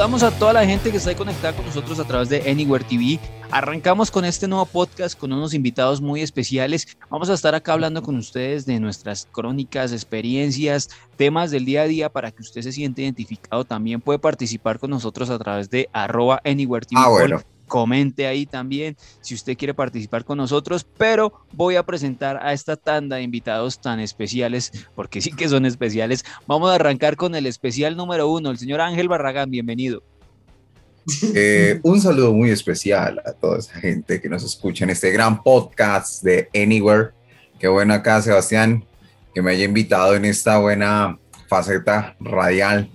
Saludamos 0.00 0.22
a 0.22 0.30
toda 0.30 0.54
la 0.54 0.64
gente 0.64 0.90
que 0.90 0.96
está 0.96 1.10
ahí 1.10 1.14
conectada 1.14 1.54
con 1.54 1.66
nosotros 1.66 2.00
a 2.00 2.04
través 2.04 2.30
de 2.30 2.50
Anywhere 2.50 2.82
TV. 2.82 3.20
Arrancamos 3.50 4.10
con 4.10 4.24
este 4.24 4.48
nuevo 4.48 4.64
podcast 4.64 5.14
con 5.14 5.30
unos 5.30 5.52
invitados 5.52 6.00
muy 6.00 6.22
especiales. 6.22 6.96
Vamos 7.10 7.28
a 7.28 7.34
estar 7.34 7.54
acá 7.54 7.74
hablando 7.74 8.02
con 8.02 8.16
ustedes 8.16 8.64
de 8.64 8.80
nuestras 8.80 9.28
crónicas, 9.30 9.92
experiencias, 9.92 10.88
temas 11.16 11.50
del 11.50 11.66
día 11.66 11.82
a 11.82 11.86
día 11.86 12.08
para 12.08 12.30
que 12.30 12.40
usted 12.40 12.62
se 12.62 12.72
siente 12.72 13.02
identificado. 13.02 13.66
También 13.66 14.00
puede 14.00 14.18
participar 14.18 14.78
con 14.78 14.88
nosotros 14.88 15.28
a 15.28 15.38
través 15.38 15.68
de 15.68 15.90
arroba 15.92 16.40
Anywhere 16.46 16.86
TV. 16.86 16.98
Ah, 17.04 17.10
bueno 17.10 17.42
comente 17.70 18.26
ahí 18.26 18.46
también 18.46 18.96
si 19.20 19.34
usted 19.34 19.56
quiere 19.56 19.72
participar 19.72 20.24
con 20.24 20.36
nosotros, 20.36 20.84
pero 20.98 21.46
voy 21.52 21.76
a 21.76 21.84
presentar 21.84 22.36
a 22.42 22.52
esta 22.52 22.76
tanda 22.76 23.16
de 23.16 23.22
invitados 23.22 23.80
tan 23.80 24.00
especiales, 24.00 24.72
porque 24.96 25.20
sí 25.20 25.30
que 25.30 25.48
son 25.48 25.64
especiales. 25.64 26.24
Vamos 26.48 26.70
a 26.70 26.74
arrancar 26.74 27.14
con 27.14 27.34
el 27.36 27.46
especial 27.46 27.96
número 27.96 28.28
uno, 28.28 28.50
el 28.50 28.58
señor 28.58 28.80
Ángel 28.80 29.08
Barragán, 29.08 29.50
bienvenido. 29.50 30.02
Eh, 31.34 31.78
un 31.84 32.00
saludo 32.00 32.32
muy 32.32 32.50
especial 32.50 33.22
a 33.24 33.32
toda 33.32 33.60
esa 33.60 33.74
gente 33.80 34.20
que 34.20 34.28
nos 34.28 34.42
escucha 34.42 34.84
en 34.84 34.90
este 34.90 35.12
gran 35.12 35.40
podcast 35.40 36.24
de 36.24 36.48
Anywhere. 36.52 37.10
Qué 37.60 37.68
bueno 37.68 37.94
acá, 37.94 38.20
Sebastián, 38.20 38.84
que 39.32 39.42
me 39.42 39.52
haya 39.52 39.64
invitado 39.64 40.16
en 40.16 40.24
esta 40.24 40.58
buena 40.58 41.18
faceta 41.48 42.16
radial. 42.18 42.90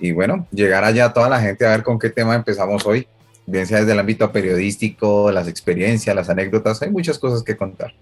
Y 0.00 0.10
bueno, 0.10 0.48
llegar 0.50 0.82
allá 0.82 1.06
a 1.06 1.12
toda 1.12 1.28
la 1.28 1.40
gente 1.40 1.64
a 1.64 1.70
ver 1.70 1.84
con 1.84 1.98
qué 1.98 2.10
tema 2.10 2.34
empezamos 2.34 2.84
hoy 2.84 3.06
bien 3.50 3.66
sea 3.66 3.80
desde 3.80 3.92
el 3.92 3.98
ámbito 3.98 4.30
periodístico, 4.30 5.32
las 5.32 5.48
experiencias, 5.48 6.14
las 6.14 6.28
anécdotas, 6.28 6.82
hay 6.82 6.90
muchas 6.90 7.18
cosas 7.18 7.42
que 7.42 7.56
contar. 7.56 7.94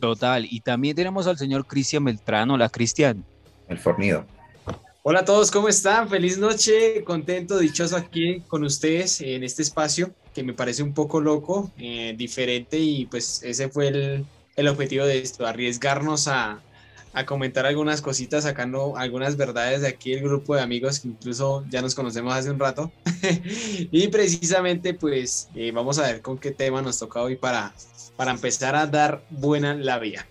Total, 0.00 0.46
y 0.48 0.60
también 0.60 0.94
tenemos 0.94 1.26
al 1.26 1.36
señor 1.36 1.66
Cristian 1.66 2.04
Beltrán. 2.04 2.50
Hola, 2.50 2.68
Cristian. 2.68 3.24
El 3.68 3.78
fornido. 3.78 4.24
Hola 5.02 5.20
a 5.20 5.24
todos, 5.24 5.50
¿cómo 5.50 5.68
están? 5.68 6.08
Feliz 6.08 6.38
noche, 6.38 7.02
contento, 7.02 7.58
dichoso 7.58 7.96
aquí 7.96 8.40
con 8.46 8.62
ustedes 8.62 9.20
en 9.20 9.42
este 9.42 9.62
espacio 9.62 10.12
que 10.32 10.44
me 10.44 10.52
parece 10.52 10.84
un 10.84 10.94
poco 10.94 11.20
loco, 11.20 11.72
eh, 11.78 12.14
diferente 12.16 12.78
y 12.78 13.06
pues 13.06 13.42
ese 13.42 13.68
fue 13.68 13.88
el, 13.88 14.24
el 14.54 14.68
objetivo 14.68 15.04
de 15.04 15.18
esto, 15.18 15.44
arriesgarnos 15.44 16.28
a, 16.28 16.62
a 17.12 17.26
comentar 17.26 17.66
algunas 17.66 18.00
cositas, 18.00 18.44
sacando 18.44 18.96
algunas 18.96 19.36
verdades 19.36 19.82
de 19.82 19.88
aquí 19.88 20.12
el 20.12 20.22
grupo 20.22 20.54
de 20.54 20.62
amigos 20.62 21.00
que 21.00 21.08
incluso 21.08 21.64
ya 21.68 21.82
nos 21.82 21.94
conocemos 21.94 22.34
hace 22.34 22.50
un 22.50 22.58
rato. 22.58 22.90
y 23.90 24.08
precisamente 24.08 24.94
pues 24.94 25.48
eh, 25.54 25.72
vamos 25.72 25.98
a 25.98 26.02
ver 26.02 26.22
con 26.22 26.38
qué 26.38 26.50
tema 26.50 26.82
nos 26.82 26.98
toca 26.98 27.20
hoy 27.20 27.36
para, 27.36 27.74
para 28.16 28.32
empezar 28.32 28.74
a 28.74 28.86
dar 28.86 29.22
buena 29.30 29.74
la 29.74 29.98
vía. 29.98 30.26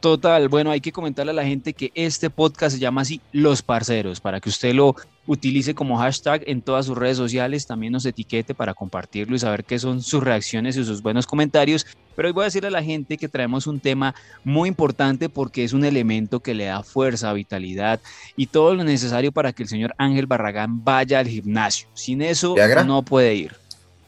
Total, 0.00 0.48
bueno, 0.48 0.70
hay 0.70 0.80
que 0.80 0.92
comentarle 0.92 1.32
a 1.32 1.34
la 1.34 1.44
gente 1.44 1.72
que 1.72 1.90
este 1.94 2.30
podcast 2.30 2.76
se 2.76 2.80
llama 2.80 3.00
así 3.00 3.20
Los 3.32 3.62
Parceros, 3.62 4.20
para 4.20 4.40
que 4.40 4.48
usted 4.48 4.72
lo 4.72 4.94
utilice 5.28 5.74
como 5.74 5.98
hashtag 5.98 6.42
en 6.46 6.62
todas 6.62 6.86
sus 6.86 6.96
redes 6.96 7.18
sociales, 7.18 7.66
también 7.66 7.92
nos 7.92 8.06
etiquete 8.06 8.54
para 8.54 8.72
compartirlo 8.72 9.36
y 9.36 9.38
saber 9.38 9.62
qué 9.62 9.78
son 9.78 10.02
sus 10.02 10.24
reacciones 10.24 10.76
y 10.76 10.84
sus 10.84 11.02
buenos 11.02 11.26
comentarios. 11.26 11.86
Pero 12.16 12.28
hoy 12.28 12.32
voy 12.32 12.42
a 12.42 12.44
decirle 12.46 12.68
a 12.68 12.72
la 12.72 12.82
gente 12.82 13.18
que 13.18 13.28
traemos 13.28 13.66
un 13.66 13.78
tema 13.78 14.14
muy 14.42 14.70
importante 14.70 15.28
porque 15.28 15.64
es 15.64 15.74
un 15.74 15.84
elemento 15.84 16.40
que 16.40 16.54
le 16.54 16.64
da 16.64 16.82
fuerza, 16.82 17.32
vitalidad 17.34 18.00
y 18.36 18.46
todo 18.46 18.74
lo 18.74 18.84
necesario 18.84 19.30
para 19.30 19.52
que 19.52 19.62
el 19.62 19.68
señor 19.68 19.94
Ángel 19.98 20.26
Barragán 20.26 20.82
vaya 20.82 21.18
al 21.18 21.28
gimnasio. 21.28 21.88
Sin 21.92 22.22
eso 22.22 22.56
no 22.86 23.02
puede 23.02 23.34
ir. 23.34 23.54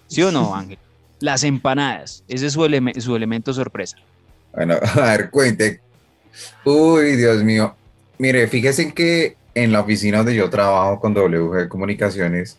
¿Sí 0.08 0.22
o 0.22 0.32
no, 0.32 0.54
Ángel? 0.56 0.78
Las 1.20 1.44
empanadas, 1.44 2.24
ese 2.28 2.46
es 2.46 2.54
su, 2.54 2.66
su 2.98 3.14
elemento 3.14 3.52
sorpresa. 3.52 3.98
Bueno, 4.54 4.76
a 4.94 5.00
ver, 5.02 5.30
cuente. 5.30 5.80
Uy, 6.64 7.16
Dios 7.16 7.44
mío. 7.44 7.76
Mire, 8.16 8.48
fíjese 8.48 8.92
que 8.94 9.36
en 9.54 9.72
la 9.72 9.80
oficina 9.80 10.18
donde 10.18 10.34
yo 10.34 10.48
trabajo 10.50 11.00
con 11.00 11.14
WG 11.14 11.68
Comunicaciones, 11.68 12.58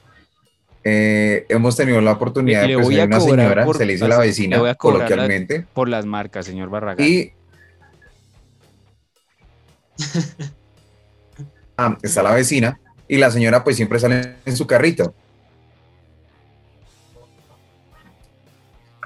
eh, 0.83 1.45
hemos 1.49 1.75
tenido 1.75 2.01
la 2.01 2.13
oportunidad 2.13 2.67
de 2.67 2.75
presentar 2.75 3.07
una 3.07 3.19
señora, 3.19 3.73
se 3.73 3.85
le 3.85 3.93
dice 3.93 4.07
la 4.07 4.17
vecina 4.17 4.75
coloquialmente. 4.75 5.65
por 5.73 5.87
las 5.87 6.05
marcas, 6.05 6.45
señor 6.45 6.69
Barragán. 6.69 7.05
Y 7.05 7.33
ah, 11.77 11.97
está 12.01 12.23
la 12.23 12.33
vecina 12.33 12.79
y 13.07 13.17
la 13.17 13.29
señora 13.29 13.63
pues 13.63 13.75
siempre 13.75 13.99
sale 13.99 14.37
en 14.45 14.57
su 14.57 14.65
carrito. 14.65 15.13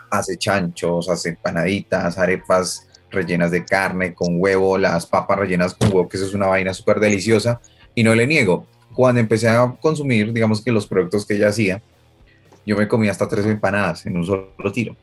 Hace 0.09 0.38
chanchos, 0.38 1.09
hace 1.09 1.29
empanaditas, 1.29 2.17
arepas 2.17 2.88
rellenas 3.12 3.52
de 3.52 3.66
carne 3.66 4.13
con 4.13 4.40
huevo, 4.40 4.78
las 4.78 5.06
papas 5.06 5.40
rellenas 5.40 5.73
con 5.73 5.90
huevo, 5.90 6.07
que 6.07 6.16
eso 6.17 6.25
es 6.25 6.34
una 6.34 6.47
vaina 6.47 6.73
súper 6.73 7.00
deliciosa. 7.00 7.59
Y 7.96 8.04
no 8.04 8.14
le 8.14 8.28
niego, 8.28 8.68
cuando 8.94 9.20
empecé 9.20 9.50
a 9.50 9.76
consumir, 9.82 10.32
digamos 10.32 10.62
que 10.62 10.72
los 10.72 10.86
productos 10.86 11.26
que 11.26 11.36
ella 11.36 11.50
hacía, 11.50 11.82
yo 12.66 12.78
me 12.78 12.88
comía 12.88 13.12
hasta 13.12 13.28
tres 13.28 13.46
empanadas 13.46 14.06
en 14.06 14.18
un 14.18 14.26
solo 14.26 14.72
tiro. 14.74 14.96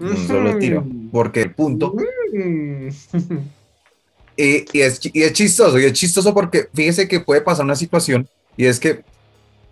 En 0.00 0.06
un 0.06 0.26
solo 0.26 0.58
tiro. 0.58 0.84
Porque 1.10 1.42
el 1.42 1.54
punto. 1.54 1.94
y, 4.36 4.64
y, 4.78 4.80
es, 4.80 5.00
y 5.12 5.22
es 5.22 5.32
chistoso, 5.32 5.78
y 5.78 5.84
es 5.84 5.92
chistoso 5.92 6.32
porque 6.32 6.68
fíjese 6.72 7.06
que 7.08 7.20
puede 7.20 7.40
pasar 7.40 7.64
una 7.64 7.76
situación, 7.76 8.28
y 8.56 8.66
es 8.66 8.80
que 8.80 9.04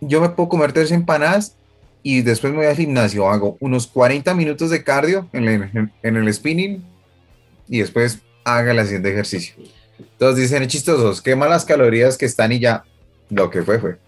yo 0.00 0.20
me 0.20 0.30
puedo 0.30 0.48
comer 0.48 0.72
tres 0.72 0.90
empanadas 0.90 1.56
y 2.02 2.22
después 2.22 2.52
me 2.52 2.60
voy 2.60 2.66
al 2.66 2.76
gimnasio, 2.76 3.28
hago 3.28 3.56
unos 3.60 3.86
40 3.86 4.34
minutos 4.34 4.70
de 4.70 4.82
cardio 4.82 5.28
en 5.32 5.44
el, 5.44 5.90
en 6.02 6.16
el 6.16 6.32
spinning 6.32 6.82
y 7.68 7.80
después 7.80 8.20
haga 8.44 8.72
el 8.72 8.82
siguiente 8.84 9.10
ejercicio. 9.10 9.54
Entonces 10.12 10.50
dicen, 10.50 10.66
chistosos, 10.68 11.22
quema 11.22 11.48
las 11.48 11.64
calorías 11.64 12.16
que 12.16 12.26
están 12.26 12.52
y 12.52 12.60
ya 12.60 12.84
lo 13.30 13.50
que 13.50 13.62
fue 13.62 13.78
fue. 13.78 13.98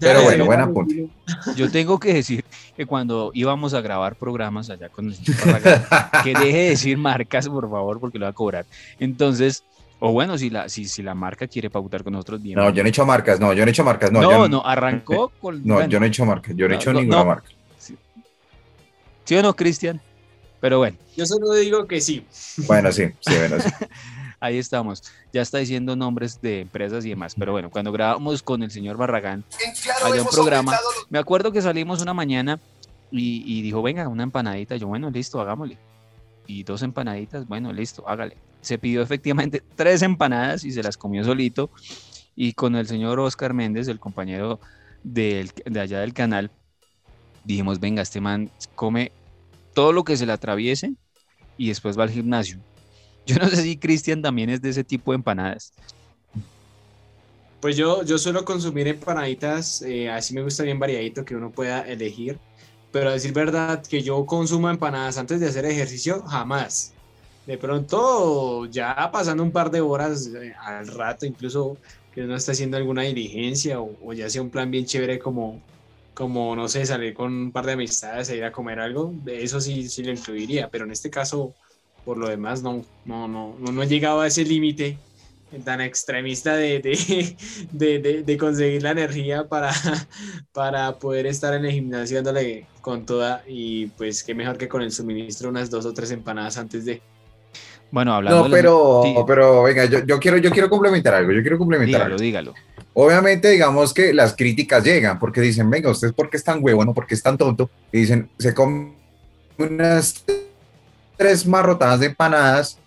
Pero 0.00 0.22
bueno, 0.22 0.46
buen 0.46 0.60
apunte. 0.60 1.08
Yo 1.56 1.70
tengo 1.70 2.00
que 2.00 2.14
decir 2.14 2.44
que 2.74 2.86
cuando 2.86 3.30
íbamos 3.34 3.74
a 3.74 3.82
grabar 3.82 4.16
programas 4.16 4.70
allá 4.70 4.88
con 4.88 5.08
el 5.08 5.14
señor 5.14 5.60
que 6.24 6.32
deje 6.32 6.58
de 6.58 6.68
decir 6.70 6.96
marcas, 6.96 7.48
por 7.48 7.68
favor, 7.70 8.00
porque 8.00 8.18
lo 8.18 8.24
va 8.24 8.30
a 8.30 8.34
cobrar. 8.34 8.64
Entonces, 8.98 9.62
o 9.98 10.12
bueno, 10.12 10.38
si 10.38 10.48
la, 10.48 10.70
si, 10.70 10.86
si 10.86 11.02
la 11.02 11.14
marca 11.14 11.46
quiere 11.46 11.68
pautar 11.68 12.02
con 12.02 12.14
nosotros, 12.14 12.42
bien. 12.42 12.56
No, 12.56 12.70
yo 12.70 12.82
no 12.82 12.86
he 12.86 12.88
hecho 12.88 13.04
marcas, 13.04 13.38
no, 13.38 13.52
yo 13.52 13.64
no 13.64 13.68
he 13.68 13.72
hecho 13.72 13.84
marcas. 13.84 14.10
No, 14.10 14.22
no, 14.22 14.48
no 14.48 14.64
arrancó 14.64 15.30
con. 15.40 15.60
No, 15.64 15.86
yo 15.86 16.00
no 16.00 16.06
he 16.06 16.08
hecho 16.08 16.24
marcas, 16.24 16.56
yo 16.56 16.66
no, 16.66 16.74
he 16.74 16.76
hecho 16.76 16.92
ninguna 16.94 17.24
marca. 17.24 17.48
Sí. 17.78 19.36
o 19.36 19.42
no, 19.42 19.54
Cristian? 19.54 20.00
Pero 20.60 20.78
bueno. 20.78 20.96
Yo 21.16 21.26
solo 21.26 21.52
digo 21.52 21.86
que 21.86 22.00
sí. 22.00 22.24
Bueno, 22.66 22.90
sí, 22.90 23.04
sí, 23.20 23.34
bueno, 23.36 23.60
sí. 23.60 23.68
Ahí 24.40 24.58
estamos. 24.58 25.04
Ya 25.32 25.42
está 25.42 25.58
diciendo 25.58 25.94
nombres 25.94 26.40
de 26.40 26.62
empresas 26.62 27.04
y 27.04 27.10
demás. 27.10 27.34
Pero 27.38 27.52
bueno, 27.52 27.70
cuando 27.70 27.92
grabamos 27.92 28.42
con 28.42 28.62
el 28.62 28.70
señor 28.70 28.96
Barragán, 28.96 29.44
había 30.02 30.22
un 30.22 30.28
programa. 30.28 30.76
Me 31.08 31.18
acuerdo 31.18 31.52
que 31.52 31.62
salimos 31.62 32.00
una 32.00 32.14
mañana 32.14 32.58
y, 33.10 33.42
y 33.46 33.62
dijo, 33.62 33.82
venga, 33.82 34.08
una 34.08 34.22
empanadita. 34.22 34.76
Yo, 34.76 34.88
bueno, 34.88 35.10
listo, 35.10 35.40
hagámosle. 35.40 35.76
Y 36.46 36.64
dos 36.64 36.82
empanaditas, 36.82 37.46
bueno, 37.46 37.72
listo, 37.72 38.08
hágale 38.08 38.36
se 38.60 38.78
pidió 38.78 39.02
efectivamente 39.02 39.62
tres 39.76 40.02
empanadas 40.02 40.64
y 40.64 40.72
se 40.72 40.82
las 40.82 40.96
comió 40.96 41.24
solito. 41.24 41.70
Y 42.36 42.52
con 42.54 42.76
el 42.76 42.86
señor 42.86 43.18
Oscar 43.20 43.54
Méndez, 43.54 43.88
el 43.88 44.00
compañero 44.00 44.60
de 45.02 45.50
allá 45.78 46.00
del 46.00 46.14
canal, 46.14 46.50
dijimos, 47.44 47.80
venga, 47.80 48.02
este 48.02 48.20
man 48.20 48.50
come 48.74 49.12
todo 49.74 49.92
lo 49.92 50.04
que 50.04 50.16
se 50.16 50.26
le 50.26 50.32
atraviese 50.32 50.94
y 51.56 51.68
después 51.68 51.98
va 51.98 52.04
al 52.04 52.10
gimnasio. 52.10 52.58
Yo 53.30 53.36
no 53.36 53.48
sé 53.48 53.62
si 53.62 53.76
Cristian 53.76 54.22
también 54.22 54.50
es 54.50 54.60
de 54.60 54.70
ese 54.70 54.84
tipo 54.84 55.12
de 55.12 55.16
empanadas. 55.16 55.72
Pues 57.60 57.76
yo, 57.76 58.02
yo 58.04 58.16
suelo 58.18 58.44
consumir 58.44 58.88
empanaditas, 58.88 59.82
eh, 59.82 60.08
así 60.10 60.34
me 60.34 60.42
gusta 60.42 60.62
bien 60.62 60.78
variadito 60.78 61.24
que 61.24 61.36
uno 61.36 61.50
pueda 61.50 61.82
elegir. 61.82 62.38
Pero 62.90 63.10
a 63.10 63.12
decir 63.12 63.32
verdad, 63.32 63.82
que 63.82 64.02
yo 64.02 64.24
consumo 64.26 64.68
empanadas 64.68 65.18
antes 65.18 65.40
de 65.40 65.46
hacer 65.46 65.64
ejercicio, 65.64 66.22
jamás 66.22 66.94
de 67.46 67.58
pronto 67.58 68.66
ya 68.66 69.10
pasando 69.12 69.42
un 69.42 69.50
par 69.50 69.72
de 69.72 69.80
horas 69.80 70.28
eh, 70.28 70.54
al 70.60 70.86
rato, 70.86 71.26
incluso 71.26 71.78
que 72.14 72.22
uno 72.22 72.36
está 72.36 72.52
haciendo 72.52 72.76
alguna 72.76 73.02
diligencia 73.02 73.80
o, 73.80 74.12
ya 74.12 74.28
sea 74.30 74.42
un 74.42 74.50
plan 74.50 74.70
bien 74.70 74.84
chévere 74.84 75.18
como, 75.18 75.60
como, 76.14 76.54
no 76.54 76.68
sé, 76.68 76.86
salir 76.86 77.14
con 77.14 77.32
un 77.32 77.52
par 77.52 77.66
de 77.66 77.72
amistades 77.72 78.30
e 78.30 78.36
ir 78.36 78.44
a 78.44 78.52
comer 78.52 78.78
algo, 78.80 79.12
de 79.24 79.42
eso 79.42 79.60
sí, 79.60 79.88
sí 79.88 80.02
lo 80.04 80.12
incluiría, 80.12 80.68
pero 80.68 80.84
en 80.84 80.92
este 80.92 81.10
caso, 81.10 81.54
por 82.04 82.16
lo 82.16 82.28
demás, 82.28 82.62
no, 82.62 82.84
no, 83.04 83.28
no, 83.28 83.54
no, 83.58 83.82
he 83.82 83.86
llegado 83.86 84.20
a 84.20 84.26
ese 84.26 84.44
límite 84.44 84.98
tan 85.64 85.80
extremista 85.80 86.54
de, 86.54 86.78
de, 86.78 87.36
de, 87.98 88.22
de, 88.22 88.36
conseguir 88.38 88.82
la 88.82 88.92
energía 88.92 89.48
para, 89.48 89.72
para 90.52 90.98
poder 90.98 91.26
estar 91.26 91.54
en 91.54 91.64
el 91.64 91.72
gimnasio 91.72 92.22
dándole 92.22 92.66
con 92.80 93.04
toda 93.04 93.42
y 93.48 93.86
pues 93.86 94.22
qué 94.22 94.34
mejor 94.34 94.56
que 94.56 94.68
con 94.68 94.82
el 94.82 94.92
suministro 94.92 95.48
unas 95.48 95.68
dos 95.70 95.86
o 95.86 95.92
tres 95.92 96.10
empanadas 96.12 96.56
antes 96.56 96.84
de... 96.84 97.02
Bueno, 97.90 98.14
hablando. 98.14 98.44
No, 98.44 98.50
pero, 98.50 99.24
pero 99.26 99.62
venga, 99.64 99.84
yo, 99.86 100.04
yo, 100.04 100.20
quiero, 100.20 100.36
yo 100.38 100.52
quiero 100.52 100.70
complementar 100.70 101.14
algo. 101.14 101.32
Yo 101.32 101.40
quiero 101.40 101.58
complementar 101.58 102.02
dígalo, 102.02 102.16
Dígalo. 102.16 102.54
Obviamente, 102.92 103.48
digamos 103.48 103.94
que 103.94 104.12
las 104.12 104.34
críticas 104.34 104.84
llegan 104.84 105.18
porque 105.18 105.40
dicen, 105.40 105.70
venga, 105.70 105.90
usted 105.90 106.12
por 106.12 106.30
qué 106.30 106.36
es 106.36 106.44
tan 106.44 106.62
huevo, 106.62 106.84
no 106.84 106.94
porque 106.94 107.14
es 107.14 107.22
tan 107.22 107.36
tonto. 107.36 107.70
Y 107.90 108.00
dicen, 108.00 108.30
se 108.38 108.54
come 108.54 108.92
unas 109.58 110.24
tres 111.20 111.46
marrotadas 111.46 112.00
de 112.00 112.06
empanadas, 112.06 112.78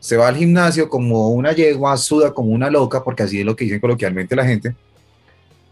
se 0.00 0.16
va 0.16 0.26
al 0.26 0.36
gimnasio 0.36 0.88
como 0.88 1.28
una 1.28 1.52
yegua, 1.52 1.94
suda 1.98 2.32
como 2.32 2.50
una 2.52 2.70
loca, 2.70 3.04
porque 3.04 3.24
así 3.24 3.40
es 3.40 3.44
lo 3.44 3.54
que 3.54 3.64
dicen 3.64 3.80
coloquialmente 3.80 4.34
la 4.34 4.46
gente. 4.46 4.74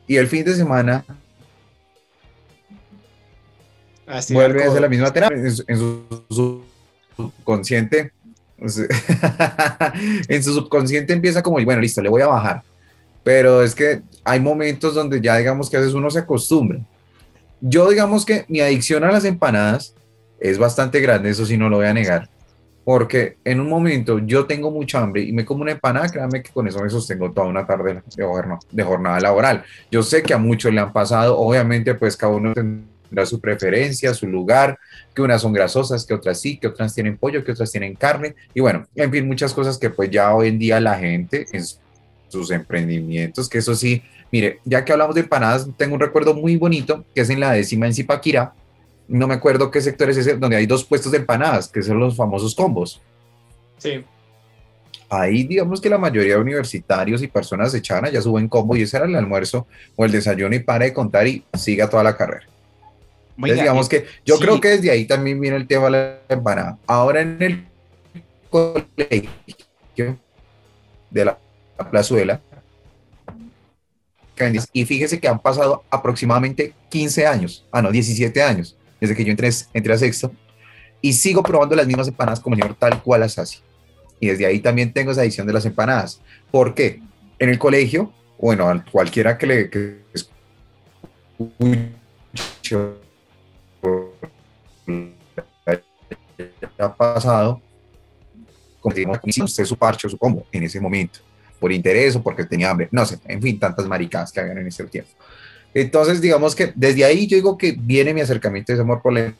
y 0.06 0.16
el 0.16 0.26
fin 0.26 0.44
de 0.44 0.54
semana 0.54 1.02
vuelve 4.28 4.64
a 4.64 4.68
hacer 4.68 4.82
la 4.82 4.88
misma 4.88 5.10
terapia 5.10 5.38
en 5.38 5.78
su, 5.78 6.62
subconsciente. 7.16 8.12
en 10.28 10.42
su 10.42 10.52
subconsciente 10.52 11.14
empieza 11.14 11.42
como, 11.42 11.64
bueno, 11.64 11.80
listo, 11.80 12.02
le 12.02 12.10
voy 12.10 12.20
a 12.20 12.26
bajar. 12.26 12.62
Pero 13.24 13.62
es 13.62 13.74
que 13.74 14.02
hay 14.24 14.40
momentos 14.40 14.94
donde 14.94 15.22
ya 15.22 15.38
digamos 15.38 15.70
que 15.70 15.78
a 15.78 15.80
veces 15.80 15.94
uno 15.94 16.10
se 16.10 16.18
acostumbra. 16.18 16.80
Yo 17.62 17.88
digamos 17.88 18.26
que 18.26 18.44
mi 18.48 18.60
adicción 18.60 19.04
a 19.04 19.10
las 19.10 19.24
empanadas 19.24 19.94
es 20.40 20.58
bastante 20.58 21.00
grande, 21.00 21.30
eso 21.30 21.46
sí 21.46 21.56
no 21.56 21.68
lo 21.68 21.76
voy 21.76 21.86
a 21.86 21.94
negar 21.94 22.28
porque 22.84 23.36
en 23.44 23.60
un 23.60 23.68
momento 23.68 24.18
yo 24.18 24.46
tengo 24.46 24.70
mucha 24.70 25.00
hambre 25.00 25.22
y 25.22 25.32
me 25.32 25.44
como 25.44 25.62
una 25.62 25.72
empanada, 25.72 26.08
créanme 26.08 26.42
que 26.42 26.50
con 26.50 26.66
eso 26.66 26.82
me 26.82 26.90
sostengo 26.90 27.30
toda 27.30 27.46
una 27.46 27.66
tarde 27.66 28.02
de 28.72 28.82
jornada, 28.82 29.20
laboral. 29.20 29.62
Yo 29.90 30.02
sé 30.02 30.22
que 30.22 30.34
a 30.34 30.38
muchos 30.38 30.72
le 30.72 30.80
han 30.80 30.92
pasado, 30.92 31.38
obviamente 31.38 31.94
pues 31.94 32.16
cada 32.16 32.32
uno 32.32 32.52
tendrá 32.54 33.26
su 33.26 33.40
preferencia, 33.40 34.14
su 34.14 34.26
lugar, 34.26 34.78
que 35.14 35.22
unas 35.22 35.42
son 35.42 35.52
grasosas, 35.52 36.06
que 36.06 36.14
otras 36.14 36.40
sí, 36.40 36.58
que 36.58 36.68
otras 36.68 36.94
tienen 36.94 37.16
pollo, 37.16 37.44
que 37.44 37.52
otras 37.52 37.70
tienen 37.70 37.94
carne, 37.94 38.34
y 38.54 38.60
bueno, 38.60 38.86
en 38.94 39.10
fin, 39.10 39.26
muchas 39.26 39.52
cosas 39.52 39.78
que 39.78 39.90
pues 39.90 40.10
ya 40.10 40.34
hoy 40.34 40.48
en 40.48 40.58
día 40.58 40.80
la 40.80 40.98
gente 40.98 41.46
en 41.52 41.62
sus 42.28 42.50
emprendimientos, 42.50 43.48
que 43.48 43.58
eso 43.58 43.74
sí, 43.74 44.02
mire, 44.32 44.60
ya 44.64 44.84
que 44.84 44.92
hablamos 44.92 45.14
de 45.14 45.22
empanadas, 45.22 45.68
tengo 45.76 45.94
un 45.94 46.00
recuerdo 46.00 46.34
muy 46.34 46.56
bonito, 46.56 47.04
que 47.14 47.20
es 47.20 47.30
en 47.30 47.40
la 47.40 47.52
décima 47.52 47.86
en 47.86 47.94
Zipaquirá, 47.94 48.54
no 49.10 49.26
me 49.26 49.34
acuerdo 49.34 49.70
qué 49.70 49.80
sector 49.80 50.08
es 50.08 50.16
ese, 50.18 50.36
donde 50.36 50.56
hay 50.56 50.66
dos 50.66 50.84
puestos 50.84 51.10
de 51.10 51.18
empanadas, 51.18 51.68
que 51.68 51.82
son 51.82 51.98
los 51.98 52.16
famosos 52.16 52.54
combos. 52.54 53.00
Sí. 53.76 54.04
Ahí 55.08 55.42
digamos 55.42 55.80
que 55.80 55.90
la 55.90 55.98
mayoría 55.98 56.34
de 56.34 56.40
universitarios 56.40 57.20
y 57.20 57.26
personas 57.26 57.74
echaban 57.74 58.04
allá 58.04 58.22
suben 58.22 58.48
combo 58.48 58.76
y 58.76 58.82
ese 58.82 58.96
era 58.96 59.06
el 59.06 59.16
almuerzo 59.16 59.66
o 59.96 60.04
el 60.04 60.12
desayuno 60.12 60.54
y 60.54 60.60
para 60.60 60.84
de 60.84 60.92
contar 60.92 61.26
y 61.26 61.44
siga 61.54 61.90
toda 61.90 62.04
la 62.04 62.16
carrera. 62.16 62.46
digamos 63.36 63.88
que 63.88 64.06
yo 64.24 64.38
creo 64.38 64.60
que 64.60 64.68
desde 64.68 64.92
ahí 64.92 65.06
también 65.06 65.40
viene 65.40 65.56
el 65.56 65.66
tema 65.66 65.86
de 65.86 65.90
la 65.90 66.18
empanada. 66.28 66.78
Ahora 66.86 67.22
en 67.22 67.42
el 67.42 67.64
colegio 68.48 70.18
de 71.10 71.24
la 71.24 71.36
plazuela, 71.90 72.40
y 74.72 74.84
fíjese 74.84 75.18
que 75.18 75.28
han 75.28 75.40
pasado 75.40 75.82
aproximadamente 75.90 76.72
15 76.88 77.26
años, 77.26 77.66
ah 77.72 77.82
no, 77.82 77.90
17 77.90 78.42
años, 78.42 78.76
desde 79.00 79.14
que 79.14 79.24
yo 79.24 79.30
entré, 79.30 79.48
entré 79.72 79.92
a 79.92 79.98
sexto, 79.98 80.32
y 81.00 81.12
sigo 81.12 81.42
probando 81.42 81.74
las 81.74 81.86
mismas 81.86 82.08
empanadas 82.08 82.40
como 82.40 82.54
el 82.54 82.62
señor 82.62 82.76
tal 82.78 83.02
cual 83.02 83.20
las 83.20 83.38
hace. 83.38 83.58
Y 84.18 84.28
desde 84.28 84.46
ahí 84.46 84.60
también 84.60 84.92
tengo 84.92 85.12
esa 85.12 85.22
edición 85.24 85.46
de 85.46 85.52
las 85.54 85.64
empanadas. 85.64 86.20
¿Por 86.50 86.74
qué? 86.74 87.00
En 87.38 87.48
el 87.48 87.58
colegio, 87.58 88.12
bueno, 88.38 88.68
a 88.68 88.84
cualquiera 88.84 89.38
que 89.38 89.46
le 89.46 89.70
que 89.70 90.00
ha 96.78 96.94
pasado, 96.94 97.60
como 98.80 98.94
usted 99.44 99.64
su 99.64 99.76
parche 99.76 100.06
o 100.06 100.10
su 100.10 100.18
combo 100.18 100.46
en 100.52 100.62
ese 100.64 100.80
momento, 100.80 101.20
por 101.58 101.72
interés 101.72 102.16
o 102.16 102.22
porque 102.22 102.44
tenía 102.44 102.70
hambre, 102.70 102.88
no 102.90 103.04
sé, 103.04 103.18
en 103.26 103.40
fin, 103.40 103.58
tantas 103.58 103.86
maricadas 103.86 104.32
que 104.32 104.40
hagan 104.40 104.58
en 104.58 104.66
ese 104.66 104.84
tiempo. 104.84 105.10
Entonces, 105.74 106.20
digamos 106.20 106.54
que 106.54 106.72
desde 106.74 107.04
ahí 107.04 107.26
yo 107.26 107.36
digo 107.36 107.56
que 107.56 107.76
viene 107.78 108.12
mi 108.12 108.20
acercamiento 108.20 108.72
ese 108.72 108.82
amor 108.82 109.00
por 109.02 109.12
la 109.12 109.32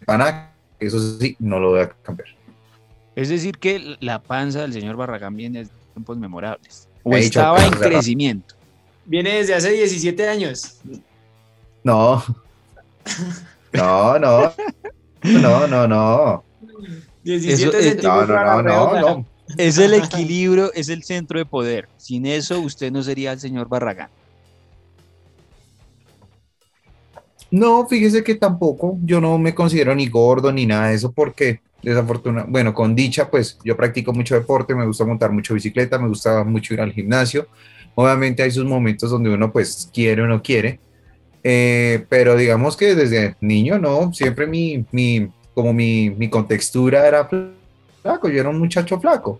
empanada, 0.00 0.52
eso 0.80 1.18
sí, 1.18 1.36
no 1.38 1.58
lo 1.58 1.70
voy 1.70 1.80
a 1.80 1.88
cambiar. 1.88 2.28
Es 3.14 3.28
decir, 3.28 3.58
que 3.58 3.96
la 4.00 4.20
panza 4.20 4.62
del 4.62 4.72
señor 4.72 4.96
Barragán 4.96 5.36
viene 5.36 5.64
de 5.64 5.70
tiempos 5.92 6.18
memorables. 6.18 6.88
O 7.02 7.14
estaba 7.14 7.64
en 7.64 7.72
crecimiento. 7.72 8.54
Viene 9.04 9.34
desde 9.34 9.54
hace 9.54 9.70
17 9.70 10.28
años. 10.28 10.78
No. 11.82 12.24
No, 13.72 14.18
no. 14.18 14.52
No, 15.22 15.66
no, 15.66 15.86
no. 15.86 16.44
17 17.24 17.88
es, 17.88 18.02
no, 18.02 18.26
no, 18.26 18.62
no, 18.62 19.00
no, 19.00 19.26
Es 19.56 19.78
el 19.78 19.94
equilibrio, 19.94 20.72
es 20.74 20.88
el 20.88 21.02
centro 21.02 21.38
de 21.38 21.46
poder. 21.46 21.88
Sin 21.96 22.26
eso, 22.26 22.60
usted 22.60 22.92
no 22.92 23.02
sería 23.02 23.32
el 23.32 23.40
señor 23.40 23.68
Barragán. 23.68 24.10
No, 27.54 27.86
fíjese 27.86 28.24
que 28.24 28.34
tampoco, 28.34 28.98
yo 29.04 29.20
no 29.20 29.38
me 29.38 29.54
considero 29.54 29.94
ni 29.94 30.08
gordo 30.08 30.50
ni 30.50 30.66
nada 30.66 30.88
de 30.88 30.96
eso 30.96 31.12
porque 31.12 31.60
desafortunadamente, 31.84 32.50
bueno, 32.50 32.74
con 32.74 32.96
dicha, 32.96 33.30
pues 33.30 33.60
yo 33.64 33.76
practico 33.76 34.12
mucho 34.12 34.34
deporte, 34.34 34.74
me 34.74 34.84
gusta 34.84 35.04
montar 35.04 35.30
mucho 35.30 35.54
bicicleta, 35.54 35.96
me 35.96 36.08
gusta 36.08 36.42
mucho 36.42 36.74
ir 36.74 36.80
al 36.80 36.92
gimnasio. 36.92 37.46
Obviamente 37.94 38.42
hay 38.42 38.50
sus 38.50 38.64
momentos 38.64 39.08
donde 39.08 39.30
uno 39.30 39.52
pues 39.52 39.88
quiere 39.94 40.22
o 40.22 40.26
no 40.26 40.42
quiere, 40.42 40.80
eh, 41.44 42.04
pero 42.08 42.34
digamos 42.34 42.76
que 42.76 42.96
desde 42.96 43.36
niño, 43.40 43.78
no, 43.78 44.12
siempre 44.12 44.48
mi, 44.48 44.84
mi 44.90 45.28
como 45.54 45.72
mi, 45.72 46.10
mi 46.10 46.28
contextura 46.28 47.06
era 47.06 47.28
flaco, 48.02 48.28
yo 48.28 48.40
era 48.40 48.48
un 48.48 48.58
muchacho 48.58 48.98
flaco 48.98 49.38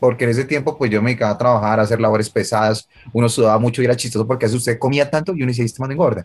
porque 0.00 0.24
en 0.24 0.30
ese 0.30 0.44
tiempo 0.44 0.78
pues 0.78 0.90
yo 0.90 1.02
me 1.02 1.10
dedicaba 1.10 1.32
a 1.32 1.38
trabajar, 1.38 1.78
a 1.78 1.82
hacer 1.82 2.00
labores 2.00 2.30
pesadas, 2.30 2.88
uno 3.12 3.28
sudaba 3.28 3.58
mucho 3.58 3.82
y 3.82 3.84
era 3.84 3.96
chistoso 3.96 4.26
porque 4.26 4.46
así 4.46 4.56
usted 4.56 4.78
comía 4.78 5.10
tanto 5.10 5.34
y 5.34 5.42
uno 5.42 5.48
decía, 5.48 5.66
este 5.66 5.82
man 5.82 5.92
engorda. 5.92 6.24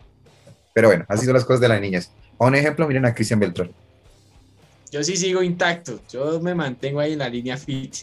Pero 0.72 0.88
bueno, 0.88 1.04
así 1.08 1.24
son 1.24 1.34
las 1.34 1.44
cosas 1.44 1.60
de 1.60 1.68
las 1.68 1.80
niñas. 1.80 2.12
A 2.38 2.46
un 2.46 2.54
ejemplo, 2.54 2.86
miren 2.86 3.06
a 3.06 3.14
Cristian 3.14 3.40
Beltrán. 3.40 3.70
Yo 4.90 5.04
sí 5.04 5.16
sigo 5.16 5.42
intacto, 5.42 6.00
yo 6.10 6.40
me 6.40 6.54
mantengo 6.54 7.00
ahí 7.00 7.12
en 7.12 7.20
la 7.20 7.28
línea 7.28 7.56
fit. 7.56 7.94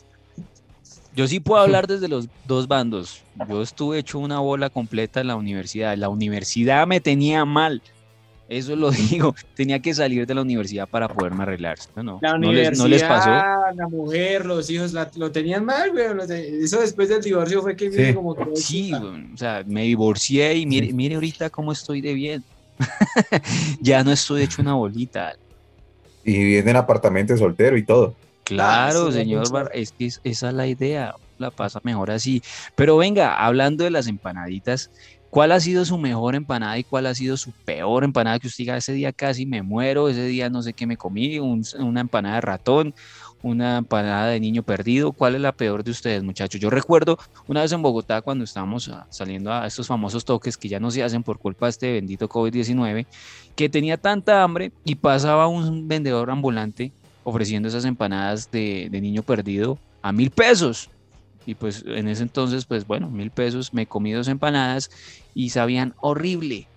Yo 1.18 1.28
sí 1.28 1.40
puedo 1.40 1.62
hablar 1.62 1.88
desde 1.88 2.08
los 2.08 2.28
dos 2.46 2.68
bandos. 2.68 3.24
Yo 3.50 3.64
estuve 3.64 3.98
hecho 3.98 4.20
una 4.20 4.40
bola 4.40 4.70
completa 4.70 5.20
en 5.20 5.28
la 5.28 5.36
universidad. 5.36 5.98
La 5.98 6.10
universidad 6.10 6.86
me 6.86 7.02
tenía 7.02 7.44
mal. 7.44 7.82
Eso 8.48 8.76
lo 8.76 8.92
digo. 9.10 9.36
Tenía 9.56 9.80
que 9.80 9.96
salir 9.96 10.28
de 10.28 10.36
la 10.36 10.44
universidad 10.44 10.88
para 10.88 11.08
poderme 11.08 11.42
arreglar. 11.42 11.80
No, 11.96 12.20
la 12.22 12.36
universidad, 12.36 12.84
no 12.84 12.88
les, 12.88 13.04
pasó. 13.04 13.30
La 13.32 13.88
mujer, 13.90 14.46
los 14.46 14.70
hijos 14.70 14.94
lo 15.16 15.32
tenían 15.32 15.66
mal, 15.66 15.92
güey. 15.92 16.06
Eso 16.64 16.80
después 16.82 17.10
del 17.10 17.22
divorcio 17.24 17.64
fue 17.64 17.76
que 17.76 17.92
sí. 17.92 18.14
como 18.14 18.36
Sí, 18.56 18.94
o 18.94 19.38
sea, 19.38 19.64
me 19.66 19.84
divorcié 19.84 20.56
y 20.56 20.68
mire, 20.68 20.94
mire 20.94 21.16
ahorita 21.16 21.50
cómo 21.50 21.72
estoy 21.72 22.00
de 22.00 22.14
bien. 22.14 22.44
ya 23.82 24.04
no 24.04 24.12
estoy 24.12 24.44
hecho 24.44 24.62
una 24.62 24.74
bolita. 24.74 25.36
Y 26.24 26.44
viene 26.44 26.72
en 26.72 26.78
apartamento 26.78 27.36
soltero 27.38 27.78
y 27.78 27.84
todo. 27.84 28.16
Claro, 28.44 29.12
señor, 29.12 29.70
es 29.74 29.92
que 29.92 30.06
esa 30.06 30.48
es 30.50 30.54
la 30.54 30.68
idea, 30.68 31.16
la 31.38 31.52
pasa 31.52 31.82
mejor 31.84 32.12
así. 32.12 32.42
Pero 32.76 32.98
venga, 32.98 33.36
hablando 33.36 33.84
de 33.84 33.90
las 33.90 34.08
empanaditas, 34.08 34.90
¿cuál 35.30 35.52
ha 35.52 35.60
sido 35.60 35.84
su 35.84 35.98
mejor 35.98 36.36
empanada 36.36 36.78
y 36.78 36.86
cuál 36.86 37.08
ha 37.08 37.16
sido 37.16 37.36
su 37.36 37.52
peor 37.52 38.06
empanada 38.06 38.40
que 38.40 38.48
usted 38.48 38.64
diga, 38.64 38.78
ese 38.78 38.94
día 38.94 39.12
casi 39.12 39.46
me 39.46 39.64
muero, 39.64 40.08
ese 40.08 40.26
día 40.26 40.50
no 40.50 40.62
sé 40.62 40.74
qué 40.74 40.88
me 40.88 40.96
comí, 40.96 41.40
una 41.40 42.02
empanada 42.02 42.36
de 42.36 42.42
ratón 42.42 42.96
una 43.44 43.78
empanada 43.78 44.28
de 44.28 44.40
niño 44.40 44.64
perdido. 44.64 45.12
¿Cuál 45.12 45.36
es 45.36 45.42
la 45.42 45.52
peor 45.52 45.84
de 45.84 45.92
ustedes, 45.92 46.24
muchachos? 46.24 46.60
Yo 46.60 46.70
recuerdo 46.70 47.18
una 47.48 47.62
vez 47.62 47.72
en 47.72 47.82
Bogotá 47.82 48.22
cuando 48.22 48.44
estábamos 48.44 48.90
ah, 48.90 49.08
saliendo 49.10 49.52
a 49.54 49.66
estos 49.68 49.88
famosos 49.88 50.26
toques 50.26 50.58
que 50.58 50.70
ya 50.70 50.80
no 50.80 50.92
se 50.92 51.04
hacen 51.04 51.24
por 51.24 51.40
culpa 51.40 51.68
de 51.68 51.72
este 51.72 51.94
bendito 51.94 52.28
COVID-19, 52.28 53.06
que 53.56 53.70
tenía 53.70 53.98
tanta 53.98 54.44
hambre 54.44 54.72
y 54.84 54.96
pasaba 54.96 55.48
un 55.48 55.88
vendedor 55.88 56.30
ambulante 56.32 56.92
ofreciendo 57.24 57.68
esas 57.68 57.86
empanadas 57.86 58.50
de, 58.52 58.88
de 58.90 59.02
niño 59.02 59.24
perdido 59.24 59.78
a 60.02 60.12
mil 60.12 60.32
pesos. 60.32 60.90
Y 61.46 61.56
pues 61.56 61.84
en 61.88 62.08
ese 62.08 62.24
entonces, 62.24 62.66
pues 62.66 62.86
bueno, 62.86 63.10
mil 63.10 63.32
pesos, 63.32 63.74
me 63.74 63.86
comí 63.86 64.12
dos 64.12 64.28
empanadas 64.28 64.92
y 65.34 65.50
sabían 65.50 65.94
horrible 66.02 66.68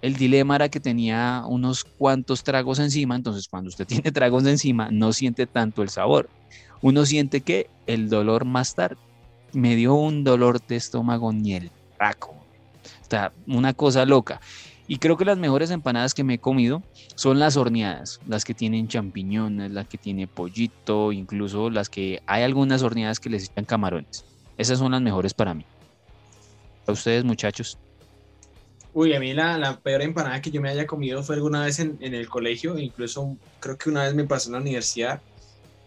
el 0.00 0.16
dilema 0.16 0.56
era 0.56 0.68
que 0.68 0.80
tenía 0.80 1.42
unos 1.46 1.84
cuantos 1.84 2.44
tragos 2.44 2.78
encima, 2.78 3.16
entonces 3.16 3.48
cuando 3.48 3.68
usted 3.68 3.86
tiene 3.86 4.12
tragos 4.12 4.46
encima 4.46 4.90
no 4.90 5.12
siente 5.12 5.46
tanto 5.46 5.82
el 5.82 5.88
sabor. 5.88 6.28
Uno 6.80 7.04
siente 7.06 7.40
que 7.40 7.68
el 7.86 8.08
dolor 8.08 8.44
más 8.44 8.74
tarde 8.74 8.98
me 9.52 9.74
dio 9.74 9.94
un 9.94 10.24
dolor 10.24 10.64
de 10.64 10.76
estómago 10.76 11.32
ni 11.32 11.54
el 11.54 11.70
raco. 11.98 12.34
Está 13.02 13.32
una 13.46 13.72
cosa 13.74 14.04
loca. 14.04 14.40
Y 14.86 14.98
creo 14.98 15.16
que 15.18 15.24
las 15.26 15.36
mejores 15.36 15.70
empanadas 15.70 16.14
que 16.14 16.24
me 16.24 16.34
he 16.34 16.38
comido 16.38 16.82
son 17.14 17.38
las 17.38 17.56
horneadas, 17.56 18.20
las 18.26 18.44
que 18.44 18.54
tienen 18.54 18.88
champiñones, 18.88 19.70
las 19.70 19.86
que 19.86 19.98
tiene 19.98 20.26
pollito, 20.26 21.12
incluso 21.12 21.68
las 21.68 21.90
que 21.90 22.22
hay 22.26 22.42
algunas 22.42 22.82
horneadas 22.82 23.20
que 23.20 23.28
les 23.28 23.50
echan 23.50 23.66
camarones. 23.66 24.24
Esas 24.56 24.78
son 24.78 24.92
las 24.92 25.02
mejores 25.02 25.34
para 25.34 25.52
mí. 25.52 25.66
¿A 26.86 26.92
ustedes, 26.92 27.22
muchachos? 27.24 27.76
Uy, 28.94 29.14
a 29.14 29.20
mí 29.20 29.34
la, 29.34 29.80
peor 29.82 30.02
empanada 30.02 30.40
que 30.40 30.50
yo 30.50 30.60
me 30.60 30.70
haya 30.70 30.86
comido 30.86 31.22
fue 31.22 31.36
alguna 31.36 31.64
vez 31.64 31.78
en, 31.78 31.98
el 32.00 32.28
colegio, 32.28 32.78
incluso 32.78 33.36
creo 33.60 33.76
que 33.76 33.90
una 33.90 34.04
vez 34.04 34.14
me 34.14 34.24
pasó 34.24 34.48
en 34.48 34.54
la 34.54 34.60
universidad, 34.60 35.20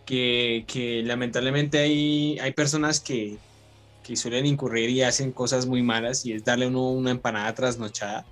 que, 0.05 1.01
lamentablemente 1.05 1.79
hay, 1.79 2.39
hay 2.39 2.53
personas 2.53 2.99
que, 2.99 3.37
suelen 4.13 4.45
incurrir 4.45 4.89
y 4.89 5.03
hacen 5.03 5.31
cosas 5.31 5.65
muy 5.65 5.81
malas 5.81 6.25
y 6.25 6.33
es 6.33 6.43
darle 6.43 6.67
uno 6.67 6.89
una 6.89 7.11
empanada 7.11 7.55
trasnochada, 7.55 8.25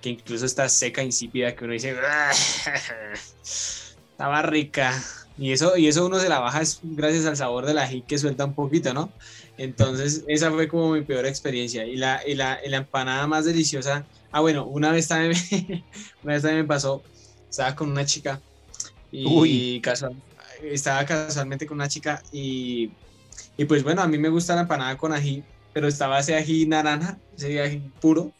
que 0.00 0.08
incluso 0.08 0.46
está 0.46 0.66
seca, 0.70 1.02
insípida, 1.02 1.54
que 1.54 1.64
uno 1.64 1.74
dice, 1.74 1.94
ah, 2.02 2.32
estaba 3.42 4.40
rica. 4.42 4.94
Y 5.36 5.52
eso, 5.52 5.76
y 5.76 5.88
eso 5.88 6.06
uno 6.06 6.18
se 6.18 6.28
la 6.28 6.38
baja 6.38 6.60
es 6.62 6.80
gracias 6.82 7.26
al 7.26 7.36
sabor 7.36 7.66
del 7.66 7.78
ají 7.78 8.02
que 8.02 8.18
suelta 8.18 8.46
un 8.46 8.54
poquito, 8.54 8.92
¿no? 8.94 9.10
Entonces, 9.60 10.24
esa 10.26 10.50
fue 10.50 10.68
como 10.68 10.92
mi 10.92 11.04
peor 11.04 11.26
experiencia. 11.26 11.86
Y 11.86 11.96
la, 11.96 12.22
y 12.26 12.34
la, 12.34 12.58
la 12.66 12.76
empanada 12.78 13.26
más 13.26 13.44
deliciosa. 13.44 14.08
Ah, 14.30 14.40
bueno, 14.40 14.66
una 14.66 14.92
vez 14.92 15.08
también, 15.08 15.32
una 16.22 16.34
vez 16.34 16.42
también 16.42 16.62
me 16.62 16.68
pasó. 16.68 17.06
Estaba 17.50 17.74
con 17.74 17.90
una 17.90 18.04
chica 18.06 18.42
y 19.10 19.80
Casual, 19.82 20.22
estaba 20.62 21.04
casualmente 21.06 21.66
con 21.66 21.76
una 21.78 21.88
chica 21.88 22.22
y, 22.30 22.98
y 23.56 23.64
pues 23.66 23.82
bueno, 23.84 24.02
a 24.02 24.08
mí 24.08 24.18
me 24.18 24.28
gusta 24.30 24.54
la 24.54 24.62
empanada 24.62 24.96
con 24.96 25.12
ají, 25.12 25.48
pero 25.72 25.88
estaba 25.88 26.20
ese 26.20 26.36
ají 26.36 26.66
naranja, 26.66 27.20
ese 27.36 27.60
ají 27.60 27.90
puro. 28.00 28.34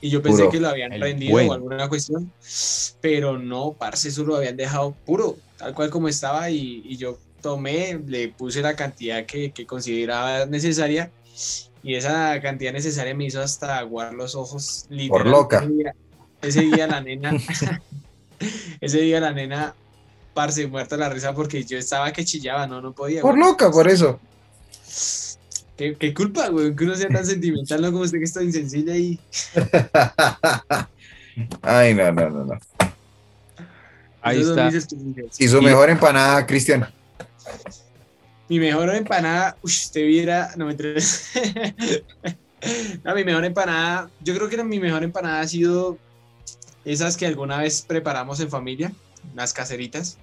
Y 0.00 0.10
yo 0.10 0.22
pensé 0.22 0.48
que 0.48 0.60
lo 0.60 0.68
habían 0.68 0.96
prendido 0.98 1.44
o 1.46 1.52
alguna 1.52 1.88
cuestión, 1.88 2.34
pero 3.00 3.38
no, 3.38 3.76
parce, 3.78 4.08
eso 4.08 4.24
lo 4.24 4.36
habían 4.36 4.56
dejado 4.56 5.00
puro, 5.04 5.42
tal 5.56 5.74
cual 5.74 5.90
como 5.90 6.08
estaba. 6.08 6.50
Y, 6.50 6.82
y 6.84 6.96
yo 6.98 7.22
tomé, 7.46 8.02
le 8.08 8.26
puse 8.30 8.60
la 8.60 8.74
cantidad 8.74 9.24
que, 9.24 9.52
que, 9.52 9.66
consideraba 9.66 10.46
necesaria. 10.46 11.12
Y 11.80 11.94
esa 11.94 12.40
cantidad 12.40 12.72
necesaria 12.72 13.14
me 13.14 13.26
hizo 13.26 13.40
hasta 13.40 13.78
aguar 13.78 14.14
los 14.14 14.34
ojos. 14.34 14.88
Por 15.08 15.26
loca. 15.26 15.64
Ese 16.42 16.62
día, 16.62 16.88
la 16.88 17.00
nena, 17.00 17.36
ese 18.80 19.00
día 19.00 19.20
la 19.20 19.30
nena, 19.30 19.76
parce, 20.34 20.66
muerta 20.66 20.96
la 20.96 21.08
risa 21.08 21.34
porque 21.34 21.62
yo 21.62 21.78
estaba 21.78 22.12
que 22.12 22.24
chillaba, 22.24 22.66
no, 22.66 22.80
no 22.80 22.92
podía. 22.92 23.22
Por 23.22 23.38
loca, 23.38 23.70
por 23.70 23.86
eso. 23.86 24.18
¿Qué, 25.76 26.12
culpa, 26.12 26.48
güey? 26.48 26.74
Que 26.74 26.82
uno 26.82 26.96
sea 26.96 27.08
tan 27.08 27.24
sentimental, 27.24 27.80
¿no? 27.80 27.92
Como 27.92 28.02
usted 28.02 28.18
que 28.18 28.24
está 28.24 28.42
insensible 28.42 28.92
ahí. 28.92 29.20
Ay, 31.62 31.94
no, 31.94 32.10
no, 32.10 32.28
no, 32.28 32.44
no. 32.44 32.58
Ahí 34.20 34.40
está. 34.40 34.68
Y 35.38 35.46
su 35.46 35.62
mejor 35.62 35.90
empanada, 35.90 36.44
Cristian. 36.44 36.95
Mi 38.48 38.60
mejor 38.60 38.94
empanada, 38.94 39.56
uy, 39.62 39.70
usted 39.70 40.06
viera, 40.06 40.52
no 40.56 40.66
me 40.66 40.74
no, 43.04 43.14
mi 43.14 43.24
mejor 43.24 43.44
empanada, 43.44 44.10
yo 44.20 44.36
creo 44.36 44.48
que 44.48 44.62
mi 44.62 44.78
mejor 44.78 45.02
empanada 45.02 45.40
ha 45.40 45.48
sido 45.48 45.98
esas 46.84 47.16
que 47.16 47.26
alguna 47.26 47.58
vez 47.58 47.82
preparamos 47.82 48.38
en 48.40 48.48
familia, 48.48 48.92
las 49.34 49.52
caseritas. 49.52 50.18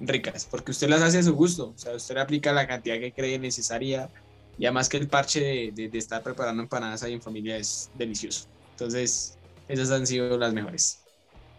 ricas, 0.00 0.46
porque 0.50 0.70
usted 0.70 0.88
las 0.88 1.02
hace 1.02 1.18
a 1.18 1.22
su 1.22 1.34
gusto, 1.34 1.72
o 1.74 1.78
sea, 1.78 1.94
usted 1.94 2.16
aplica 2.18 2.52
la 2.52 2.66
cantidad 2.66 2.98
que 2.98 3.12
cree 3.12 3.38
necesaria, 3.38 4.10
y 4.58 4.66
además 4.66 4.88
que 4.88 4.98
el 4.98 5.08
parche 5.08 5.72
de, 5.74 5.88
de, 5.88 5.98
estar 5.98 6.22
preparando 6.22 6.62
empanadas 6.62 7.02
ahí 7.02 7.14
en 7.14 7.22
familia 7.22 7.56
es 7.56 7.90
delicioso. 7.94 8.46
Entonces, 8.72 9.38
esas 9.68 9.90
han 9.90 10.06
sido 10.06 10.36
las 10.36 10.52
mejores. 10.52 11.00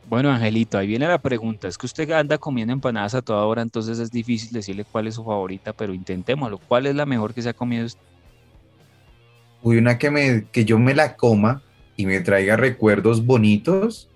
Bueno, 0.10 0.32
Angelito, 0.32 0.80
ahí 0.80 0.88
viene 0.88 1.08
la 1.08 1.20
pregunta. 1.20 1.68
Es 1.68 1.78
que 1.78 1.86
usted 1.86 2.10
anda 2.12 2.40
comiendo 2.40 2.74
empanadas 2.74 3.14
a 3.14 3.22
toda 3.22 3.46
hora, 3.46 3.62
entonces 3.62 4.00
es 4.00 4.10
difícil 4.10 4.52
decirle 4.52 4.84
cuál 4.84 5.06
es 5.06 5.16
su 5.16 5.24
favorita, 5.24 5.72
pero 5.72 5.94
intentémoslo. 5.94 6.58
¿Cuál 6.58 6.88
es 6.88 6.96
la 6.96 7.06
mejor 7.06 7.34
que 7.34 7.44
se 7.44 7.50
ha 7.50 7.54
comido 7.54 7.86
usted? 7.86 8.02
Uy, 9.62 9.78
una 9.78 10.00
que, 10.00 10.10
me, 10.10 10.46
que 10.52 10.66
yo 10.66 10.80
me 10.80 10.96
la 10.96 11.16
coma 11.16 11.62
y 11.96 12.08
me 12.08 12.22
traiga 12.22 12.58
recuerdos 12.58 13.24
bonitos 13.24 14.10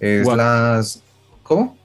es 0.00 0.26
las... 0.26 1.02
¿Cómo? 1.42 1.76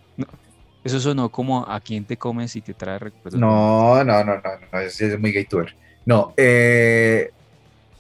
eso 0.84 1.00
sonó 1.00 1.30
como 1.30 1.66
a 1.68 1.80
quién 1.80 2.04
te 2.04 2.18
comes 2.18 2.56
y 2.56 2.62
te 2.62 2.74
trae 2.74 3.00
recuerdos. 3.00 3.40
No, 3.40 4.04
no, 4.04 4.24
no, 4.24 4.36
no, 4.36 4.42
no, 4.72 4.80
es 4.80 5.20
muy 5.20 5.32
gay 5.32 5.46
tour. 5.46 5.68
No, 6.06 6.34
eh, 6.36 7.32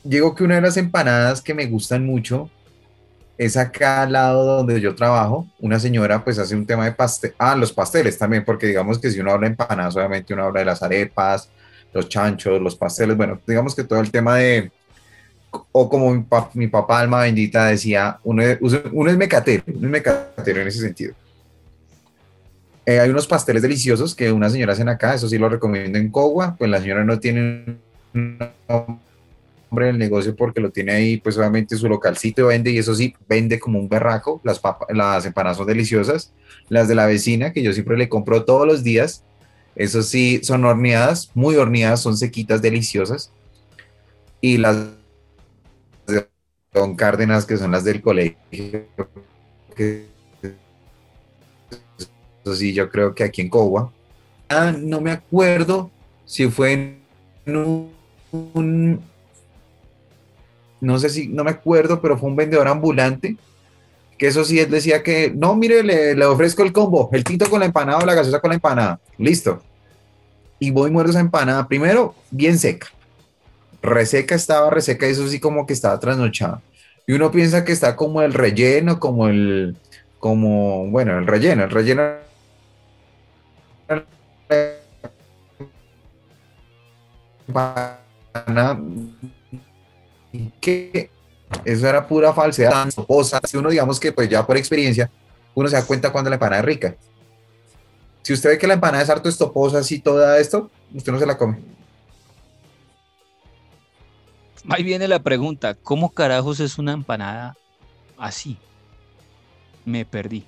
digo 0.03 0.35
que 0.35 0.43
una 0.43 0.55
de 0.55 0.61
las 0.61 0.77
empanadas 0.77 1.41
que 1.41 1.53
me 1.53 1.65
gustan 1.65 2.05
mucho 2.05 2.49
es 3.45 3.57
acá 3.57 4.03
al 4.03 4.13
lado 4.13 4.57
donde 4.57 4.79
yo 4.79 4.95
trabajo. 4.95 5.47
Una 5.59 5.79
señora 5.79 6.23
pues 6.23 6.39
hace 6.39 6.55
un 6.55 6.65
tema 6.65 6.85
de 6.85 6.93
pastel. 6.93 7.33
Ah, 7.37 7.55
los 7.55 7.73
pasteles 7.73 8.17
también, 8.17 8.45
porque 8.45 8.67
digamos 8.67 8.99
que 8.99 9.11
si 9.11 9.19
uno 9.19 9.31
habla 9.31 9.47
de 9.47 9.51
empanadas, 9.51 9.95
obviamente 9.95 10.33
uno 10.33 10.43
habla 10.43 10.61
de 10.61 10.65
las 10.65 10.81
arepas, 10.81 11.49
los 11.93 12.07
chanchos, 12.09 12.61
los 12.61 12.75
pasteles. 12.75 13.17
Bueno, 13.17 13.39
digamos 13.45 13.75
que 13.75 13.83
todo 13.83 13.99
el 13.99 14.11
tema 14.11 14.37
de. 14.37 14.71
O 15.71 15.87
como 15.87 16.25
mi, 16.53 16.67
papá, 16.67 16.99
alma 16.99 17.21
bendita, 17.21 17.67
decía, 17.67 18.19
uno, 18.23 18.41
es 18.41 19.17
mecatero, 19.17 19.63
uno 19.67 19.85
es 19.85 19.91
mecatero 19.91 20.61
en 20.61 20.67
ese 20.67 20.79
sentido. 20.79 21.13
Eh, 22.87 22.99
hay 22.99 23.09
unos 23.11 23.27
pasteles 23.27 23.61
deliciosos 23.61 24.15
que 24.15 24.31
una 24.31 24.49
señora 24.49 24.73
hacen 24.73 24.89
acá, 24.89 25.13
eso 25.13 25.29
sí 25.29 25.37
lo 25.37 25.47
recomiendo 25.49 25.99
en 25.99 26.09
Cogua, 26.09 26.55
pues 26.57 26.71
la 26.71 26.81
señora 26.81 27.03
no 27.03 27.19
tiene 27.19 27.77
nombre 29.73 29.87
del 29.87 29.97
negocio 29.97 30.35
porque 30.35 30.61
lo 30.61 30.71
tiene 30.71 30.91
ahí, 30.91 31.17
pues 31.17 31.35
obviamente 31.35 31.75
su 31.75 31.89
localcito 31.89 32.45
vende 32.45 32.69
y 32.69 32.77
eso 32.77 32.93
sí, 32.93 33.15
vende 33.27 33.59
como 33.59 33.79
un 33.79 33.89
berraco, 33.89 34.39
las, 34.43 34.61
las 34.89 35.25
empanadas 35.25 35.57
son 35.57 35.65
deliciosas, 35.65 36.31
las 36.69 36.87
de 36.87 36.93
la 36.93 37.07
vecina 37.07 37.51
que 37.51 37.63
yo 37.63 37.73
siempre 37.73 37.97
le 37.97 38.07
compro 38.07 38.45
todos 38.45 38.67
los 38.67 38.83
días, 38.83 39.23
eso 39.75 40.03
sí, 40.03 40.41
son 40.43 40.63
horneadas, 40.63 41.31
muy 41.33 41.55
horneadas, 41.55 42.01
son 42.01 42.15
sequitas, 42.15 42.61
deliciosas, 42.61 43.31
y 44.41 44.57
las 44.57 44.77
de 46.05 46.27
Don 46.71 46.95
Cárdenas 46.95 47.45
que 47.47 47.57
son 47.57 47.71
las 47.71 47.83
del 47.83 47.99
colegio, 47.99 48.37
eso 52.45 52.55
sí, 52.55 52.73
yo 52.73 52.91
creo 52.91 53.15
que 53.15 53.23
aquí 53.23 53.41
en 53.41 53.49
Cogua. 53.49 53.91
Ah, 54.49 54.71
no 54.77 55.01
me 55.01 55.09
acuerdo 55.09 55.89
si 56.25 56.47
fue 56.47 56.99
en 57.45 57.57
un, 57.57 59.01
no 60.83 60.99
sé 60.99 61.09
si, 61.09 61.27
no 61.29 61.43
me 61.43 61.51
acuerdo, 61.51 62.01
pero 62.01 62.17
fue 62.17 62.29
un 62.29 62.35
vendedor 62.35 62.67
ambulante, 62.67 63.37
que 64.17 64.27
eso 64.27 64.43
sí, 64.43 64.59
él 64.59 64.69
decía 64.69 65.01
que, 65.01 65.33
no, 65.33 65.55
mire, 65.55 65.81
le, 65.81 66.25
ofrezco 66.25 66.61
el 66.61 66.73
combo, 66.73 67.09
el 67.13 67.23
tinto 67.23 67.49
con 67.49 67.61
la 67.61 67.65
empanada 67.65 67.99
o 67.99 68.05
la 68.05 68.13
gaseosa 68.13 68.41
con 68.41 68.49
la 68.49 68.55
empanada, 68.55 68.99
listo. 69.17 69.61
Y 70.59 70.71
voy 70.71 70.91
muerto 70.91 71.11
esa 71.11 71.21
empanada, 71.21 71.67
primero, 71.67 72.15
bien 72.31 72.59
seca, 72.59 72.87
reseca 73.81 74.35
estaba, 74.35 74.69
reseca, 74.69 75.07
eso 75.07 75.27
sí 75.27 75.39
como 75.39 75.65
que 75.65 75.73
estaba 75.73 75.99
trasnochada. 75.99 76.61
Y 77.07 77.13
uno 77.13 77.31
piensa 77.31 77.63
que 77.63 77.71
está 77.71 77.95
como 77.95 78.21
el 78.21 78.33
relleno, 78.33 78.99
como 78.99 79.27
el, 79.27 79.77
como, 80.19 80.89
bueno, 80.89 81.17
el 81.17 81.27
relleno, 81.27 81.63
el 81.63 81.69
relleno 81.69 82.23
que 90.59 91.09
eso 91.63 91.87
era 91.87 92.07
pura 92.07 92.33
falsedad. 92.33 92.89
Sea, 92.89 93.41
si 93.43 93.57
uno 93.57 93.69
digamos 93.69 93.99
que 93.99 94.11
pues 94.11 94.27
ya 94.29 94.45
por 94.45 94.57
experiencia, 94.57 95.09
uno 95.53 95.67
se 95.69 95.75
da 95.75 95.85
cuenta 95.85 96.11
cuando 96.11 96.29
la 96.29 96.35
empanada 96.35 96.61
es 96.61 96.65
rica. 96.65 96.95
Si 98.23 98.33
usted 98.33 98.51
ve 98.51 98.57
que 98.57 98.67
la 98.67 98.75
empanada 98.75 99.03
es 99.03 99.09
harto 99.09 99.29
estoposa, 99.29 99.79
así 99.79 99.99
toda 99.99 100.39
esto, 100.39 100.71
usted 100.93 101.11
no 101.11 101.19
se 101.19 101.25
la 101.25 101.37
come. 101.37 101.57
Ahí 104.69 104.83
viene 104.83 105.07
la 105.09 105.19
pregunta, 105.19 105.75
¿cómo 105.75 106.09
carajos 106.09 106.61
es 106.61 106.77
una 106.77 106.93
empanada 106.93 107.57
así? 108.17 108.57
Me 109.83 110.05
perdí. 110.05 110.45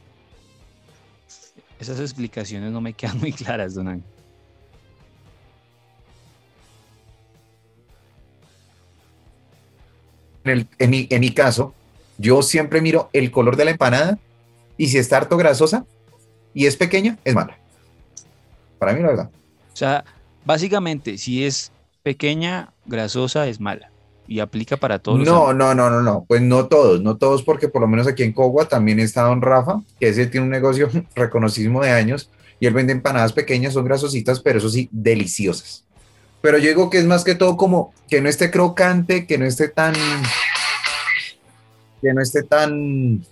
Esas 1.79 1.99
explicaciones 1.99 2.71
no 2.71 2.79
me 2.79 2.93
quedan 2.93 3.19
muy 3.19 3.33
claras, 3.33 3.73
don. 3.75 4.01
En, 10.45 10.89
mi, 10.89 11.31
caso, 11.31 11.73
yo 12.17 12.41
siempre 12.41 12.81
miro 12.81 13.09
el 13.13 13.31
color 13.31 13.55
de 13.55 13.65
la 13.65 13.71
empanada 13.71 14.19
y 14.77 14.87
si 14.87 14.97
está 14.97 15.17
harto 15.17 15.37
grasosa 15.37 15.85
y 16.53 16.67
es 16.67 16.77
pequeña, 16.77 17.17
es 17.23 17.33
mala. 17.33 17.57
Para 18.77 18.93
mí, 18.93 19.01
la 19.01 19.07
verdad. 19.07 19.29
O 19.73 19.75
sea, 19.75 20.05
básicamente, 20.45 21.17
si 21.17 21.43
es 21.43 21.71
pequeña, 22.03 22.71
grasosa, 22.85 23.47
es 23.47 23.59
mala 23.59 23.89
y 24.27 24.39
aplica 24.39 24.77
para 24.77 24.99
todos. 24.99 25.19
No, 25.19 25.53
no, 25.53 25.73
no, 25.75 25.89
no, 25.89 26.01
no, 26.01 26.25
pues 26.27 26.41
no 26.41 26.67
todos, 26.67 27.01
no 27.01 27.17
todos, 27.17 27.43
porque 27.43 27.67
por 27.67 27.81
lo 27.81 27.87
menos 27.87 28.07
aquí 28.07 28.23
en 28.23 28.33
Cogua 28.33 28.67
también 28.67 28.99
está 28.99 29.23
don 29.23 29.41
Rafa, 29.41 29.81
que 29.99 30.09
ese 30.09 30.27
tiene 30.27 30.45
un 30.45 30.51
negocio 30.51 30.89
reconocidísimo 31.15 31.81
de 31.81 31.91
años 31.91 32.29
y 32.59 32.67
él 32.67 32.73
vende 32.73 32.93
empanadas 32.93 33.33
pequeñas, 33.33 33.73
son 33.73 33.85
grasositas, 33.85 34.39
pero 34.39 34.59
eso 34.59 34.69
sí, 34.69 34.89
deliciosas. 34.91 35.83
Pero 36.45 36.59
yo 36.59 36.67
digo 36.67 36.91
que 36.91 36.99
es 36.99 37.05
más 37.05 37.23
que 37.23 37.33
todo 37.33 37.57
como 37.57 37.91
que 38.07 38.21
no 38.21 38.29
esté 38.29 38.51
crocante, 38.51 39.25
que 39.25 39.39
no 39.39 39.47
esté 39.47 39.67
tan, 39.67 39.95
que 41.99 42.13
no 42.13 42.21
esté 42.21 42.43
tan, 42.43 43.25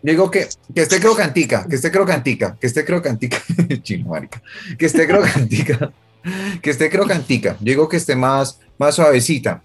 digo 0.00 0.30
que, 0.30 0.48
que 0.74 0.80
esté 0.80 1.00
crocantica, 1.00 1.66
que 1.68 1.76
esté 1.76 1.90
crocantica, 1.90 2.56
que 2.58 2.66
esté 2.66 2.82
crocantica, 2.86 3.42
chino, 3.82 4.08
marica, 4.08 4.40
que 4.78 4.86
esté 4.86 5.06
crocantica, 5.06 5.92
que 6.62 6.70
esté 6.70 6.88
crocantica, 6.88 7.58
digo 7.60 7.90
que 7.90 7.98
esté 7.98 8.16
más, 8.16 8.58
más 8.78 8.94
suavecita, 8.94 9.62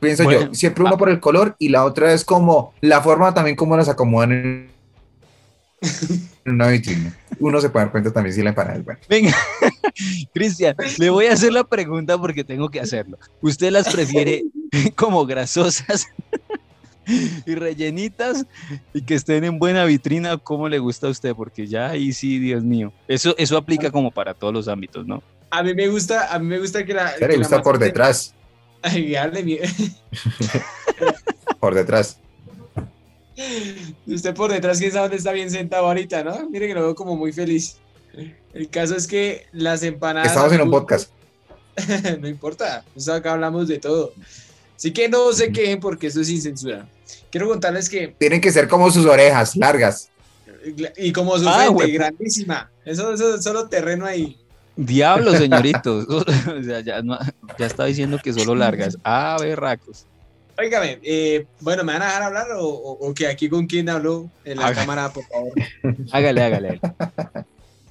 pienso 0.00 0.28
yo. 0.28 0.52
Siempre 0.52 0.82
uno 0.82 0.94
ah. 0.96 0.98
por 0.98 1.10
el 1.10 1.20
color 1.20 1.54
y 1.60 1.68
la 1.68 1.84
otra 1.84 2.12
es 2.12 2.24
como 2.24 2.74
la 2.80 3.00
forma 3.00 3.32
también 3.32 3.54
como 3.54 3.76
las 3.76 3.88
acomodan 3.88 4.32
en, 4.32 4.70
una 6.46 6.68
vitrina. 6.68 7.16
Uno 7.38 7.60
se 7.60 7.70
puede 7.70 7.86
dar 7.86 7.92
cuenta 7.92 8.12
también 8.12 8.34
si 8.34 8.42
la 8.42 8.50
empanada 8.50 8.76
es 8.76 8.84
buena. 8.84 9.00
Venga, 9.08 9.36
Cristian, 10.34 10.76
le 10.98 11.10
voy 11.10 11.26
a 11.26 11.32
hacer 11.32 11.52
la 11.52 11.64
pregunta 11.64 12.18
porque 12.18 12.44
tengo 12.44 12.68
que 12.68 12.80
hacerlo. 12.80 13.18
¿Usted 13.40 13.70
las 13.70 13.92
prefiere 13.92 14.44
como 14.94 15.24
grasosas 15.26 16.06
y 17.46 17.54
rellenitas 17.54 18.44
y 18.92 19.02
que 19.02 19.14
estén 19.14 19.44
en 19.44 19.58
buena 19.58 19.84
vitrina? 19.84 20.36
¿Cómo 20.36 20.68
le 20.68 20.78
gusta 20.78 21.06
a 21.06 21.10
usted? 21.10 21.34
Porque 21.34 21.66
ya 21.66 21.90
ahí 21.90 22.12
sí, 22.12 22.38
Dios 22.38 22.62
mío. 22.62 22.92
Eso, 23.08 23.34
eso 23.38 23.56
aplica 23.56 23.90
como 23.90 24.10
para 24.10 24.34
todos 24.34 24.52
los 24.52 24.68
ámbitos, 24.68 25.06
¿no? 25.06 25.22
A 25.50 25.62
mí 25.62 25.74
me 25.74 25.88
gusta, 25.88 26.32
a 26.32 26.38
mí 26.38 26.46
me 26.46 26.58
gusta 26.58 26.84
que 26.84 26.94
la. 26.94 27.10
Se 27.16 27.26
le 27.26 27.38
gusta 27.38 27.62
por 27.62 27.78
detrás. 27.78 28.34
Ay, 28.82 29.14
hable 29.16 29.60
por 31.58 31.74
detrás. 31.74 32.18
Usted 34.06 34.34
por 34.34 34.52
detrás, 34.52 34.78
quién 34.78 34.90
sabe 34.90 35.02
dónde 35.04 35.16
está 35.16 35.32
bien 35.32 35.50
sentado 35.50 35.86
ahorita, 35.86 36.24
¿no? 36.24 36.48
Mire 36.50 36.68
que 36.68 36.74
lo 36.74 36.82
veo 36.82 36.94
como 36.94 37.16
muy 37.16 37.32
feliz. 37.32 37.76
El 38.52 38.68
caso 38.68 38.96
es 38.96 39.06
que 39.06 39.46
las 39.52 39.82
empanadas. 39.82 40.28
Estamos 40.28 40.52
en 40.52 40.62
un 40.62 40.70
podcast. 40.70 41.10
no 42.20 42.28
importa, 42.28 42.84
acá 43.12 43.32
hablamos 43.32 43.68
de 43.68 43.78
todo. 43.78 44.12
Así 44.76 44.92
que 44.92 45.08
no 45.08 45.32
se 45.32 45.52
quejen 45.52 45.78
porque 45.78 46.08
eso 46.08 46.20
es 46.20 46.26
sin 46.26 46.40
censura. 46.40 46.88
Quiero 47.30 47.48
contarles 47.48 47.88
que. 47.88 48.08
Tienen 48.18 48.40
que 48.40 48.50
ser 48.50 48.68
como 48.68 48.90
sus 48.90 49.06
orejas, 49.06 49.56
largas. 49.56 50.10
Y 50.96 51.12
como 51.12 51.38
su 51.38 51.48
ah, 51.48 51.66
frente, 51.66 51.92
grandísima. 51.92 52.70
Eso, 52.84 53.12
es 53.12 53.42
solo 53.42 53.68
terreno 53.68 54.04
ahí. 54.04 54.38
Diablo, 54.76 55.32
señorito. 55.36 56.06
ya, 56.84 57.02
está 57.58 57.84
diciendo 57.84 58.18
que 58.22 58.32
solo 58.32 58.54
largas. 58.54 58.98
Ah, 59.04 59.36
berracos. 59.40 60.06
Óigame, 60.58 60.98
eh, 61.02 61.46
bueno, 61.60 61.84
¿me 61.84 61.92
van 61.92 62.02
a 62.02 62.06
dejar 62.06 62.22
hablar 62.22 62.46
o, 62.58 63.12
que 63.14 63.26
aquí 63.26 63.48
con 63.48 63.66
quién 63.66 63.88
habló 63.88 64.30
en 64.44 64.58
la 64.58 64.74
cámara, 64.74 65.12
por 65.12 65.24
favor? 65.24 65.52
Hágale, 66.12 66.42
hágale. 66.42 66.80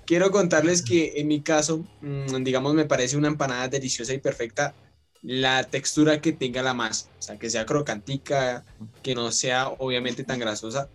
Quiero 0.06 0.32
contarles 0.32 0.82
que 0.82 1.14
en 1.18 1.28
mi 1.28 1.42
caso, 1.42 1.86
mm, 2.02 2.44
digamos, 2.44 2.74
me 2.74 2.86
parece 2.86 3.18
una 3.18 3.28
empanada 3.28 3.68
deliciosa 3.68 4.14
y 4.14 4.18
perfecta 4.18 4.74
la 5.22 5.64
textura 5.64 6.22
que 6.22 6.32
tenga 6.32 6.64
la 6.64 6.74
masa, 6.74 7.10
o 7.20 7.22
sea, 7.22 7.38
que 7.38 7.50
sea 7.50 7.66
crocantica, 7.66 8.64
que 9.04 9.16
no 9.16 9.32
sea 9.32 9.68
obviamente 9.68 10.24
tan 10.24 10.40
grasosa. 10.40 10.90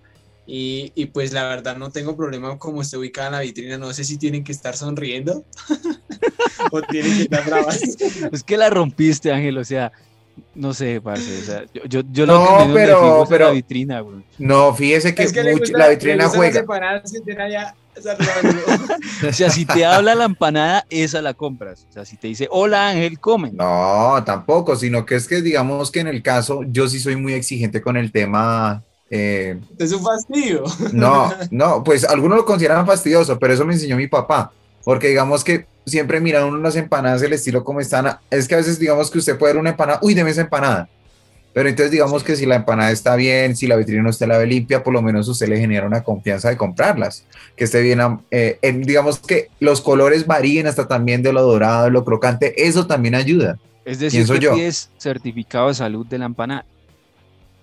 Y, 0.47 0.92
y, 0.94 1.06
pues 1.06 1.33
la 1.33 1.44
verdad 1.44 1.78
no 1.78 1.90
tengo 1.90 2.16
problema 2.16 2.59
como 2.59 2.83
esté 2.83 2.99
ubicada 2.99 3.28
en 3.28 3.33
la 3.33 3.40
vitrina, 3.40 3.78
no 3.78 3.94
sé 3.94 4.04
si 4.04 4.18
tienen 4.18 4.44
que 4.44 4.52
estar 4.52 4.76
sonriendo 4.76 5.42
o 6.71 6.83
tienen 6.83 7.16
que 7.16 7.23
estar 7.23 7.44
bravas. 7.47 7.80
Es 8.30 8.42
que 8.42 8.59
la 8.59 8.68
rompiste, 8.68 9.33
Ángel, 9.33 9.56
o 9.56 9.64
sea, 9.64 9.92
no 10.54 10.72
sé, 10.72 11.00
parce, 11.00 11.40
o 11.40 11.44
sea, 11.44 11.64
yo, 11.88 12.02
yo 12.10 12.26
no, 12.26 12.60
lo 12.60 12.66
que 12.66 12.74
pero, 12.74 13.26
pero, 13.28 13.46
la 13.46 13.52
vitrina, 13.52 14.00
güey. 14.00 14.24
No, 14.38 14.74
fíjese 14.74 15.14
que, 15.14 15.26
la 15.72 15.88
vitrina 15.88 16.28
juega. 16.28 16.64
o 19.28 19.32
sea, 19.32 19.50
si 19.50 19.64
te 19.64 19.84
habla 19.84 20.14
la 20.14 20.24
empanada, 20.24 20.84
esa 20.90 21.22
la 21.22 21.34
compras. 21.34 21.86
O 21.90 21.92
sea, 21.92 22.04
si 22.04 22.16
te 22.16 22.28
dice, 22.28 22.48
hola 22.50 22.88
Ángel, 22.88 23.20
come. 23.20 23.50
No, 23.52 24.22
tampoco, 24.24 24.76
sino 24.76 25.04
que 25.06 25.16
es 25.16 25.28
que 25.28 25.42
digamos 25.42 25.90
que 25.90 26.00
en 26.00 26.08
el 26.08 26.22
caso, 26.22 26.62
yo 26.66 26.88
sí 26.88 26.98
soy 26.98 27.16
muy 27.16 27.34
exigente 27.34 27.82
con 27.82 27.96
el 27.96 28.12
tema. 28.12 28.82
Eh, 29.10 29.60
es 29.78 29.92
un 29.92 30.02
fastidio. 30.02 30.64
No, 30.92 31.32
no, 31.50 31.84
pues 31.84 32.04
algunos 32.04 32.38
lo 32.38 32.44
consideran 32.44 32.86
fastidioso, 32.86 33.38
pero 33.38 33.54
eso 33.54 33.64
me 33.64 33.74
enseñó 33.74 33.96
mi 33.96 34.08
papá. 34.08 34.52
Porque 34.84 35.08
digamos 35.08 35.42
que 35.42 35.66
siempre 35.86 36.20
miran 36.20 36.44
unas 36.44 36.76
empanadas 36.76 37.22
el 37.22 37.32
estilo 37.32 37.64
como 37.64 37.80
están. 37.80 38.18
Es 38.30 38.48
que 38.48 38.54
a 38.54 38.58
veces 38.58 38.78
digamos 38.78 39.10
que 39.10 39.18
usted 39.18 39.38
puede 39.38 39.54
ver 39.54 39.60
una 39.60 39.70
empanada, 39.70 39.98
uy, 40.02 40.14
deme 40.14 40.30
esa 40.30 40.42
empanada. 40.42 40.88
Pero 41.54 41.68
entonces 41.68 41.92
digamos 41.92 42.24
que 42.24 42.34
si 42.34 42.46
la 42.46 42.56
empanada 42.56 42.90
está 42.90 43.14
bien, 43.14 43.54
si 43.54 43.68
la 43.68 43.76
vitrina 43.76 44.02
no 44.02 44.10
está 44.10 44.26
la 44.26 44.38
ve 44.38 44.46
limpia, 44.46 44.82
por 44.82 44.92
lo 44.92 45.00
menos 45.00 45.28
usted 45.28 45.46
le 45.46 45.58
genera 45.58 45.86
una 45.86 46.02
confianza 46.02 46.48
de 46.48 46.56
comprarlas. 46.56 47.24
Que 47.56 47.64
esté 47.64 47.80
bien, 47.80 48.00
eh, 48.32 48.58
digamos 48.84 49.20
que 49.20 49.50
los 49.60 49.80
colores 49.80 50.26
varíen 50.26 50.66
hasta 50.66 50.88
también 50.88 51.22
de 51.22 51.32
lo 51.32 51.42
dorado, 51.42 51.84
de 51.84 51.90
lo 51.92 52.04
crocante, 52.04 52.66
eso 52.66 52.88
también 52.88 53.14
ayuda. 53.14 53.56
Es 53.84 54.00
decir, 54.00 54.26
que 54.26 54.40
yo. 54.40 54.54
es 54.56 54.90
certificado 54.98 55.68
de 55.68 55.74
salud 55.74 56.04
de 56.06 56.18
la 56.18 56.26
empanada. 56.26 56.66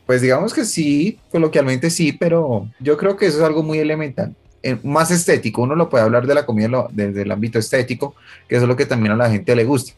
Pues 0.05 0.21
digamos 0.21 0.53
que 0.53 0.63
sí, 0.63 1.19
coloquialmente 1.29 1.89
sí, 1.89 2.13
pero 2.13 2.69
yo 2.79 2.97
creo 2.97 3.17
que 3.17 3.25
eso 3.25 3.39
es 3.39 3.43
algo 3.43 3.62
muy 3.62 3.79
elemental. 3.79 4.34
Eh, 4.63 4.78
más 4.84 5.10
estético, 5.10 5.63
uno 5.63 5.76
lo 5.76 5.89
puede 5.89 6.04
hablar 6.04 6.28
de 6.28 6.36
la 6.36 6.45
comida 6.45 6.88
desde 6.91 7.24
el 7.24 7.32
ámbito 7.32 7.58
estético, 7.58 8.15
que 8.47 8.56
eso 8.56 8.65
es 8.65 8.69
lo 8.69 8.76
que 8.76 8.86
también 8.86 9.13
a 9.13 9.15
la 9.15 9.30
gente 9.30 9.56
le 9.56 9.63
gusta. 9.63 9.93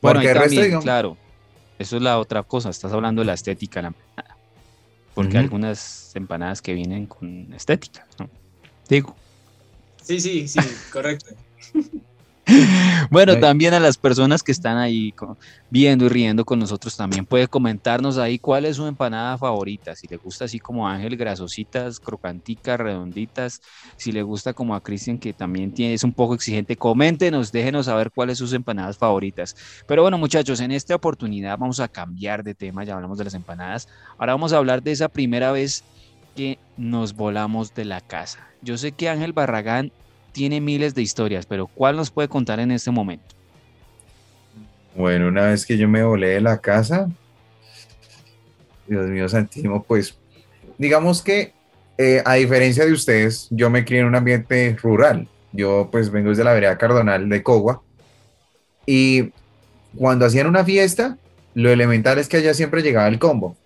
Bueno, 0.00 0.20
Porque 0.20 0.34
resto, 0.34 0.80
claro, 0.80 1.16
eso 1.78 1.96
es 1.96 2.02
la 2.02 2.18
otra 2.18 2.42
cosa, 2.44 2.70
estás 2.70 2.92
hablando 2.92 3.22
de 3.22 3.26
la 3.26 3.34
estética 3.34 3.80
de 3.80 3.82
la 3.82 3.88
empanada. 3.88 4.36
Porque 5.14 5.36
hay 5.36 5.44
algunas 5.44 6.14
empanadas 6.14 6.62
que 6.62 6.74
vienen 6.74 7.06
con 7.06 7.52
estética, 7.54 8.06
¿no? 8.18 8.30
Digo. 8.88 9.14
Sí, 10.02 10.20
sí, 10.20 10.48
sí, 10.48 10.60
correcto. 10.92 11.34
bueno, 13.10 13.38
también 13.38 13.72
a 13.72 13.78
las 13.78 13.96
personas 13.96 14.42
que 14.42 14.50
están 14.50 14.76
ahí 14.76 15.14
viendo 15.70 16.06
y 16.06 16.08
riendo 16.08 16.44
con 16.44 16.58
nosotros 16.58 16.96
también 16.96 17.24
puede 17.24 17.46
comentarnos 17.46 18.18
ahí 18.18 18.38
cuál 18.38 18.64
es 18.64 18.76
su 18.76 18.86
empanada 18.86 19.38
favorita, 19.38 19.94
si 19.94 20.08
le 20.08 20.16
gusta 20.16 20.46
así 20.46 20.58
como 20.58 20.88
Ángel, 20.88 21.16
grasositas, 21.16 22.00
crocanticas, 22.00 22.80
redonditas, 22.80 23.60
si 23.96 24.10
le 24.10 24.22
gusta 24.22 24.54
como 24.54 24.74
a 24.74 24.80
Cristian 24.80 25.18
que 25.18 25.32
también 25.32 25.72
tiene, 25.72 25.94
es 25.94 26.02
un 26.02 26.12
poco 26.12 26.34
exigente, 26.34 26.76
coméntenos, 26.76 27.52
déjenos 27.52 27.86
saber 27.86 28.10
cuáles 28.10 28.38
son 28.38 28.48
sus 28.48 28.56
empanadas 28.56 28.98
favoritas. 28.98 29.54
Pero 29.86 30.02
bueno 30.02 30.18
muchachos, 30.18 30.58
en 30.60 30.72
esta 30.72 30.96
oportunidad 30.96 31.58
vamos 31.58 31.78
a 31.78 31.88
cambiar 31.88 32.42
de 32.42 32.56
tema, 32.56 32.82
ya 32.82 32.94
hablamos 32.94 33.18
de 33.18 33.24
las 33.24 33.34
empanadas, 33.34 33.86
ahora 34.18 34.32
vamos 34.32 34.52
a 34.52 34.56
hablar 34.56 34.82
de 34.82 34.90
esa 34.90 35.08
primera 35.08 35.52
vez 35.52 35.84
que 36.34 36.58
nos 36.76 37.14
volamos 37.14 37.72
de 37.74 37.84
la 37.84 38.00
casa. 38.00 38.48
Yo 38.62 38.78
sé 38.78 38.92
que 38.92 39.08
Ángel 39.08 39.32
Barragán 39.32 39.92
tiene 40.32 40.60
miles 40.60 40.94
de 40.94 41.02
historias, 41.02 41.46
pero 41.46 41.66
¿cuál 41.66 41.96
nos 41.96 42.10
puede 42.10 42.28
contar 42.28 42.60
en 42.60 42.70
este 42.70 42.90
momento? 42.90 43.24
Bueno, 44.94 45.28
una 45.28 45.46
vez 45.46 45.64
que 45.64 45.78
yo 45.78 45.88
me 45.88 46.02
volé 46.02 46.28
de 46.28 46.40
la 46.40 46.58
casa, 46.58 47.08
Dios 48.86 49.08
mío 49.08 49.28
santísimo, 49.28 49.82
pues 49.82 50.18
digamos 50.78 51.22
que 51.22 51.52
eh, 51.98 52.22
a 52.24 52.34
diferencia 52.34 52.84
de 52.84 52.92
ustedes, 52.92 53.46
yo 53.50 53.70
me 53.70 53.84
crié 53.84 54.00
en 54.00 54.06
un 54.06 54.14
ambiente 54.14 54.76
rural. 54.82 55.28
Yo 55.52 55.88
pues 55.92 56.10
vengo 56.10 56.30
desde 56.30 56.44
la 56.44 56.54
vereda 56.54 56.78
Cardonal 56.78 57.28
de 57.28 57.42
Cogua 57.42 57.82
y 58.86 59.30
cuando 59.96 60.24
hacían 60.24 60.46
una 60.46 60.64
fiesta, 60.64 61.18
lo 61.54 61.70
elemental 61.70 62.18
es 62.18 62.28
que 62.28 62.38
allá 62.38 62.54
siempre 62.54 62.82
llegaba 62.82 63.08
el 63.08 63.18
combo 63.18 63.56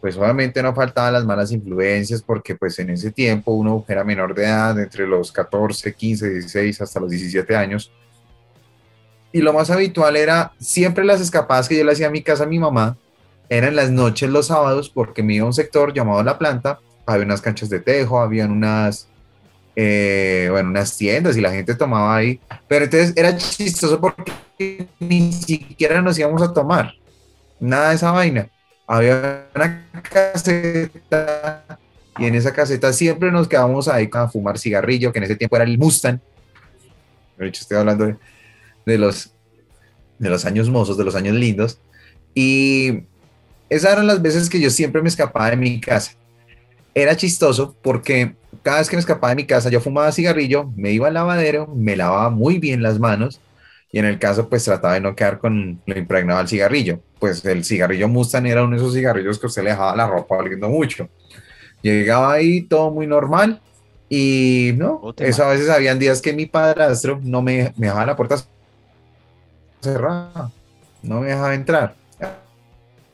pues 0.00 0.16
obviamente 0.16 0.62
no 0.62 0.74
faltaban 0.74 1.12
las 1.12 1.24
malas 1.24 1.50
influencias 1.50 2.22
porque 2.22 2.54
pues 2.54 2.78
en 2.78 2.90
ese 2.90 3.10
tiempo 3.10 3.52
uno 3.52 3.84
era 3.88 4.04
menor 4.04 4.34
de 4.34 4.44
edad, 4.44 4.78
entre 4.78 5.06
los 5.06 5.32
14, 5.32 5.92
15, 5.92 6.30
16 6.30 6.80
hasta 6.80 7.00
los 7.00 7.10
17 7.10 7.56
años. 7.56 7.90
Y 9.32 9.40
lo 9.40 9.52
más 9.52 9.70
habitual 9.70 10.16
era 10.16 10.52
siempre 10.58 11.04
las 11.04 11.20
escapadas 11.20 11.68
que 11.68 11.76
yo 11.76 11.84
le 11.84 11.92
hacía 11.92 12.06
a 12.06 12.10
mi 12.10 12.22
casa 12.22 12.44
a 12.44 12.46
mi 12.46 12.58
mamá, 12.58 12.96
eran 13.48 13.74
las 13.74 13.90
noches 13.90 14.30
los 14.30 14.46
sábados 14.46 14.88
porque 14.88 15.22
me 15.22 15.34
iba 15.34 15.44
a 15.44 15.46
un 15.46 15.54
sector 15.54 15.92
llamado 15.92 16.22
La 16.22 16.38
Planta, 16.38 16.78
había 17.04 17.24
unas 17.24 17.40
canchas 17.40 17.68
de 17.68 17.80
tejo, 17.80 18.20
habían 18.20 18.52
unas, 18.52 19.08
eh, 19.74 20.48
bueno, 20.50 20.70
unas 20.70 20.96
tiendas 20.96 21.36
y 21.36 21.40
la 21.40 21.50
gente 21.50 21.74
tomaba 21.74 22.14
ahí. 22.14 22.40
Pero 22.68 22.84
entonces 22.84 23.14
era 23.16 23.36
chistoso 23.36 24.00
porque 24.00 24.86
ni 25.00 25.32
siquiera 25.32 26.00
nos 26.02 26.18
íbamos 26.18 26.42
a 26.42 26.52
tomar, 26.52 26.94
nada 27.58 27.88
de 27.88 27.96
esa 27.96 28.12
vaina 28.12 28.48
había 28.88 29.46
una 29.54 29.84
caseta 30.02 31.78
y 32.18 32.24
en 32.24 32.34
esa 32.34 32.52
caseta 32.52 32.92
siempre 32.92 33.30
nos 33.30 33.46
quedábamos 33.46 33.86
ahí 33.86 34.08
a 34.12 34.28
fumar 34.28 34.58
cigarrillo, 34.58 35.12
que 35.12 35.18
en 35.18 35.24
ese 35.24 35.36
tiempo 35.36 35.54
era 35.56 35.64
el 35.64 35.78
Mustang. 35.78 36.18
De 37.36 37.46
hecho, 37.46 37.62
estoy 37.62 37.76
hablando 37.76 38.16
de, 38.84 38.98
los, 38.98 39.32
de 40.18 40.28
los 40.28 40.44
años 40.44 40.68
mozos, 40.68 40.96
de 40.96 41.04
los 41.04 41.14
años 41.14 41.36
lindos. 41.36 41.78
Y 42.34 43.04
esas 43.68 43.92
eran 43.92 44.08
las 44.08 44.20
veces 44.20 44.48
que 44.48 44.58
yo 44.58 44.70
siempre 44.70 45.00
me 45.00 45.08
escapaba 45.08 45.50
de 45.50 45.56
mi 45.56 45.80
casa. 45.80 46.12
Era 46.94 47.16
chistoso 47.16 47.76
porque 47.82 48.34
cada 48.62 48.78
vez 48.78 48.88
que 48.88 48.96
me 48.96 49.00
escapaba 49.00 49.30
de 49.30 49.36
mi 49.36 49.46
casa 49.46 49.70
yo 49.70 49.80
fumaba 49.80 50.10
cigarrillo, 50.10 50.72
me 50.74 50.90
iba 50.90 51.06
al 51.06 51.14
lavadero, 51.14 51.68
me 51.68 51.94
lavaba 51.94 52.30
muy 52.30 52.58
bien 52.58 52.82
las 52.82 52.98
manos 52.98 53.40
y 53.92 53.98
en 53.98 54.06
el 54.06 54.18
caso 54.18 54.48
pues 54.48 54.64
trataba 54.64 54.94
de 54.94 55.00
no 55.00 55.14
quedar 55.14 55.38
con 55.38 55.80
lo 55.86 55.98
impregnado 55.98 56.40
al 56.40 56.48
cigarrillo. 56.48 57.00
Pues 57.18 57.44
el 57.44 57.64
cigarrillo 57.64 58.08
Mustang 58.08 58.46
era 58.46 58.62
uno 58.62 58.76
de 58.76 58.82
esos 58.82 58.94
cigarrillos 58.94 59.38
que 59.38 59.46
usted 59.46 59.62
le 59.62 59.70
dejaba 59.70 59.96
la 59.96 60.06
ropa 60.06 60.36
oliendo 60.36 60.68
mucho. 60.68 61.08
Llegaba 61.82 62.32
ahí 62.32 62.62
todo 62.62 62.90
muy 62.90 63.06
normal 63.06 63.60
y 64.08 64.72
no, 64.76 65.14
eso 65.18 65.44
a 65.44 65.50
veces 65.50 65.68
habían 65.68 65.98
días 65.98 66.22
que 66.22 66.32
mi 66.32 66.46
padrastro 66.46 67.20
no 67.22 67.42
me, 67.42 67.72
me 67.76 67.86
dejaba 67.86 68.06
la 68.06 68.16
puerta 68.16 68.36
cerrada, 69.80 70.50
no 71.02 71.20
me 71.20 71.28
dejaba 71.28 71.54
entrar. 71.54 71.94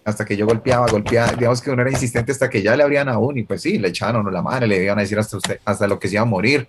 Hasta 0.04 0.24
que 0.24 0.36
yo 0.36 0.46
golpeaba, 0.46 0.86
golpeaba, 0.86 1.32
digamos 1.32 1.62
que 1.62 1.70
uno 1.70 1.82
era 1.82 1.90
insistente 1.90 2.30
hasta 2.30 2.50
que 2.50 2.62
ya 2.62 2.76
le 2.76 2.82
abrían 2.82 3.08
a 3.08 3.18
uno 3.18 3.38
y 3.38 3.42
pues 3.42 3.62
sí, 3.62 3.78
le 3.78 3.88
echaban 3.88 4.16
a 4.16 4.20
uno 4.20 4.30
la 4.30 4.42
madre, 4.42 4.66
le 4.66 4.84
iban 4.84 4.98
a 4.98 5.02
decir 5.02 5.18
hasta 5.18 5.38
usted, 5.38 5.60
hasta 5.64 5.86
lo 5.86 5.98
que 5.98 6.08
se 6.08 6.14
iba 6.14 6.22
a 6.22 6.26
morir, 6.26 6.68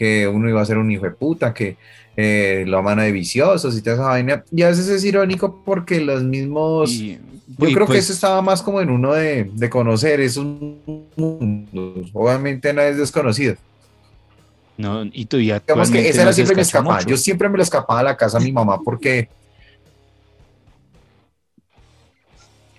que 0.00 0.26
uno 0.26 0.48
iba 0.48 0.62
a 0.62 0.64
ser 0.64 0.78
un 0.78 0.90
hijo 0.90 1.04
de 1.04 1.10
puta, 1.10 1.52
que 1.52 1.76
eh, 2.16 2.64
la 2.66 2.80
mano 2.80 3.02
de 3.02 3.12
viciosos 3.12 3.76
y 3.76 3.82
toda 3.82 3.96
esa 3.96 4.06
vaina. 4.06 4.42
Y 4.50 4.62
a 4.62 4.68
veces 4.68 4.88
es 4.88 5.04
irónico 5.04 5.62
porque 5.62 6.00
los 6.00 6.22
mismos... 6.22 6.90
yo 6.90 7.18
creo 7.58 7.80
que 7.80 7.84
pues 7.84 8.04
eso 8.04 8.14
estaba 8.14 8.40
más 8.40 8.62
como 8.62 8.80
en 8.80 8.88
uno 8.88 9.12
de, 9.12 9.50
de 9.52 9.68
conocer 9.68 10.22
esos 10.22 10.42
mundos. 11.16 12.08
Obviamente 12.14 12.72
no 12.72 12.80
es 12.80 12.96
desconocido. 12.96 13.56
No, 14.78 15.04
y 15.04 15.26
tú 15.26 15.38
ya. 15.38 15.60
Digamos 15.60 15.90
que 15.90 16.08
esa 16.08 16.22
era 16.22 16.32
siempre 16.32 16.56
mi 16.56 16.62
escapada. 16.62 17.02
Yo 17.02 17.18
siempre 17.18 17.50
me 17.50 17.58
lo 17.58 17.62
escapaba 17.62 18.00
a 18.00 18.02
la 18.02 18.16
casa 18.16 18.38
a 18.38 18.40
mi 18.40 18.52
mamá 18.52 18.80
porque. 18.82 19.28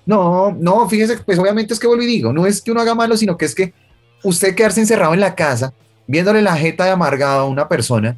No, 0.07 0.57
no, 0.59 0.89
fíjese, 0.89 1.19
pues 1.19 1.37
obviamente 1.37 1.75
es 1.75 1.79
que 1.79 1.85
vuelvo 1.85 2.01
y 2.01 2.07
digo, 2.07 2.33
no 2.33 2.47
es 2.47 2.63
que 2.63 2.71
uno 2.71 2.81
haga 2.81 2.95
malo, 2.95 3.15
sino 3.15 3.37
que 3.37 3.45
es 3.45 3.53
que 3.53 3.75
usted 4.23 4.55
quedarse 4.55 4.81
encerrado 4.81 5.13
en 5.13 5.19
la 5.19 5.35
casa, 5.35 5.71
viéndole 6.11 6.41
la 6.41 6.57
jeta 6.57 6.83
de 6.83 6.91
amargado 6.91 7.39
a 7.39 7.45
una 7.45 7.69
persona, 7.69 8.17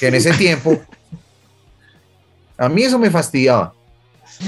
que 0.00 0.08
en 0.08 0.14
ese 0.14 0.32
tiempo 0.38 0.80
A 2.58 2.68
mí 2.68 2.82
eso 2.82 2.98
me 2.98 3.10
fastidiaba. 3.10 3.72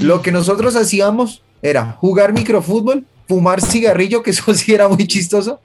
Lo 0.01 0.21
que 0.21 0.33
nosotros 0.33 0.75
hacíamos 0.75 1.43
era 1.63 1.93
jugar 1.93 2.33
microfútbol, 2.33 3.07
fumar 3.29 3.63
cigarrillo, 3.63 4.23
que 4.23 4.31
eso 4.31 4.53
sí 4.53 4.75
era 4.75 4.89
muy 4.89 5.07
chistoso, 5.07 5.61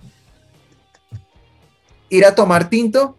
ir 2.10 2.24
a 2.24 2.36
tomar 2.36 2.70
tinto, 2.70 3.18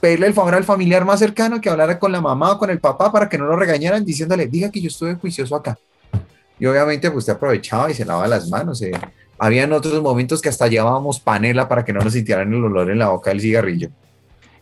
pedirle 0.00 0.26
el 0.26 0.34
favor 0.34 0.54
al 0.54 0.64
familiar 0.64 1.04
más 1.04 1.18
cercano 1.18 1.60
que 1.60 1.68
hablara 1.68 1.98
con 1.98 2.12
la 2.12 2.22
mamá 2.22 2.52
o 2.52 2.58
con 2.58 2.70
el 2.70 2.80
papá 2.80 3.12
para 3.12 3.28
que 3.28 3.36
no 3.36 3.44
lo 3.44 3.56
regañaran, 3.56 4.04
diciéndole, 4.04 4.46
diga 4.46 4.70
que 4.70 4.80
yo 4.80 4.88
estuve 4.88 5.14
juicioso 5.16 5.54
acá. 5.54 5.78
Y 6.58 6.64
obviamente, 6.64 7.10
pues 7.10 7.24
usted 7.24 7.34
aprovechaba 7.34 7.90
y 7.90 7.94
se 7.94 8.06
lavaba 8.06 8.26
las 8.26 8.48
manos. 8.48 8.80
Eh. 8.80 8.92
Habían 9.38 9.72
otros 9.72 10.00
momentos 10.02 10.40
que 10.40 10.48
hasta 10.48 10.68
llevábamos 10.68 11.20
panela 11.20 11.68
para 11.68 11.84
que 11.84 11.92
no 11.92 12.00
nos 12.00 12.12
sintieran 12.12 12.52
el 12.52 12.64
olor 12.64 12.90
en 12.90 12.98
la 12.98 13.08
boca 13.08 13.30
del 13.30 13.40
cigarrillo. 13.40 13.90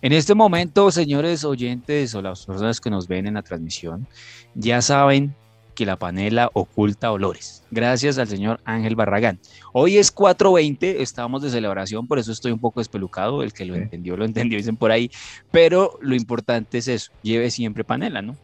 En 0.00 0.12
este 0.12 0.34
momento, 0.34 0.90
señores 0.90 1.44
oyentes 1.44 2.14
o 2.14 2.22
las 2.22 2.44
personas 2.44 2.80
que 2.80 2.90
nos 2.90 3.06
ven 3.06 3.26
en 3.26 3.34
la 3.34 3.42
transmisión, 3.42 4.06
ya 4.54 4.82
saben 4.82 5.34
que 5.74 5.86
la 5.86 5.96
panela 5.96 6.50
oculta 6.54 7.12
olores. 7.12 7.62
Gracias 7.70 8.18
al 8.18 8.28
señor 8.28 8.60
Ángel 8.64 8.96
Barragán. 8.96 9.38
Hoy 9.72 9.98
es 9.98 10.14
4.20, 10.14 10.96
estamos 11.00 11.42
de 11.42 11.50
celebración, 11.50 12.06
por 12.06 12.18
eso 12.18 12.32
estoy 12.32 12.52
un 12.52 12.58
poco 12.58 12.80
despelucado. 12.80 13.42
El 13.42 13.52
que 13.52 13.64
lo 13.64 13.74
entendió, 13.74 14.16
lo 14.16 14.24
entendió, 14.24 14.58
dicen 14.58 14.76
por 14.76 14.90
ahí. 14.90 15.10
Pero 15.50 15.98
lo 16.00 16.14
importante 16.14 16.78
es 16.78 16.88
eso, 16.88 17.12
lleve 17.22 17.50
siempre 17.50 17.84
panela, 17.84 18.22
¿no? 18.22 18.36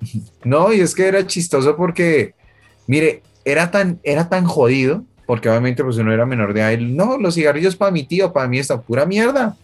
No, 0.44 0.72
y 0.72 0.80
es 0.80 0.94
que 0.94 1.06
era 1.06 1.26
chistoso 1.26 1.76
porque, 1.76 2.34
mire, 2.86 3.22
era 3.44 3.70
tan, 3.70 4.00
era 4.02 4.28
tan 4.28 4.44
jodido, 4.44 5.04
porque 5.28 5.50
obviamente 5.50 5.84
pues 5.84 5.98
uno 5.98 6.10
era 6.10 6.24
menor 6.24 6.54
de 6.54 6.60
edad. 6.62 6.78
No, 6.78 7.18
los 7.18 7.34
cigarrillos 7.34 7.76
para 7.76 7.90
mi 7.90 8.02
tío, 8.02 8.32
para 8.32 8.48
mí 8.48 8.58
está 8.58 8.80
pura 8.80 9.04
mierda. 9.04 9.54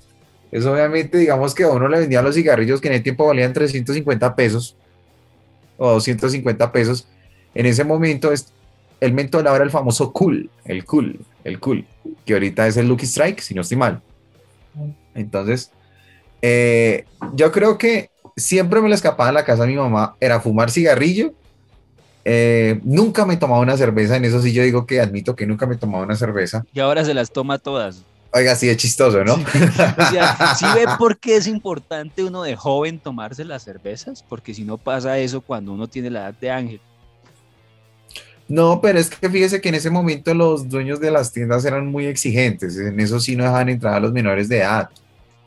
Eso 0.52 0.70
obviamente, 0.70 1.16
digamos 1.16 1.54
que 1.54 1.64
a 1.64 1.70
uno 1.70 1.88
le 1.88 2.00
vendían 2.00 2.22
los 2.22 2.34
cigarrillos 2.34 2.82
que 2.82 2.88
en 2.88 2.94
el 2.94 3.02
tiempo 3.02 3.26
valían 3.26 3.54
350 3.54 4.36
pesos 4.36 4.76
o 5.78 5.92
250 5.92 6.70
pesos. 6.70 7.08
En 7.54 7.64
ese 7.64 7.82
momento, 7.82 8.30
el 9.00 9.14
mentol 9.14 9.46
ahora 9.46 9.64
el 9.64 9.70
famoso 9.70 10.12
cool, 10.12 10.50
el 10.66 10.84
cool, 10.84 11.18
el 11.44 11.58
cool, 11.58 11.86
que 12.26 12.34
ahorita 12.34 12.66
es 12.66 12.76
el 12.76 12.86
Lucky 12.86 13.06
Strike, 13.06 13.40
si 13.40 13.54
no 13.54 13.62
estoy 13.62 13.78
mal. 13.78 14.02
Entonces, 15.14 15.70
eh, 16.42 17.06
yo 17.32 17.50
creo 17.52 17.78
que 17.78 18.10
siempre 18.36 18.82
me 18.82 18.90
le 18.90 18.96
escapaba 18.96 19.30
a 19.30 19.32
la 19.32 19.46
casa 19.46 19.62
de 19.62 19.70
mi 19.70 19.76
mamá, 19.76 20.14
era 20.20 20.40
fumar 20.40 20.70
cigarrillo. 20.70 21.32
Eh, 22.24 22.80
nunca 22.84 23.26
me 23.26 23.36
tomaba 23.36 23.60
una 23.60 23.76
cerveza, 23.76 24.16
en 24.16 24.24
eso 24.24 24.40
sí 24.40 24.52
yo 24.52 24.62
digo 24.62 24.86
que 24.86 25.00
admito 25.00 25.36
que 25.36 25.46
nunca 25.46 25.66
me 25.66 25.76
tomaba 25.76 26.04
una 26.04 26.16
cerveza. 26.16 26.64
Y 26.72 26.80
ahora 26.80 27.04
se 27.04 27.12
las 27.12 27.30
toma 27.30 27.58
todas. 27.58 28.02
Oiga, 28.32 28.56
sí 28.56 28.68
es 28.68 28.76
chistoso, 28.78 29.22
¿no? 29.24 29.34
o 29.34 30.10
sea, 30.10 30.54
¿sí 30.58 30.64
ve 30.74 30.86
por 30.98 31.18
qué 31.18 31.36
es 31.36 31.46
importante 31.46 32.24
uno 32.24 32.42
de 32.42 32.56
joven 32.56 32.98
tomarse 32.98 33.44
las 33.44 33.62
cervezas? 33.62 34.24
Porque 34.28 34.54
si 34.54 34.64
no 34.64 34.76
pasa 34.78 35.18
eso 35.18 35.40
cuando 35.40 35.72
uno 35.72 35.86
tiene 35.86 36.10
la 36.10 36.22
edad 36.22 36.34
de 36.40 36.50
Ángel. 36.50 36.80
No, 38.48 38.80
pero 38.80 38.98
es 38.98 39.08
que 39.08 39.30
fíjese 39.30 39.60
que 39.60 39.68
en 39.68 39.76
ese 39.76 39.90
momento 39.90 40.34
los 40.34 40.68
dueños 40.68 41.00
de 41.00 41.10
las 41.10 41.32
tiendas 41.32 41.64
eran 41.64 41.86
muy 41.86 42.06
exigentes, 42.06 42.76
en 42.76 43.00
eso 43.00 43.20
sí 43.20 43.36
no 43.36 43.44
dejaban 43.44 43.68
entrar 43.68 43.94
a 43.94 44.00
los 44.00 44.12
menores 44.12 44.48
de 44.48 44.58
edad. 44.58 44.90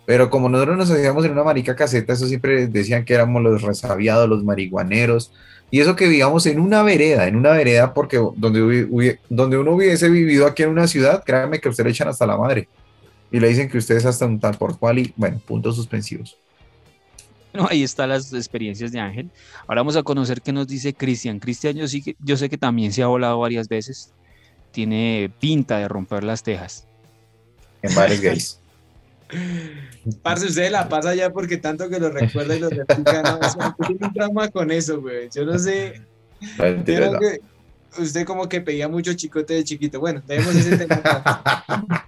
Pero 0.05 0.29
como 0.29 0.47
nosotros 0.47 0.77
nos 0.77 0.89
hacíamos 0.89 1.25
en 1.25 1.31
una 1.33 1.43
marica 1.43 1.75
caseta, 1.75 2.13
eso 2.13 2.27
siempre 2.27 2.67
decían 2.67 3.03
que 3.03 3.13
éramos 3.13 3.43
los 3.43 3.61
resabiados, 3.61 4.29
los 4.29 4.43
marihuaneros, 4.43 5.33
y 5.69 5.81
eso 5.81 5.95
que 5.95 6.07
vivíamos 6.07 6.45
en 6.45 6.59
una 6.59 6.81
vereda, 6.81 7.27
en 7.27 7.35
una 7.35 7.51
vereda, 7.51 7.93
porque 7.93 8.17
donde, 8.35 9.19
donde 9.29 9.57
uno 9.57 9.73
hubiese 9.73 10.09
vivido 10.09 10.47
aquí 10.47 10.63
en 10.63 10.69
una 10.69 10.87
ciudad, 10.87 11.23
créanme 11.25 11.59
que 11.59 11.67
usted 11.67 11.83
le 11.83 11.91
echan 11.91 12.07
hasta 12.07 12.25
la 12.25 12.37
madre. 12.37 12.69
Y 13.31 13.39
le 13.41 13.49
dicen 13.49 13.69
que 13.69 13.77
usted 13.77 13.97
es 13.97 14.05
hasta 14.05 14.25
un 14.25 14.39
tal 14.39 14.57
por 14.57 14.79
cual 14.79 14.99
y, 14.99 15.13
bueno, 15.17 15.41
puntos 15.45 15.75
suspensivos. 15.75 16.37
Bueno, 17.51 17.67
ahí 17.69 17.83
están 17.83 18.09
las 18.09 18.31
experiencias 18.33 18.93
de 18.93 18.99
Ángel. 19.01 19.29
Ahora 19.67 19.81
vamos 19.81 19.97
a 19.97 20.03
conocer 20.03 20.41
qué 20.41 20.53
nos 20.53 20.67
dice 20.67 20.93
Cristian. 20.93 21.39
Cristian, 21.39 21.75
yo, 21.75 21.87
sí, 21.87 22.15
yo 22.19 22.37
sé 22.37 22.49
que 22.49 22.57
también 22.57 22.93
se 22.93 23.03
ha 23.03 23.07
volado 23.07 23.39
varias 23.39 23.67
veces. 23.67 24.13
Tiene 24.71 25.29
pinta 25.39 25.79
de 25.79 25.89
romper 25.89 26.23
las 26.23 26.43
tejas. 26.43 26.87
En 27.81 27.93
bares 27.93 28.21
gays. 28.21 28.61
Parce, 30.21 30.45
usted 30.45 30.71
la 30.71 30.87
pasa 30.87 31.13
ya 31.15 31.31
porque 31.31 31.57
tanto 31.57 31.89
que 31.89 31.99
lo 31.99 32.09
recuerda 32.09 32.55
y 32.55 32.59
lo 32.59 32.69
replica, 32.69 33.21
¿no? 33.23 33.75
tiene 33.85 34.05
un 34.05 34.13
trauma 34.13 34.49
con 34.49 34.71
eso, 34.71 35.01
güey. 35.01 35.29
Yo 35.33 35.45
no 35.45 35.59
sé. 35.59 36.01
usted 37.97 38.25
como 38.25 38.47
que 38.47 38.61
pedía 38.61 38.87
mucho 38.87 39.13
chicote 39.13 39.55
de 39.55 39.63
chiquito. 39.63 39.99
Bueno, 39.99 40.21
debemos 40.25 40.55
ese 40.55 40.77
tema. 40.77 42.05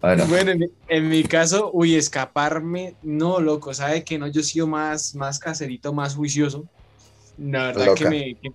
Bueno, 0.00 0.52
en, 0.88 1.08
mi 1.08 1.24
caso, 1.24 1.70
uy, 1.72 1.96
escaparme, 1.96 2.94
no, 3.02 3.40
loco, 3.40 3.74
sabe 3.74 4.04
que 4.04 4.18
no, 4.18 4.28
yo 4.28 4.42
he 4.42 4.44
sido 4.44 4.66
más, 4.66 5.14
más 5.14 5.38
caserito, 5.38 5.92
más 5.92 6.14
juicioso. 6.14 6.66
La 7.36 7.68
verdad 7.68 7.94
que 7.94 8.08
me, 8.08 8.34
que, 8.36 8.52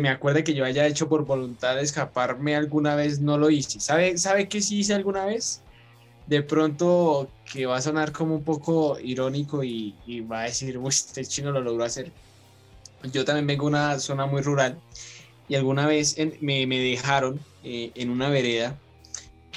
me 0.00 0.10
acuerde 0.10 0.44
que 0.44 0.54
yo 0.54 0.64
haya 0.64 0.86
hecho 0.86 1.08
por 1.08 1.24
voluntad 1.24 1.76
de 1.76 1.82
escaparme 1.82 2.54
alguna 2.54 2.94
vez, 2.94 3.20
no 3.20 3.38
lo 3.38 3.50
hice. 3.50 3.80
¿Sabe, 3.80 4.18
¿Sabe 4.18 4.48
qué 4.48 4.60
sí 4.60 4.80
hice 4.80 4.94
alguna 4.94 5.24
vez? 5.24 5.62
De 6.26 6.42
pronto 6.42 7.28
que 7.50 7.64
va 7.64 7.76
a 7.76 7.82
sonar 7.82 8.12
como 8.12 8.34
un 8.34 8.44
poco 8.44 8.98
irónico 9.00 9.64
y, 9.64 9.94
va 10.30 10.42
a 10.42 10.44
decir, 10.44 10.76
uy, 10.76 10.88
este 10.88 11.24
chino 11.24 11.52
lo 11.52 11.62
logró 11.62 11.84
hacer. 11.84 12.12
Yo 13.12 13.24
también 13.24 13.46
vengo 13.46 13.64
de 13.64 13.68
una 13.68 13.98
zona 13.98 14.26
muy 14.26 14.42
rural 14.42 14.78
y 15.48 15.54
alguna 15.54 15.86
vez 15.86 16.16
me, 16.40 16.66
me, 16.66 16.78
dejaron 16.78 17.40
eh, 17.64 17.90
en 17.94 18.10
una 18.10 18.28
vereda 18.28 18.76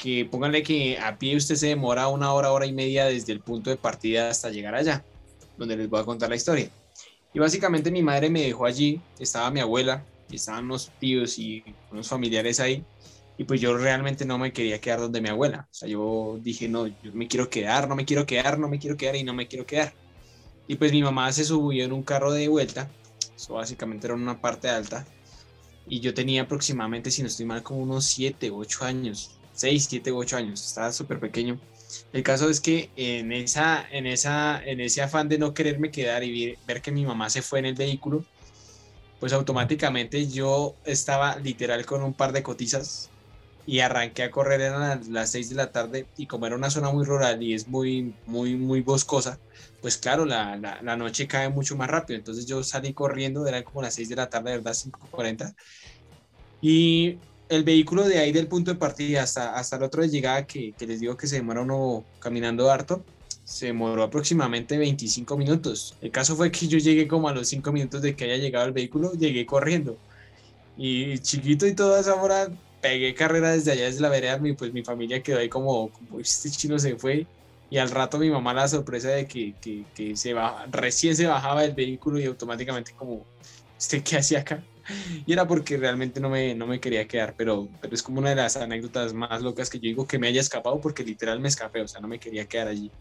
que 0.01 0.25
pónganle 0.25 0.63
que 0.63 0.97
a 0.97 1.17
pie 1.17 1.35
usted 1.35 1.55
se 1.55 1.67
demora 1.67 2.07
una 2.07 2.31
hora, 2.33 2.51
hora 2.51 2.65
y 2.65 2.71
media 2.71 3.05
desde 3.05 3.33
el 3.33 3.41
punto 3.41 3.69
de 3.69 3.75
partida 3.75 4.29
hasta 4.29 4.49
llegar 4.49 4.75
allá, 4.75 5.03
donde 5.57 5.75
les 5.75 5.89
voy 5.89 5.99
a 5.99 6.05
contar 6.05 6.29
la 6.29 6.35
historia. 6.35 6.69
Y 7.33 7.39
básicamente 7.39 7.91
mi 7.91 8.01
madre 8.01 8.29
me 8.29 8.41
dejó 8.41 8.65
allí, 8.65 9.01
estaba 9.19 9.51
mi 9.51 9.59
abuela, 9.59 10.03
y 10.31 10.35
estaban 10.35 10.65
unos 10.65 10.91
tíos 10.99 11.37
y 11.39 11.63
unos 11.91 12.07
familiares 12.07 12.59
ahí, 12.59 12.83
y 13.37 13.43
pues 13.43 13.59
yo 13.61 13.75
realmente 13.77 14.25
no 14.25 14.37
me 14.37 14.53
quería 14.53 14.79
quedar 14.79 14.99
donde 14.99 15.21
mi 15.21 15.29
abuela. 15.29 15.67
O 15.71 15.73
sea, 15.73 15.87
yo 15.89 16.39
dije, 16.41 16.67
no, 16.69 16.87
yo 16.87 17.13
me 17.13 17.27
quiero 17.27 17.49
quedar, 17.49 17.87
no 17.87 17.95
me 17.95 18.05
quiero 18.05 18.25
quedar, 18.25 18.59
no 18.59 18.67
me 18.67 18.79
quiero 18.79 18.97
quedar 18.97 19.15
y 19.15 19.23
no 19.23 19.33
me 19.33 19.47
quiero 19.47 19.65
quedar. 19.65 19.93
Y 20.67 20.75
pues 20.75 20.91
mi 20.91 21.01
mamá 21.03 21.31
se 21.31 21.43
subió 21.43 21.83
en 21.85 21.91
un 21.93 22.03
carro 22.03 22.31
de 22.31 22.47
vuelta, 22.47 22.89
eso 23.35 23.55
básicamente 23.55 24.07
era 24.07 24.15
una 24.15 24.39
parte 24.39 24.69
alta, 24.69 25.05
y 25.87 25.99
yo 25.99 26.13
tenía 26.13 26.43
aproximadamente, 26.43 27.11
si 27.11 27.21
no 27.21 27.27
estoy 27.27 27.45
mal, 27.45 27.63
como 27.63 27.81
unos 27.81 28.05
7, 28.05 28.51
8 28.51 28.85
años. 28.85 29.31
6, 29.53 29.87
7, 29.89 30.11
8 30.11 30.37
años, 30.37 30.65
estaba 30.65 30.91
súper 30.91 31.19
pequeño. 31.19 31.59
El 32.13 32.23
caso 32.23 32.49
es 32.49 32.61
que 32.61 32.89
en, 32.95 33.31
esa, 33.31 33.85
en, 33.91 34.05
esa, 34.07 34.63
en 34.63 34.79
ese 34.79 35.01
afán 35.01 35.27
de 35.27 35.37
no 35.37 35.53
quererme 35.53 35.91
quedar 35.91 36.23
y 36.23 36.57
ver, 36.65 36.81
que 36.81 36.91
mi 36.91 37.05
mamá 37.05 37.29
se 37.29 37.41
fue 37.41 37.59
en 37.59 37.65
el 37.65 37.75
vehículo, 37.75 38.25
pues 39.21 39.33
automáticamente 39.33 40.27
yo 40.27 40.73
estaba 40.83 41.35
literal 41.35 41.85
con 41.85 42.01
un 42.01 42.11
par 42.11 42.33
de 42.33 42.41
cotizas 42.41 43.11
y 43.67 43.79
arranqué 43.79 44.23
a 44.23 44.31
correr, 44.31 44.61
eran 44.61 45.13
las 45.13 45.29
6 45.29 45.49
de 45.49 45.55
la 45.55 45.71
tarde 45.71 46.07
y 46.17 46.25
como 46.25 46.47
era 46.47 46.55
una 46.55 46.71
zona 46.71 46.89
muy 46.89 47.05
rural 47.05 47.43
y 47.43 47.53
es 47.53 47.67
muy, 47.67 48.15
muy, 48.25 48.55
muy 48.55 48.81
boscosa, 48.81 49.37
pues 49.79 49.97
claro, 49.97 50.25
la, 50.25 50.57
la, 50.57 50.81
la 50.81 50.97
noche 50.97 51.27
cae 51.27 51.49
mucho 51.49 51.75
más 51.75 51.87
rápido. 51.87 52.17
Entonces 52.17 52.47
yo 52.47 52.63
salí 52.63 52.93
corriendo, 52.93 53.45
eran 53.45 53.61
como 53.61 53.83
las 53.83 53.93
6 53.93 54.09
de 54.09 54.15
la 54.15 54.27
tarde, 54.27 54.57
¿verdad? 54.57 54.73
5.40. 54.73 55.53
Y 56.63 57.19
el 57.47 57.63
vehículo 57.63 58.05
de 58.05 58.17
ahí 58.17 58.31
del 58.31 58.47
punto 58.47 58.71
de 58.71 58.79
partida 58.79 59.21
hasta, 59.21 59.53
hasta 59.53 59.75
el 59.75 59.83
otro 59.83 60.01
de 60.01 60.09
llegada, 60.09 60.47
que, 60.47 60.71
que 60.71 60.87
les 60.87 60.99
digo 60.99 61.15
que 61.15 61.27
se 61.27 61.35
demora 61.35 61.61
uno 61.61 62.03
caminando 62.19 62.71
harto, 62.71 63.05
se 63.51 63.65
demoró 63.67 64.03
aproximadamente 64.03 64.77
25 64.77 65.37
minutos. 65.37 65.95
El 66.01 66.09
caso 66.09 66.37
fue 66.37 66.51
que 66.51 66.67
yo 66.67 66.77
llegué 66.77 67.05
como 67.07 67.27
a 67.27 67.33
los 67.33 67.49
5 67.49 67.71
minutos 67.73 68.01
de 68.01 68.15
que 68.15 68.23
haya 68.23 68.37
llegado 68.37 68.65
el 68.65 68.71
vehículo, 68.71 69.11
llegué 69.13 69.45
corriendo. 69.45 69.97
Y 70.77 71.19
chiquito 71.19 71.67
y 71.67 71.75
toda 71.75 71.99
esa 71.99 72.15
hora 72.15 72.49
pegué 72.81 73.13
carrera 73.13 73.51
desde 73.51 73.73
allá, 73.73 73.85
desde 73.85 73.99
la 73.99 74.09
vereda, 74.09 74.39
y 74.41 74.53
pues 74.53 74.71
mi 74.71 74.83
familia 74.83 75.21
quedó 75.21 75.39
ahí 75.39 75.49
como, 75.49 75.89
como 75.89 76.19
este 76.21 76.49
chino 76.49 76.79
se 76.79 76.95
fue. 76.95 77.27
Y 77.69 77.77
al 77.77 77.91
rato 77.91 78.17
mi 78.19 78.29
mamá 78.29 78.53
la 78.53 78.67
sorpresa 78.69 79.09
de 79.09 79.27
que, 79.27 79.53
que, 79.93 80.15
se 80.15 80.33
baja, 80.33 80.65
recién 80.71 81.15
se 81.15 81.27
bajaba 81.27 81.63
del 81.63 81.73
vehículo 81.73 82.19
y 82.19 82.25
automáticamente 82.25 82.93
como, 82.93 83.25
¿usted 83.77 84.01
qué 84.01 84.17
hacía 84.17 84.39
acá? 84.39 84.63
y 85.25 85.33
era 85.33 85.45
porque 85.45 85.77
realmente 85.77 86.21
no 86.21 86.29
me, 86.29 86.55
no 86.55 86.67
me 86.67 86.79
quería 86.79 87.07
quedar, 87.07 87.35
pero, 87.37 87.67
pero 87.81 87.93
es 87.93 88.01
como 88.01 88.19
una 88.19 88.29
de 88.29 88.37
las 88.37 88.55
anécdotas 88.57 89.13
más 89.13 89.41
locas 89.41 89.69
que 89.69 89.77
yo 89.77 89.83
digo 89.83 90.07
que 90.07 90.19
me 90.19 90.27
haya 90.27 90.41
escapado 90.41 90.79
porque 90.79 91.03
literal 91.03 91.39
me 91.41 91.49
escapé, 91.49 91.81
o 91.81 91.87
sea, 91.87 91.99
no 92.01 92.07
me 92.07 92.19
quería 92.19 92.45
quedar 92.45 92.69
allí. 92.69 92.91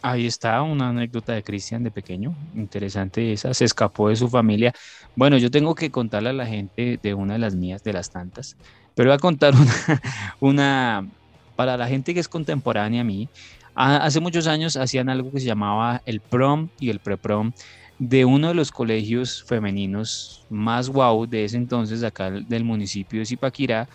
Ahí 0.00 0.26
está 0.26 0.62
una 0.62 0.90
anécdota 0.90 1.32
de 1.32 1.42
Cristian 1.42 1.82
de 1.82 1.90
pequeño, 1.90 2.36
interesante 2.54 3.32
esa, 3.32 3.52
se 3.52 3.64
escapó 3.64 4.08
de 4.08 4.16
su 4.16 4.28
familia. 4.28 4.72
Bueno, 5.16 5.38
yo 5.38 5.50
tengo 5.50 5.74
que 5.74 5.90
contarle 5.90 6.30
a 6.30 6.32
la 6.32 6.46
gente 6.46 7.00
de 7.02 7.14
una 7.14 7.32
de 7.34 7.40
las 7.40 7.56
mías, 7.56 7.82
de 7.82 7.92
las 7.92 8.10
tantas, 8.10 8.56
pero 8.94 9.10
voy 9.10 9.16
a 9.16 9.18
contar 9.18 9.54
una, 10.40 11.02
una 11.02 11.08
para 11.56 11.76
la 11.76 11.88
gente 11.88 12.14
que 12.14 12.20
es 12.20 12.28
contemporánea 12.28 13.00
a 13.00 13.04
mí, 13.04 13.28
hace 13.74 14.20
muchos 14.20 14.46
años 14.46 14.76
hacían 14.76 15.08
algo 15.08 15.32
que 15.32 15.40
se 15.40 15.46
llamaba 15.46 16.02
el 16.04 16.20
prom 16.20 16.70
y 16.78 16.90
el 16.90 17.00
pre-prom 17.00 17.52
de 17.98 18.24
uno 18.24 18.48
de 18.48 18.54
los 18.54 18.70
colegios 18.72 19.44
femeninos 19.44 20.46
más 20.48 20.88
guau 20.88 21.26
de 21.26 21.44
ese 21.44 21.56
entonces, 21.56 22.02
acá 22.04 22.30
del 22.30 22.64
municipio 22.64 23.20
de 23.20 23.26
Zipaquirá, 23.26 23.88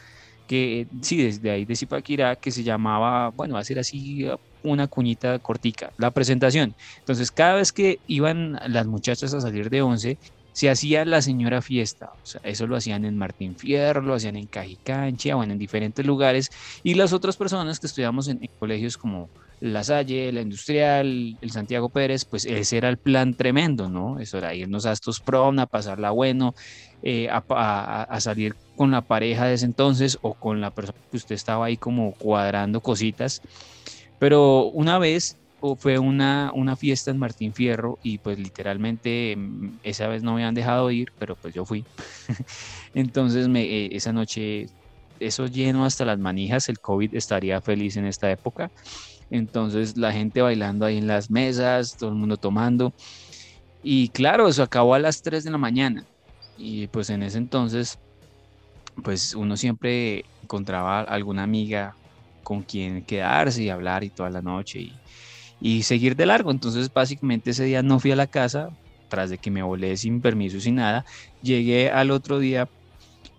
que 0.48 0.88
sí, 1.02 1.24
desde 1.24 1.52
ahí 1.52 1.66
de 1.66 1.76
Zipaquirá, 1.76 2.36
que 2.36 2.52
se 2.52 2.64
llamaba, 2.64 3.30
bueno, 3.30 3.56
va 3.56 3.62
a 3.62 3.64
ser 3.64 3.80
así 3.80 4.26
una 4.64 4.88
cuñita 4.88 5.40
cortica, 5.40 5.92
la 5.98 6.12
presentación. 6.12 6.76
Entonces, 7.00 7.32
cada 7.32 7.56
vez 7.56 7.72
que 7.72 8.00
iban 8.08 8.60
las 8.68 8.88
muchachas 8.88 9.34
a 9.34 9.42
salir 9.42 9.70
de 9.70 9.82
once, 9.82 10.18
se 10.54 10.70
hacía 10.70 11.04
la 11.04 11.22
señora 11.22 11.62
fiesta. 11.62 12.14
O 12.24 12.26
sea, 12.26 12.42
eso 12.44 12.68
lo 12.68 12.78
hacían 12.78 13.06
en 13.06 13.18
Martín 13.18 13.56
Fierro, 13.56 14.02
lo 14.02 14.14
hacían 14.14 14.36
en 14.36 14.46
Cajicancha, 14.46 15.36
bueno, 15.36 15.54
en 15.54 15.60
diferentes 15.60 16.06
lugares. 16.06 16.52
Y 16.84 16.94
las 16.94 17.12
otras 17.12 17.36
personas 17.36 17.80
que 17.80 17.88
estudiamos 17.88 18.28
en, 18.28 18.40
colegios 18.60 18.98
como 18.98 19.30
La 19.60 19.84
Salle, 19.84 20.32
la 20.32 20.42
Industrial, 20.42 21.38
el 21.42 21.52
Santiago 21.52 21.90
Pérez, 21.90 22.24
pues 22.26 22.46
ese 22.46 22.78
era 22.78 22.90
el 22.90 22.98
plan 22.98 23.34
tremendo, 23.34 23.90
¿no? 23.90 24.20
Eso 24.20 24.38
era 24.38 24.54
irnos 24.54 24.86
a 24.86 24.92
estos 24.92 25.20
prom, 25.20 25.58
a 25.58 25.66
pasarla 25.66 26.12
bueno, 26.12 26.54
eh, 27.02 27.30
a, 27.30 28.04
a, 28.04 28.22
salir 28.22 28.56
con 28.78 28.92
la 28.92 29.02
pareja 29.02 29.46
de 29.46 29.56
ese 29.56 29.66
entonces 29.66 30.20
o 30.22 30.36
con 30.36 30.62
la 30.62 30.70
persona 30.70 30.98
que 31.10 31.18
usted 31.18 31.36
estaba 31.36 31.66
ahí 31.66 31.78
como 31.78 32.14
cuadrando 32.14 32.80
cositas. 32.80 33.42
Pero 34.24 34.68
una 34.72 35.00
vez 35.00 35.38
fue 35.78 36.00
una, 36.00 36.50
una 36.56 36.78
fiesta 36.78 37.12
en 37.12 37.18
Martín 37.18 37.54
Fierro 37.54 38.00
y 38.02 38.20
pues 38.20 38.40
literalmente 38.40 39.36
mm, 39.38 39.80
esa 39.84 40.08
vez 40.08 40.24
no 40.24 40.34
me 40.36 40.46
han 40.46 40.54
dejado 40.54 40.90
ir, 40.92 41.10
pero 41.18 41.36
pues 41.36 41.54
yo 41.54 41.66
fui. 41.66 41.86
Entonces 42.94 43.50
eh, 43.54 43.90
esa 43.92 44.14
noche, 44.14 44.68
eso 45.20 45.48
lleno 45.48 45.84
hasta 45.84 46.06
las 46.06 46.20
manijas, 46.20 46.70
el 46.70 46.80
COVID 46.80 47.14
estaría 47.16 47.60
feliz 47.62 47.98
en 47.98 48.06
esta 48.06 48.32
época. 48.32 48.70
Entonces 49.30 49.98
la 49.98 50.14
gente 50.14 50.42
bailando 50.42 50.86
ahí 50.86 50.98
en 51.00 51.08
las 51.08 51.30
mesas, 51.30 51.98
todo 51.98 52.10
el 52.12 52.16
mundo 52.16 52.38
tomando. 52.38 52.94
Y 53.82 54.08
claro, 54.12 54.48
eso 54.48 54.64
acabó 54.64 54.94
a 54.96 55.00
las 55.00 55.22
3 55.22 55.44
de 55.44 55.52
la 55.52 55.58
mañana. 55.58 56.06
Y 56.56 56.88
pues 56.88 57.10
en 57.10 57.24
ese 57.24 57.40
entonces, 57.40 57.98
pues 59.04 59.34
uno 59.36 59.58
siempre 59.58 60.24
encontraba 60.42 61.02
alguna 61.02 61.44
amiga 61.44 61.98
con 62.44 62.64
quien 62.64 63.06
quedarse 63.06 63.64
y 63.64 63.70
hablar 63.70 64.04
y 64.04 64.10
toda 64.10 64.30
la 64.30 64.42
noche. 64.42 64.80
Y, 64.80 64.92
y 65.60 65.84
seguir 65.84 66.16
de 66.16 66.26
largo. 66.26 66.52
Entonces, 66.52 66.92
básicamente 66.94 67.52
ese 67.52 67.64
día 67.64 67.82
no 67.82 68.00
fui 68.00 68.12
a 68.12 68.16
la 68.16 68.28
casa, 68.28 68.70
tras 69.08 69.30
de 69.30 69.38
que 69.38 69.52
me 69.52 69.64
volé 69.64 69.96
sin 69.98 70.22
permiso, 70.22 70.60
sin 70.60 70.76
nada. 70.76 71.06
Llegué 71.42 71.90
al 71.90 72.12
otro 72.12 72.40
día 72.40 72.68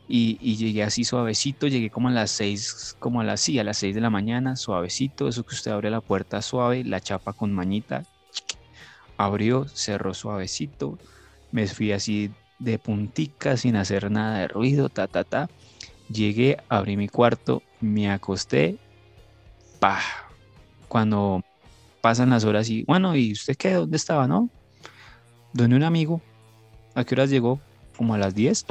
y, 0.06 0.56
llegué 0.56 0.82
así 0.82 1.04
suavecito, 1.04 1.66
llegué 1.66 1.90
como 1.90 2.08
a 2.08 2.12
las 2.12 2.30
seis, 2.30 2.94
como 2.98 3.20
a 3.20 3.24
las, 3.24 3.40
sí, 3.40 3.58
a 3.58 3.64
las 3.64 3.78
seis 3.78 3.94
de 3.94 4.00
la 4.00 4.10
mañana, 4.10 4.56
suavecito, 4.56 5.28
eso 5.28 5.44
que 5.44 5.54
usted 5.54 5.70
abre 5.72 5.90
la 5.90 6.00
puerta 6.00 6.42
suave, 6.42 6.84
la 6.84 7.00
chapa 7.00 7.32
con 7.32 7.52
mañita, 7.52 8.02
abrió, 9.16 9.66
cerró 9.68 10.14
suavecito, 10.14 10.98
me 11.50 11.66
fui 11.66 11.92
así 11.92 12.30
de 12.58 12.78
puntica, 12.78 13.56
sin 13.56 13.76
hacer 13.76 14.10
nada 14.10 14.38
de 14.38 14.48
ruido, 14.48 14.88
ta, 14.88 15.06
ta, 15.08 15.24
ta. 15.24 15.48
Llegué, 16.08 16.58
abrí 16.68 16.96
mi 16.96 17.08
cuarto, 17.08 17.62
me 17.80 18.10
acosté, 18.10 18.78
pa. 19.84 20.00
Cuando 20.88 21.42
pasan 22.00 22.30
las 22.30 22.44
horas 22.44 22.70
y, 22.70 22.84
bueno, 22.84 23.14
¿y 23.16 23.32
usted 23.32 23.54
qué? 23.54 23.74
¿Dónde 23.74 23.98
estaba, 23.98 24.26
no? 24.26 24.48
Donde 25.52 25.76
un 25.76 25.82
amigo. 25.82 26.22
¿A 26.94 27.04
qué 27.04 27.14
horas 27.14 27.28
llegó? 27.28 27.60
Como 27.94 28.14
a 28.14 28.18
las 28.18 28.34
10. 28.34 28.64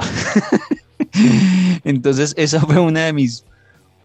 Entonces, 1.84 2.34
esa 2.36 2.60
fue 2.60 2.80
una 2.80 3.04
de 3.04 3.12
mis 3.12 3.44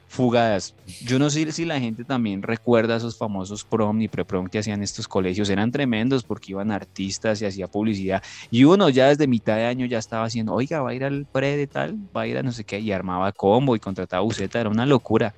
fugadas. 0.08 0.76
Yo 1.04 1.18
no 1.18 1.32
sé 1.32 1.52
si 1.52 1.66
la 1.66 1.80
gente 1.80 2.04
también 2.04 2.44
recuerda 2.44 2.98
esos 2.98 3.18
famosos 3.18 3.64
prom 3.64 4.02
y 4.02 4.08
pre-prom 4.08 4.46
que 4.48 4.60
hacían 4.60 4.84
estos 4.84 5.08
colegios. 5.08 5.50
Eran 5.50 5.72
tremendos 5.72 6.24
porque 6.24 6.52
iban 6.52 6.72
artistas 6.72 7.42
y 7.42 7.46
hacía 7.46 7.68
publicidad. 7.68 8.22
Y 8.52 8.66
uno 8.66 8.88
ya 8.90 9.08
desde 9.08 9.26
mitad 9.26 9.56
de 9.56 9.66
año 9.66 9.88
ya 9.88 9.98
estaba 9.98 10.26
haciendo, 10.26 10.54
oiga, 10.54 10.82
va 10.82 10.92
a 10.92 10.94
ir 10.94 11.04
al 11.04 11.26
pre 11.26 11.58
de 11.58 11.66
tal, 11.66 11.98
va 12.16 12.22
a 12.22 12.28
ir 12.28 12.38
a 12.38 12.44
no 12.44 12.52
sé 12.52 12.66
qué, 12.66 12.80
y 12.80 12.92
armaba 12.92 13.32
combo 13.32 13.76
y 13.76 13.80
contrataba 13.80 14.22
buceta. 14.22 14.60
Era 14.60 14.70
una 14.70 14.86
locura. 14.86 15.34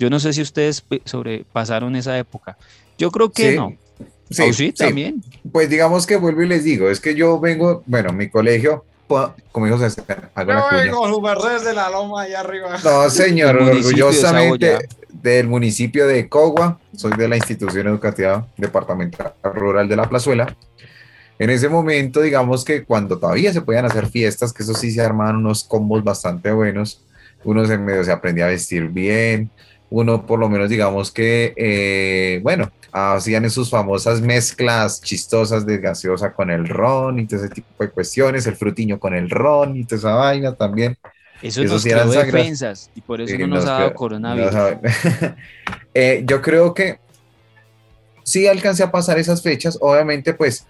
Yo 0.00 0.08
no 0.08 0.18
sé 0.18 0.32
si 0.32 0.40
ustedes 0.40 0.82
sobrepasaron 1.04 1.94
esa 1.94 2.18
época. 2.18 2.56
Yo 2.96 3.10
creo 3.10 3.30
que 3.30 3.54
no. 3.54 3.76
Sí, 4.30 4.52
sí, 4.54 4.72
también. 4.72 5.22
Pues 5.52 5.68
digamos 5.68 6.06
que 6.06 6.16
vuelvo 6.16 6.40
y 6.42 6.48
les 6.48 6.64
digo, 6.64 6.88
es 6.88 7.00
que 7.00 7.14
yo 7.14 7.38
vengo, 7.38 7.82
bueno, 7.84 8.10
mi 8.10 8.30
colegio, 8.30 8.86
como 9.52 9.66
dijo 9.66 9.78
César, 9.78 10.30
hago 10.34 10.52
Yo 10.52 11.02
vengo 11.02 11.48
desde 11.50 11.74
la 11.74 11.90
loma 11.90 12.22
allá 12.22 12.40
arriba. 12.40 12.78
No, 12.82 13.10
señor, 13.10 13.56
orgullosamente 13.56 14.88
del 15.12 15.48
municipio 15.48 16.06
de 16.06 16.30
Cogua, 16.30 16.80
soy 16.96 17.12
de 17.18 17.28
la 17.28 17.36
institución 17.36 17.86
educativa 17.88 18.46
departamental 18.56 19.34
rural 19.42 19.86
de 19.86 19.96
La 19.96 20.08
Plazuela. 20.08 20.56
En 21.38 21.50
ese 21.50 21.68
momento, 21.68 22.22
digamos 22.22 22.64
que 22.64 22.84
cuando 22.84 23.18
todavía 23.18 23.52
se 23.52 23.60
podían 23.60 23.84
hacer 23.84 24.06
fiestas, 24.06 24.54
que 24.54 24.62
eso 24.62 24.72
sí 24.72 24.92
se 24.92 25.02
armaban 25.02 25.36
unos 25.36 25.62
combos 25.62 26.02
bastante 26.02 26.52
buenos, 26.52 27.02
uno 27.44 27.64
en 27.64 27.84
medio 27.84 28.02
se 28.04 28.12
aprendía 28.12 28.44
a 28.44 28.48
vestir 28.48 28.88
bien, 28.88 29.50
uno 29.90 30.24
por 30.24 30.38
lo 30.38 30.48
menos 30.48 30.70
digamos 30.70 31.10
que, 31.10 31.52
eh, 31.56 32.40
bueno, 32.42 32.70
hacían 32.92 33.48
sus 33.50 33.70
famosas 33.70 34.20
mezclas 34.20 35.02
chistosas 35.02 35.66
de 35.66 35.78
gaseosa 35.78 36.32
con 36.32 36.50
el 36.50 36.68
ron 36.68 37.18
y 37.18 37.26
todo 37.26 37.40
ese 37.40 37.52
tipo 37.52 37.68
de 37.78 37.90
cuestiones, 37.90 38.46
el 38.46 38.56
frutiño 38.56 38.98
con 38.98 39.14
el 39.14 39.28
ron 39.28 39.76
y 39.76 39.84
toda 39.84 39.98
esa 39.98 40.14
vaina 40.14 40.54
también. 40.54 40.96
Eso, 41.42 41.64
nos 41.64 41.82
sí 41.82 41.90
eran 41.90 42.10
defensas 42.10 42.90
y 42.94 43.00
por 43.00 43.20
eso 43.20 43.36
no 43.38 43.46
nos, 43.46 43.64
ha 43.64 43.72
dado 43.72 43.94
coronavirus. 43.94 44.54
Eh, 45.92 46.22
yo 46.24 46.40
creo 46.40 46.72
que 46.72 47.00
sí 48.22 48.46
alcancé 48.46 48.84
a 48.84 48.92
pasar 48.92 49.18
esas 49.18 49.42
fechas, 49.42 49.76
obviamente 49.80 50.34
pues, 50.34 50.64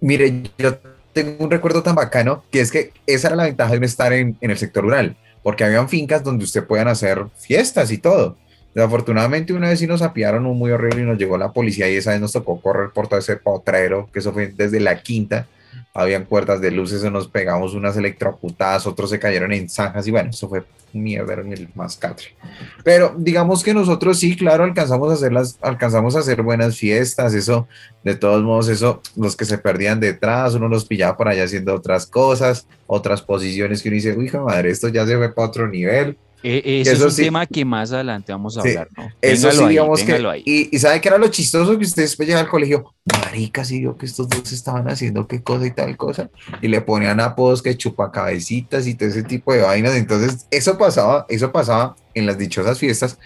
mire, 0.00 0.42
yo 0.56 0.78
tengo 1.12 1.44
un 1.44 1.50
recuerdo 1.50 1.82
tan 1.82 1.94
bacano 1.94 2.44
que 2.50 2.60
es 2.60 2.72
que 2.72 2.90
esa 3.06 3.28
era 3.28 3.36
la 3.36 3.44
ventaja 3.44 3.76
de 3.76 3.84
estar 3.84 4.14
en, 4.14 4.38
en 4.40 4.50
el 4.50 4.56
sector 4.56 4.84
rural, 4.84 5.18
porque 5.42 5.64
habían 5.64 5.90
fincas 5.90 6.24
donde 6.24 6.44
usted 6.44 6.64
podían 6.64 6.88
hacer 6.88 7.26
fiestas 7.36 7.90
y 7.90 7.98
todo. 7.98 8.38
Desafortunadamente 8.74 9.52
una 9.52 9.68
vez 9.68 9.78
sí 9.78 9.86
nos 9.86 10.02
apiaron 10.02 10.46
un 10.46 10.58
muy 10.58 10.72
horrible 10.72 11.02
y 11.02 11.04
nos 11.04 11.16
llegó 11.16 11.38
la 11.38 11.52
policía 11.52 11.88
y 11.88 11.96
esa 11.96 12.10
vez 12.10 12.20
nos 12.20 12.32
tocó 12.32 12.60
correr 12.60 12.90
por 12.90 13.06
todo 13.06 13.20
ese 13.20 13.36
potrero, 13.36 14.08
que 14.12 14.18
eso 14.18 14.32
fue 14.32 14.48
desde 14.48 14.80
la 14.80 15.00
quinta. 15.00 15.46
Habían 15.92 16.24
cuerdas 16.24 16.60
de 16.60 16.72
luces, 16.72 17.04
nos 17.04 17.28
pegamos 17.28 17.74
unas 17.74 17.96
electrocutadas, 17.96 18.84
otros 18.86 19.10
se 19.10 19.20
cayeron 19.20 19.52
en 19.52 19.68
zanjas 19.68 20.06
y 20.08 20.10
bueno, 20.10 20.30
eso 20.30 20.48
fue 20.48 20.64
mierda 20.92 21.34
en 21.34 21.52
el 21.52 21.68
mascatre. 21.74 22.34
Pero 22.82 23.14
digamos 23.16 23.62
que 23.62 23.74
nosotros 23.74 24.18
sí, 24.18 24.36
claro, 24.36 24.64
alcanzamos 24.64 25.10
a 25.10 25.14
hacer 25.14 25.32
las, 25.32 25.56
alcanzamos 25.62 26.16
a 26.16 26.20
hacer 26.20 26.42
buenas 26.42 26.76
fiestas, 26.76 27.32
eso, 27.34 27.68
de 28.02 28.16
todos 28.16 28.42
modos, 28.42 28.68
eso, 28.68 29.02
los 29.16 29.36
que 29.36 29.44
se 29.44 29.58
perdían 29.58 30.00
detrás, 30.00 30.54
uno 30.54 30.68
los 30.68 30.84
pillaba 30.84 31.16
por 31.16 31.28
allá 31.28 31.44
haciendo 31.44 31.74
otras 31.74 32.06
cosas, 32.06 32.66
otras 32.88 33.22
posiciones 33.22 33.82
que 33.82 33.88
uno 33.88 33.94
dice, 33.94 34.16
uy, 34.16 34.30
madre, 34.32 34.70
esto 34.70 34.88
ya 34.88 35.06
se 35.06 35.16
fue 35.16 35.32
para 35.32 35.48
otro 35.48 35.68
nivel 35.68 36.16
eh, 36.46 36.80
ese 36.82 36.92
es 36.92 37.00
un 37.00 37.16
tema 37.16 37.46
que 37.46 37.64
más 37.64 37.90
adelante 37.90 38.30
vamos 38.30 38.58
a 38.58 38.60
hablar, 38.60 38.88
¿no? 38.94 39.08
Eso 39.22 39.50
sí, 39.50 39.66
digamos 39.66 40.02
que. 40.02 40.42
Y, 40.44 40.76
y, 40.76 40.78
sabe 40.78 41.00
que 41.00 41.08
era 41.08 41.16
lo 41.16 41.28
chistoso 41.28 41.78
que 41.78 41.84
usted 41.86 42.02
después 42.02 42.28
llega 42.28 42.40
al 42.40 42.48
colegio, 42.48 42.92
marica, 43.22 43.64
sí, 43.64 43.82
que 43.98 44.04
estos 44.04 44.28
dos 44.28 44.52
estaban 44.52 44.86
haciendo 44.90 45.26
qué 45.26 45.42
cosa 45.42 45.66
y 45.66 45.70
tal 45.70 45.96
cosa, 45.96 46.28
y 46.60 46.68
le 46.68 46.82
ponían 46.82 47.18
apodos 47.20 47.62
que 47.62 47.74
chupacabecitas 47.76 48.86
y 48.86 48.94
todo 48.94 49.08
ese 49.08 49.22
tipo 49.22 49.54
de 49.54 49.62
vainas. 49.62 49.94
Entonces, 49.94 50.46
eso 50.50 50.76
pasaba, 50.76 51.24
eso 51.30 51.50
pasaba 51.50 51.96
en 52.12 52.26
las 52.26 52.36
dichosas 52.36 52.78
fiestas 52.78 53.18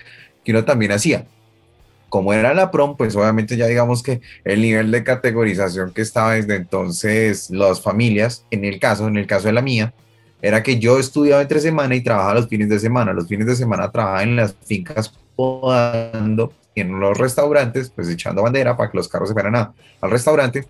que 0.45 0.53
uno 0.53 0.65
también 0.65 0.93
hacía. 0.93 1.27
Como 2.09 2.33
era 2.33 2.55
la 2.55 2.71
prom, 2.71 2.97
pues 2.97 3.17
obviamente 3.17 3.57
ya 3.57 3.67
digamos 3.67 4.05
que 4.05 4.21
el 4.45 4.63
nivel 4.63 4.93
de 4.93 5.03
categorización 5.03 5.93
que 5.93 6.03
estaba 6.03 6.35
desde 6.35 6.55
entonces 6.55 7.51
las 7.51 7.83
familias, 7.83 8.47
en 8.53 8.65
el 8.65 8.79
caso, 8.79 9.09
en 9.09 9.17
el 9.17 9.27
caso 9.27 9.49
de 9.49 9.55
la 9.55 9.61
mía, 9.61 9.93
era 10.41 10.63
que 10.63 10.79
yo 10.79 10.99
estudiaba 10.99 11.43
entre 11.43 11.61
semana 11.61 11.95
y 11.95 12.03
trabajaba 12.03 12.35
los 12.35 12.49
fines 12.49 12.69
de 12.69 12.79
semana. 12.79 13.13
Los 13.13 13.27
fines 13.27 13.47
de 13.47 13.57
semana 13.57 13.91
trabajaba 13.91 14.23
en 14.23 14.37
las 14.37 14.55
fincas 14.65 15.13
podando 15.35 16.53
en 16.75 17.01
los 17.01 17.19
restaurantes, 17.19 17.91
pues 17.91 18.09
echando 18.09 18.43
bandera 18.43 18.77
para 18.77 18.91
que 18.91 18.97
los 18.97 19.09
carros 19.09 19.29
se 19.29 19.35
fueran 19.35 19.57
al 19.57 20.11
restaurante. 20.11 20.65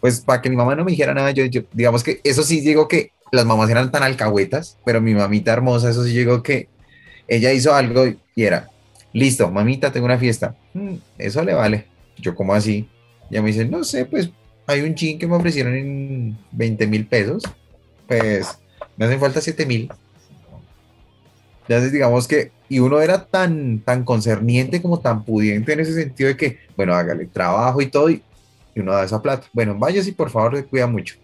Pues 0.00 0.20
para 0.20 0.42
que 0.42 0.50
mi 0.50 0.56
mamá 0.56 0.74
no 0.74 0.84
me 0.84 0.90
dijera 0.90 1.14
nada, 1.14 1.30
yo, 1.30 1.44
digamos 1.72 2.02
que 2.02 2.20
eso 2.24 2.42
sí 2.42 2.60
digo 2.60 2.88
que 2.88 3.12
las 3.30 3.46
mamás 3.46 3.70
eran 3.70 3.90
tan 3.90 4.02
alcahuetas, 4.02 4.78
pero 4.84 5.00
mi 5.00 5.14
mamita 5.14 5.52
hermosa, 5.52 5.90
eso 5.90 6.04
sí 6.04 6.10
digo 6.10 6.42
que 6.42 6.68
ella 7.28 7.52
hizo 7.52 7.74
algo 7.74 8.06
y 8.06 8.42
era, 8.42 8.68
listo, 9.12 9.50
mamita, 9.50 9.92
tengo 9.92 10.06
una 10.06 10.18
fiesta. 10.18 10.54
Mm, 10.74 10.96
eso 11.18 11.42
le 11.42 11.54
vale. 11.54 11.86
Yo 12.18 12.34
como 12.34 12.54
así. 12.54 12.88
Ya 13.30 13.40
me 13.40 13.48
dice, 13.48 13.64
no 13.64 13.84
sé, 13.84 14.04
pues 14.04 14.30
hay 14.66 14.82
un 14.82 14.94
chin 14.94 15.18
que 15.18 15.26
me 15.26 15.36
ofrecieron 15.36 15.74
en 15.74 16.38
20 16.50 16.86
mil 16.86 17.06
pesos. 17.06 17.42
Pues 18.06 18.58
me 19.02 19.08
hacen 19.08 19.20
falta 19.20 19.40
7 19.40 19.66
mil. 19.66 19.90
Entonces, 21.62 21.90
digamos 21.90 22.28
que, 22.28 22.52
y 22.68 22.78
uno 22.78 23.00
era 23.00 23.24
tan, 23.24 23.80
tan 23.80 24.04
concerniente 24.04 24.80
como 24.80 25.00
tan 25.00 25.24
pudiente 25.24 25.72
en 25.72 25.80
ese 25.80 25.94
sentido 25.94 26.28
de 26.28 26.36
que, 26.36 26.58
bueno, 26.76 26.94
hágale 26.94 27.26
trabajo 27.26 27.80
y 27.80 27.86
todo, 27.86 28.10
y, 28.10 28.22
uno 28.76 28.92
da 28.92 29.04
esa 29.04 29.20
plata. 29.20 29.48
Bueno, 29.52 29.76
vaya 29.76 30.02
si 30.04 30.12
por 30.12 30.30
favor 30.30 30.56
se 30.56 30.64
cuida 30.64 30.86
mucho. 30.86 31.16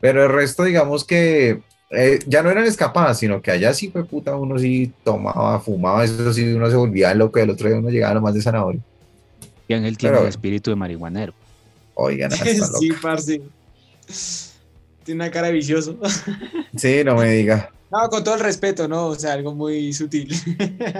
Pero 0.00 0.24
el 0.24 0.32
resto, 0.32 0.64
digamos 0.64 1.04
que 1.04 1.62
eh, 1.90 2.18
ya 2.26 2.42
no 2.42 2.50
eran 2.50 2.64
escapadas, 2.64 3.18
sino 3.18 3.40
que 3.40 3.52
allá 3.52 3.72
sí 3.72 3.90
fue 3.90 4.04
puta, 4.04 4.34
uno 4.34 4.58
sí 4.58 4.92
tomaba, 5.04 5.60
fumaba, 5.60 6.04
eso 6.04 6.32
sí, 6.32 6.52
uno 6.52 6.68
se 6.68 6.76
volvía 6.76 7.14
loco, 7.14 7.38
el 7.38 7.50
otro 7.50 7.68
día 7.68 7.78
uno 7.78 7.90
llegaba 7.90 8.10
a 8.10 8.14
lo 8.14 8.20
más 8.22 8.34
de 8.34 8.42
zanahoria. 8.42 8.80
Y 9.68 9.74
Ángel 9.74 9.96
tiene 9.96 10.18
el 10.18 10.26
espíritu 10.26 10.70
de 10.70 10.76
marihuanero. 10.76 11.32
Oigan, 11.94 12.30
sí, 12.80 12.90
parce. 13.00 13.40
Tiene 15.04 15.24
una 15.24 15.30
cara 15.30 15.50
vicioso. 15.50 15.98
Sí, 16.76 17.04
no 17.04 17.14
me 17.14 17.30
diga. 17.30 17.70
No, 17.88 18.08
con 18.08 18.24
todo 18.24 18.34
el 18.34 18.40
respeto, 18.40 18.88
¿no? 18.88 19.06
O 19.06 19.14
sea, 19.14 19.34
algo 19.34 19.54
muy 19.54 19.92
sutil. 19.92 20.34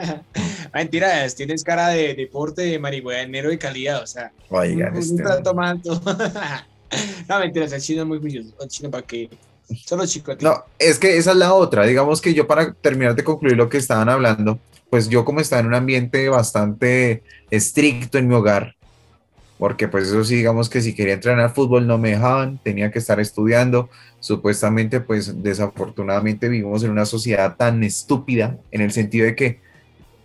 Mentiras, 0.72 1.34
tienes 1.34 1.64
cara 1.64 1.88
de 1.88 2.14
deporte 2.14 2.62
de 2.62 2.78
marihuanero 2.78 3.50
de 3.50 3.58
calidad, 3.58 4.00
o 4.00 4.06
sea. 4.06 4.30
Oigan, 4.50 4.96
este. 4.96 5.20
alto. 5.24 5.52
no, 7.28 7.38
mentiras, 7.40 7.72
el 7.72 7.80
chino 7.80 8.02
es 8.02 8.08
muy 8.08 8.18
vicioso. 8.18 8.54
El 8.60 8.68
chino 8.68 8.90
para 8.92 9.04
que. 9.04 9.28
Son 9.84 9.98
los 9.98 10.08
chicos. 10.08 10.36
No, 10.40 10.62
es 10.78 11.00
que 11.00 11.16
esa 11.16 11.32
es 11.32 11.36
la 11.36 11.54
otra. 11.54 11.84
Digamos 11.84 12.20
que 12.20 12.32
yo 12.32 12.46
para 12.46 12.72
terminar 12.74 13.16
de 13.16 13.24
concluir 13.24 13.56
lo 13.56 13.68
que 13.68 13.78
estaban 13.78 14.08
hablando, 14.08 14.60
pues 14.90 15.08
yo 15.08 15.24
como 15.24 15.40
estaba 15.40 15.60
en 15.60 15.66
un 15.66 15.74
ambiente 15.74 16.28
bastante 16.28 17.24
estricto 17.50 18.18
en 18.18 18.28
mi 18.28 18.34
hogar, 18.36 18.76
porque 19.58 19.88
pues 19.88 20.08
eso 20.08 20.24
sí, 20.24 20.36
digamos 20.36 20.68
que 20.68 20.82
si 20.82 20.94
quería 20.94 21.14
entrenar 21.14 21.54
fútbol 21.54 21.86
no 21.86 21.96
me 21.98 22.10
dejaban, 22.10 22.58
tenía 22.58 22.90
que 22.90 22.98
estar 22.98 23.20
estudiando. 23.20 23.88
Supuestamente, 24.18 25.00
pues 25.00 25.42
desafortunadamente 25.42 26.48
vivimos 26.48 26.82
en 26.82 26.90
una 26.90 27.06
sociedad 27.06 27.56
tan 27.56 27.84
estúpida 27.84 28.58
en 28.70 28.80
el 28.80 28.90
sentido 28.90 29.26
de 29.26 29.36
que 29.36 29.60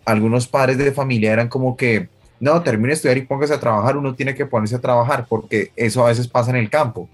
algunos 0.05 0.47
padres 0.47 0.77
de 0.77 0.91
familia 0.91 1.33
eran 1.33 1.47
como 1.47 1.77
que, 1.77 2.09
no, 2.39 2.61
termine 2.63 2.89
de 2.89 2.93
estudiar 2.95 3.17
y 3.17 3.21
póngase 3.25 3.53
a 3.53 3.59
trabajar, 3.59 3.97
uno 3.97 4.15
tiene 4.15 4.33
que 4.33 4.45
ponerse 4.45 4.75
a 4.75 4.81
trabajar, 4.81 5.27
porque 5.29 5.71
eso 5.75 6.05
a 6.05 6.09
veces 6.09 6.27
pasa 6.27 6.49
en 6.49 6.57
el 6.57 6.69
campo, 6.69 7.07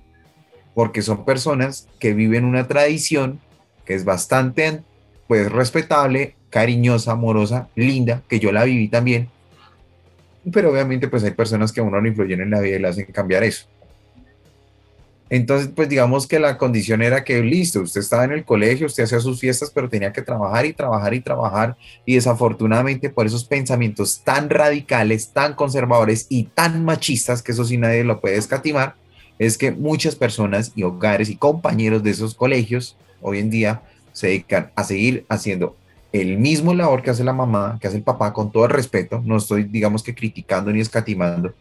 porque 0.74 1.02
son 1.02 1.26
personas 1.26 1.88
que 2.00 2.14
viven 2.14 2.46
una 2.46 2.68
tradición 2.68 3.40
que 3.86 3.96
es 3.96 4.06
bastante, 4.06 4.82
pues, 5.28 5.52
respetable, 5.52 6.36
cariñosa, 6.50 7.12
amorosa, 7.12 7.68
linda, 7.76 8.22
que 8.30 8.40
yo 8.40 8.52
la 8.52 8.64
viví 8.64 8.88
también, 8.88 9.30
pero 10.52 10.72
obviamente 10.72 11.08
pues 11.08 11.24
hay 11.24 11.32
personas 11.32 11.72
que 11.72 11.80
a 11.80 11.84
uno 11.84 12.00
lo 12.00 12.08
influyen 12.08 12.42
en 12.42 12.52
la 12.52 12.60
vida 12.60 12.76
y 12.76 12.80
le 12.80 12.88
hacen 12.88 13.06
cambiar 13.06 13.44
eso. 13.44 13.68
Entonces, 15.28 15.72
pues 15.76 15.90
digamos 15.90 16.28
que 16.28 16.38
la 16.40 16.58
condición 16.58 17.02
era 17.02 17.24
que, 17.24 17.42
listo, 17.42 17.82
usted 17.82 18.02
estaba 18.02 18.26
en 18.26 18.32
el 18.32 18.46
colegio, 18.46 18.86
usted 18.86 19.06
hacía 19.06 19.20
sus 19.20 19.40
fiestas, 19.40 19.72
pero 19.74 19.90
tenía 19.90 20.14
que 20.14 20.22
trabajar 20.22 20.68
y 20.68 20.74
trabajar 20.74 21.14
y 21.16 21.20
trabajar. 21.20 21.76
Y 22.06 22.16
desafortunadamente 22.16 23.10
por 23.10 23.26
esos 23.26 23.44
pensamientos 23.44 24.22
tan 24.24 24.52
radicales, 24.52 25.30
tan 25.30 25.56
conservadores 25.56 26.28
y 26.30 26.44
tan 26.44 26.86
machistas, 26.86 27.42
que 27.42 27.54
eso 27.54 27.66
sí 27.66 27.78
nadie 27.78 28.04
lo 28.04 28.22
puede 28.22 28.38
escatimar, 28.38 28.96
es 29.40 29.58
que 29.58 29.72
muchas 29.72 30.16
personas 30.16 30.72
y 30.76 30.84
hogares 30.84 31.30
y 31.30 31.38
compañeros 31.38 32.04
de 32.04 32.12
esos 32.12 32.36
colegios 32.36 32.96
hoy 33.22 33.40
en 33.40 33.50
día 33.50 33.82
se 34.14 34.28
dedican 34.28 34.72
a 34.76 34.84
seguir 34.84 35.26
haciendo 35.28 35.76
el 36.12 36.38
mismo 36.38 36.74
labor 36.74 37.02
que 37.02 37.10
hace 37.10 37.24
la 37.24 37.34
mamá, 37.34 37.78
que 37.80 37.88
hace 37.88 37.98
el 37.98 38.04
papá, 38.04 38.32
con 38.34 38.52
todo 38.52 38.66
el 38.66 38.72
respeto, 38.72 39.22
no 39.26 39.38
estoy, 39.38 39.64
digamos 39.64 40.02
que 40.02 40.16
criticando 40.16 40.72
ni 40.72 40.80
escatimando, 40.80 41.54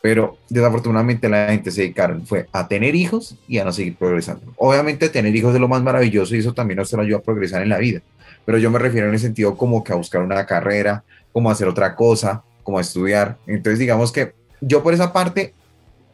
pero 0.00 0.38
desafortunadamente 0.48 1.28
la 1.28 1.48
gente 1.48 1.70
se 1.70 1.82
dedicaron 1.82 2.26
fue 2.26 2.48
a 2.52 2.66
tener 2.68 2.94
hijos 2.94 3.36
y 3.46 3.58
a 3.58 3.64
no 3.64 3.72
seguir 3.72 3.96
progresando. 3.96 4.52
Obviamente 4.56 5.08
tener 5.08 5.34
hijos 5.34 5.54
es 5.54 5.60
lo 5.60 5.68
más 5.68 5.82
maravilloso 5.82 6.34
y 6.34 6.38
eso 6.38 6.54
también 6.54 6.78
nos 6.78 6.92
ayuda 6.94 7.18
a 7.18 7.22
progresar 7.22 7.62
en 7.62 7.68
la 7.68 7.78
vida, 7.78 8.00
pero 8.44 8.58
yo 8.58 8.70
me 8.70 8.78
refiero 8.78 9.08
en 9.08 9.14
el 9.14 9.20
sentido 9.20 9.56
como 9.56 9.84
que 9.84 9.92
a 9.92 9.96
buscar 9.96 10.22
una 10.22 10.46
carrera, 10.46 11.04
como 11.32 11.50
a 11.50 11.52
hacer 11.52 11.68
otra 11.68 11.94
cosa, 11.94 12.42
como 12.62 12.78
a 12.78 12.80
estudiar. 12.80 13.36
Entonces 13.46 13.78
digamos 13.78 14.12
que 14.12 14.32
yo 14.60 14.82
por 14.82 14.94
esa 14.94 15.12
parte 15.12 15.54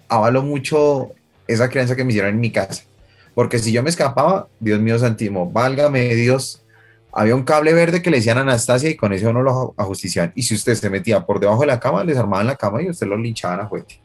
avalo 0.08 0.42
mucho 0.42 1.10
esa 1.46 1.68
creencia 1.68 1.94
que 1.94 2.04
me 2.04 2.10
hicieron 2.10 2.34
en 2.34 2.40
mi 2.40 2.50
casa, 2.50 2.84
porque 3.34 3.58
si 3.58 3.70
yo 3.70 3.82
me 3.82 3.90
escapaba, 3.90 4.48
Dios 4.58 4.80
mío 4.80 4.98
santimo, 4.98 5.50
válgame 5.50 6.14
Dios, 6.14 6.62
había 7.16 7.34
un 7.34 7.44
cable 7.44 7.72
verde 7.72 8.02
que 8.02 8.10
le 8.10 8.18
decían 8.18 8.36
Anastasia 8.36 8.90
y 8.90 8.94
con 8.94 9.12
ese 9.14 9.26
uno 9.26 9.42
lo 9.42 9.74
ajusticiaban. 9.78 10.32
Y 10.34 10.42
si 10.42 10.54
usted 10.54 10.74
se 10.74 10.90
metía 10.90 11.24
por 11.24 11.40
debajo 11.40 11.62
de 11.62 11.68
la 11.68 11.80
cama, 11.80 12.04
les 12.04 12.18
armaban 12.18 12.46
la 12.46 12.56
cama 12.56 12.82
y 12.82 12.90
usted 12.90 13.06
lo 13.06 13.16
linchaban 13.16 13.60
a 13.60 13.64
juguete. 13.64 14.00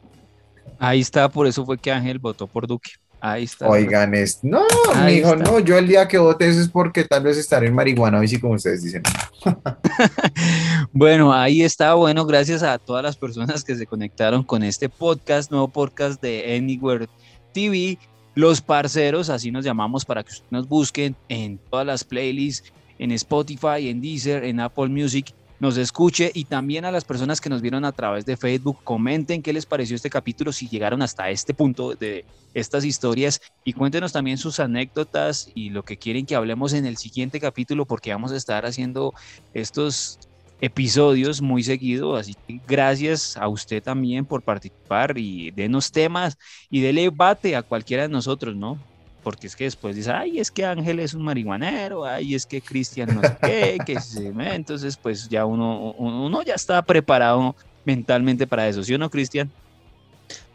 Ahí 0.78 1.00
está, 1.00 1.28
por 1.28 1.46
eso 1.46 1.64
fue 1.66 1.76
que 1.76 1.92
Ángel 1.92 2.18
votó 2.18 2.46
por 2.46 2.66
Duque. 2.66 2.92
Ahí 3.20 3.44
está. 3.44 3.68
Oigan, 3.68 4.14
es, 4.14 4.42
no, 4.42 4.62
mi 5.04 5.12
hijo, 5.12 5.36
no, 5.36 5.60
yo 5.60 5.76
el 5.78 5.86
día 5.86 6.08
que 6.08 6.18
vote 6.18 6.48
eso 6.48 6.60
es 6.60 6.68
porque 6.68 7.04
tal 7.04 7.22
vez 7.22 7.36
estaré 7.36 7.68
en 7.68 7.74
marihuana, 7.74 8.18
hoy 8.18 8.26
sí 8.26 8.40
como 8.40 8.54
ustedes 8.54 8.82
dicen. 8.82 9.02
bueno, 10.92 11.32
ahí 11.32 11.62
está, 11.62 11.94
bueno, 11.94 12.24
gracias 12.24 12.62
a 12.62 12.78
todas 12.78 13.04
las 13.04 13.16
personas 13.16 13.62
que 13.62 13.76
se 13.76 13.86
conectaron 13.86 14.42
con 14.42 14.64
este 14.64 14.88
podcast, 14.88 15.50
nuevo 15.50 15.68
podcast 15.68 16.20
de 16.20 16.56
Anywhere 16.56 17.08
TV. 17.52 17.98
Los 18.34 18.62
parceros, 18.62 19.28
así 19.28 19.50
nos 19.50 19.64
llamamos 19.64 20.06
para 20.06 20.24
que 20.24 20.32
nos 20.50 20.66
busquen 20.66 21.14
en 21.28 21.58
todas 21.58 21.86
las 21.86 22.02
playlists 22.02 22.72
en 22.98 23.12
Spotify, 23.12 23.88
en 23.88 24.00
Deezer, 24.00 24.44
en 24.44 24.60
Apple 24.60 24.88
Music, 24.88 25.34
nos 25.62 25.76
escuche 25.76 26.32
y 26.34 26.46
también 26.46 26.84
a 26.84 26.90
las 26.90 27.04
personas 27.04 27.40
que 27.40 27.48
nos 27.48 27.62
vieron 27.62 27.84
a 27.84 27.92
través 27.92 28.26
de 28.26 28.36
Facebook, 28.36 28.78
comenten 28.82 29.42
qué 29.42 29.52
les 29.52 29.64
pareció 29.64 29.94
este 29.94 30.10
capítulo, 30.10 30.50
si 30.50 30.68
llegaron 30.68 31.02
hasta 31.02 31.30
este 31.30 31.54
punto 31.54 31.94
de 31.94 32.24
estas 32.52 32.84
historias 32.84 33.40
y 33.62 33.72
cuéntenos 33.72 34.10
también 34.10 34.38
sus 34.38 34.58
anécdotas 34.58 35.48
y 35.54 35.70
lo 35.70 35.84
que 35.84 35.98
quieren 35.98 36.26
que 36.26 36.34
hablemos 36.34 36.72
en 36.72 36.84
el 36.84 36.96
siguiente 36.96 37.38
capítulo 37.38 37.86
porque 37.86 38.10
vamos 38.12 38.32
a 38.32 38.36
estar 38.36 38.66
haciendo 38.66 39.14
estos 39.54 40.18
episodios 40.60 41.40
muy 41.40 41.62
seguido, 41.62 42.16
así 42.16 42.34
que 42.34 42.60
gracias 42.66 43.36
a 43.36 43.46
usted 43.46 43.80
también 43.80 44.24
por 44.24 44.42
participar 44.42 45.16
y 45.16 45.52
denos 45.52 45.92
temas 45.92 46.36
y 46.70 46.80
dele 46.80 47.08
bate 47.10 47.54
a 47.54 47.62
cualquiera 47.62 48.02
de 48.02 48.08
nosotros, 48.08 48.56
¿no? 48.56 48.78
Porque 49.22 49.46
es 49.46 49.56
que 49.56 49.64
después 49.64 49.96
dice, 49.96 50.10
ay, 50.10 50.38
es 50.38 50.50
que 50.50 50.64
Ángel 50.64 51.00
es 51.00 51.14
un 51.14 51.22
marihuanero, 51.22 52.04
ay, 52.04 52.34
es 52.34 52.46
que 52.46 52.60
Cristian 52.60 53.14
no 53.14 53.22
sé 53.22 53.36
qué, 53.40 53.78
que 53.86 54.00
se... 54.00 54.28
entonces 54.28 54.96
pues 54.96 55.28
ya 55.28 55.46
uno, 55.46 55.92
uno 55.92 56.42
ya 56.42 56.54
está 56.54 56.82
preparado 56.82 57.54
mentalmente 57.84 58.46
para 58.46 58.68
eso, 58.68 58.82
¿sí 58.82 58.94
o 58.94 58.98
no, 58.98 59.10
Cristian? 59.10 59.50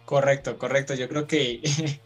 Correcto, 0.05 0.57
correcto. 0.57 0.93
Yo 0.93 1.09
creo 1.09 1.27
que 1.27 1.59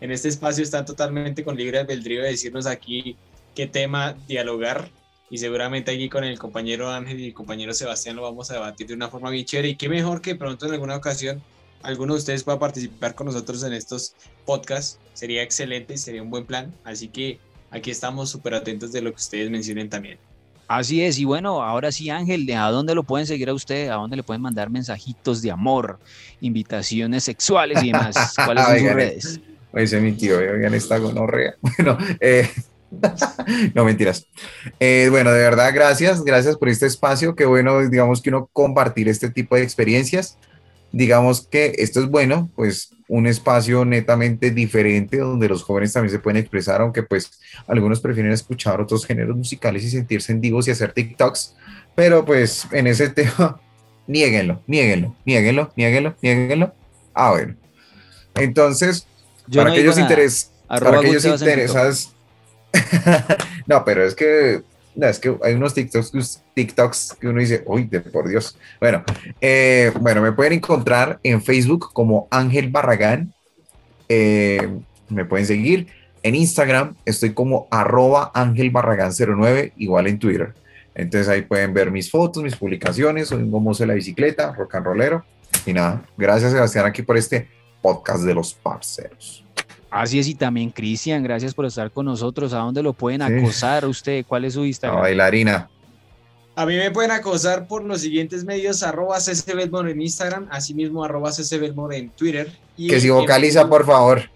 en 0.00 0.12
este 0.12 0.28
espacio 0.28 0.62
están 0.62 0.84
totalmente 0.84 1.42
con 1.42 1.56
libre 1.56 1.80
albedrío 1.80 2.22
de 2.22 2.30
decirnos 2.30 2.66
aquí 2.66 3.16
qué 3.54 3.66
tema 3.66 4.14
dialogar 4.28 4.88
y 5.28 5.38
seguramente 5.38 5.90
aquí 5.90 6.08
con 6.08 6.22
el 6.22 6.38
compañero 6.38 6.88
Ángel 6.88 7.18
y 7.18 7.26
el 7.26 7.34
compañero 7.34 7.74
Sebastián 7.74 8.14
lo 8.14 8.22
vamos 8.22 8.50
a 8.50 8.54
debatir 8.54 8.86
de 8.86 8.94
una 8.94 9.08
forma 9.08 9.30
bien 9.30 9.44
chévere 9.44 9.70
y 9.70 9.74
qué 9.74 9.88
mejor 9.88 10.22
que 10.22 10.36
pronto 10.36 10.66
en 10.66 10.72
alguna 10.74 10.94
ocasión 10.94 11.42
alguno 11.82 12.14
de 12.14 12.18
ustedes 12.18 12.44
pueda 12.44 12.58
participar 12.58 13.14
con 13.14 13.26
nosotros 13.26 13.62
en 13.62 13.72
estos 13.72 14.14
podcasts, 14.44 14.98
sería 15.14 15.42
excelente, 15.42 15.96
sería 15.96 16.22
un 16.22 16.30
buen 16.30 16.46
plan. 16.46 16.72
Así 16.84 17.08
que 17.08 17.38
aquí 17.70 17.90
estamos 17.90 18.30
súper 18.30 18.54
atentos 18.54 18.92
de 18.92 19.02
lo 19.02 19.10
que 19.10 19.16
ustedes 19.16 19.50
mencionen 19.50 19.88
también. 19.88 20.18
Así 20.68 21.02
es, 21.02 21.18
y 21.18 21.24
bueno, 21.24 21.62
ahora 21.62 21.90
sí, 21.90 22.10
Ángel, 22.10 22.46
¿a 22.52 22.70
dónde 22.70 22.94
lo 22.94 23.02
pueden 23.02 23.26
seguir 23.26 23.48
a 23.48 23.54
usted? 23.54 23.88
¿A 23.88 23.94
dónde 23.94 24.16
le 24.16 24.22
pueden 24.22 24.42
mandar 24.42 24.68
mensajitos 24.68 25.40
de 25.40 25.50
amor, 25.50 25.98
invitaciones 26.42 27.24
sexuales 27.24 27.82
y 27.82 27.86
demás? 27.86 28.34
¿Cuáles 28.44 28.64
son 28.64 28.78
sus 28.78 28.92
redes? 28.92 29.40
Ese 29.72 30.00
mi 30.00 30.12
tío, 30.12 30.36
oigan 30.38 30.74
esta 30.74 30.98
gonorrea. 30.98 31.54
Bueno, 31.78 31.96
eh, 32.20 32.50
no 33.74 33.84
mentiras. 33.84 34.26
Eh, 34.78 35.08
bueno, 35.10 35.30
de 35.30 35.38
verdad, 35.38 35.72
gracias, 35.74 36.22
gracias 36.22 36.56
por 36.58 36.68
este 36.68 36.84
espacio. 36.84 37.34
Qué 37.34 37.46
bueno, 37.46 37.88
digamos 37.88 38.20
que 38.20 38.28
uno 38.28 38.50
compartir 38.52 39.08
este 39.08 39.30
tipo 39.30 39.56
de 39.56 39.62
experiencias 39.62 40.36
digamos 40.92 41.46
que 41.46 41.74
esto 41.78 42.00
es 42.00 42.08
bueno, 42.08 42.50
pues 42.54 42.90
un 43.08 43.26
espacio 43.26 43.84
netamente 43.84 44.50
diferente 44.50 45.18
donde 45.18 45.48
los 45.48 45.62
jóvenes 45.62 45.92
también 45.92 46.12
se 46.12 46.18
pueden 46.18 46.40
expresar, 46.40 46.80
aunque 46.80 47.02
pues 47.02 47.30
algunos 47.66 48.00
prefieren 48.00 48.32
escuchar 48.32 48.80
otros 48.80 49.06
géneros 49.06 49.36
musicales 49.36 49.82
y 49.84 49.90
sentirse 49.90 50.32
en 50.32 50.40
divos 50.40 50.68
y 50.68 50.70
hacer 50.70 50.92
TikToks, 50.92 51.54
pero 51.94 52.24
pues 52.24 52.66
en 52.72 52.86
ese 52.86 53.08
tema, 53.10 53.60
niéguenlo, 54.06 54.62
niéguenlo, 54.66 55.16
niéguenlo, 55.24 55.72
niéguenlo, 55.74 56.16
niéguenlo. 56.20 56.74
Ah, 57.14 57.30
bueno. 57.30 57.56
Entonces, 58.34 59.06
para, 59.52 59.70
aquellos 59.70 59.98
interes, 59.98 60.52
para 60.68 60.98
aquellos 60.98 61.24
interesados, 61.24 62.14
no, 63.66 63.84
pero 63.84 64.04
es 64.04 64.14
que 64.14 64.62
es 65.06 65.18
que 65.18 65.36
hay 65.42 65.54
unos 65.54 65.74
TikToks, 65.74 66.42
TikToks 66.54 67.16
que 67.20 67.28
uno 67.28 67.40
dice, 67.40 67.62
uy, 67.66 67.84
de 67.84 68.00
por 68.00 68.28
Dios. 68.28 68.58
Bueno, 68.80 69.04
eh, 69.40 69.92
bueno, 70.00 70.22
me 70.22 70.32
pueden 70.32 70.54
encontrar 70.54 71.20
en 71.22 71.42
Facebook 71.42 71.92
como 71.92 72.26
Ángel 72.30 72.70
Barragán. 72.70 73.32
Eh, 74.08 74.68
me 75.08 75.24
pueden 75.24 75.46
seguir. 75.46 75.86
En 76.22 76.34
Instagram 76.34 76.96
estoy 77.04 77.32
como 77.32 77.68
arroba 77.70 78.32
Ángel 78.34 78.70
Barragán 78.70 79.12
09, 79.12 79.72
igual 79.76 80.08
en 80.08 80.18
Twitter. 80.18 80.54
Entonces 80.94 81.28
ahí 81.28 81.42
pueden 81.42 81.72
ver 81.72 81.92
mis 81.92 82.10
fotos, 82.10 82.42
mis 82.42 82.56
publicaciones, 82.56 83.28
soy 83.28 83.42
un 83.42 83.52
gomoso 83.52 83.84
de 83.84 83.88
la 83.88 83.94
bicicleta, 83.94 84.52
rock 84.52 84.74
and 84.74 84.86
rollero. 84.86 85.24
Y 85.64 85.72
nada, 85.72 86.02
gracias 86.16 86.52
Sebastián 86.52 86.86
aquí 86.86 87.02
por 87.02 87.16
este 87.16 87.48
podcast 87.80 88.24
de 88.24 88.34
los 88.34 88.52
parceros. 88.52 89.44
Así 89.90 90.18
es, 90.18 90.28
y 90.28 90.34
también 90.34 90.70
Cristian, 90.70 91.22
gracias 91.22 91.54
por 91.54 91.64
estar 91.64 91.90
con 91.90 92.06
nosotros. 92.06 92.52
¿A 92.52 92.58
dónde 92.58 92.82
lo 92.82 92.92
pueden 92.92 93.22
acosar 93.22 93.86
usted? 93.86 94.24
¿Cuál 94.26 94.44
es 94.44 94.54
su 94.54 94.64
Instagram? 94.64 95.00
bailarina. 95.00 95.70
A 96.56 96.66
mí 96.66 96.76
me 96.76 96.90
pueden 96.90 97.12
acosar 97.12 97.68
por 97.68 97.84
los 97.84 98.00
siguientes 98.00 98.44
medios, 98.44 98.82
arroba 98.82 99.18
ccbelmore 99.18 99.92
en 99.92 100.02
Instagram, 100.02 100.48
asimismo 100.50 101.04
arroba 101.04 101.30
ccbelmore 101.30 101.96
en 101.98 102.10
Twitter. 102.10 102.52
Y 102.76 102.88
que 102.88 103.00
si 103.00 103.08
vocaliza, 103.10 103.68
por 103.68 103.86
favor. 103.86 104.28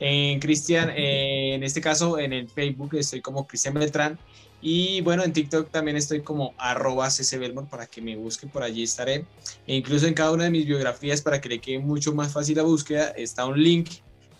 En 0.00 0.40
Cristian, 0.40 0.90
en 0.90 1.62
este 1.62 1.82
caso 1.82 2.18
en 2.18 2.32
el 2.32 2.48
Facebook 2.48 2.94
estoy 2.94 3.20
como 3.20 3.46
Cristian 3.46 3.74
Beltrán. 3.74 4.18
Y 4.62 5.02
bueno, 5.02 5.22
en 5.22 5.32
TikTok 5.32 5.70
también 5.70 5.98
estoy 5.98 6.22
como 6.22 6.54
arroba 6.56 7.08
ccbelmore 7.08 7.68
para 7.70 7.86
que 7.86 8.00
me 8.00 8.16
busquen, 8.16 8.48
por 8.48 8.62
allí 8.62 8.82
estaré. 8.82 9.26
E 9.66 9.76
incluso 9.76 10.06
en 10.06 10.14
cada 10.14 10.32
una 10.32 10.44
de 10.44 10.50
mis 10.50 10.66
biografías, 10.66 11.20
para 11.20 11.40
que 11.40 11.50
le 11.50 11.60
quede 11.60 11.78
mucho 11.78 12.14
más 12.14 12.32
fácil 12.32 12.56
la 12.56 12.62
búsqueda, 12.62 13.08
está 13.10 13.44
un 13.44 13.62
link 13.62 13.90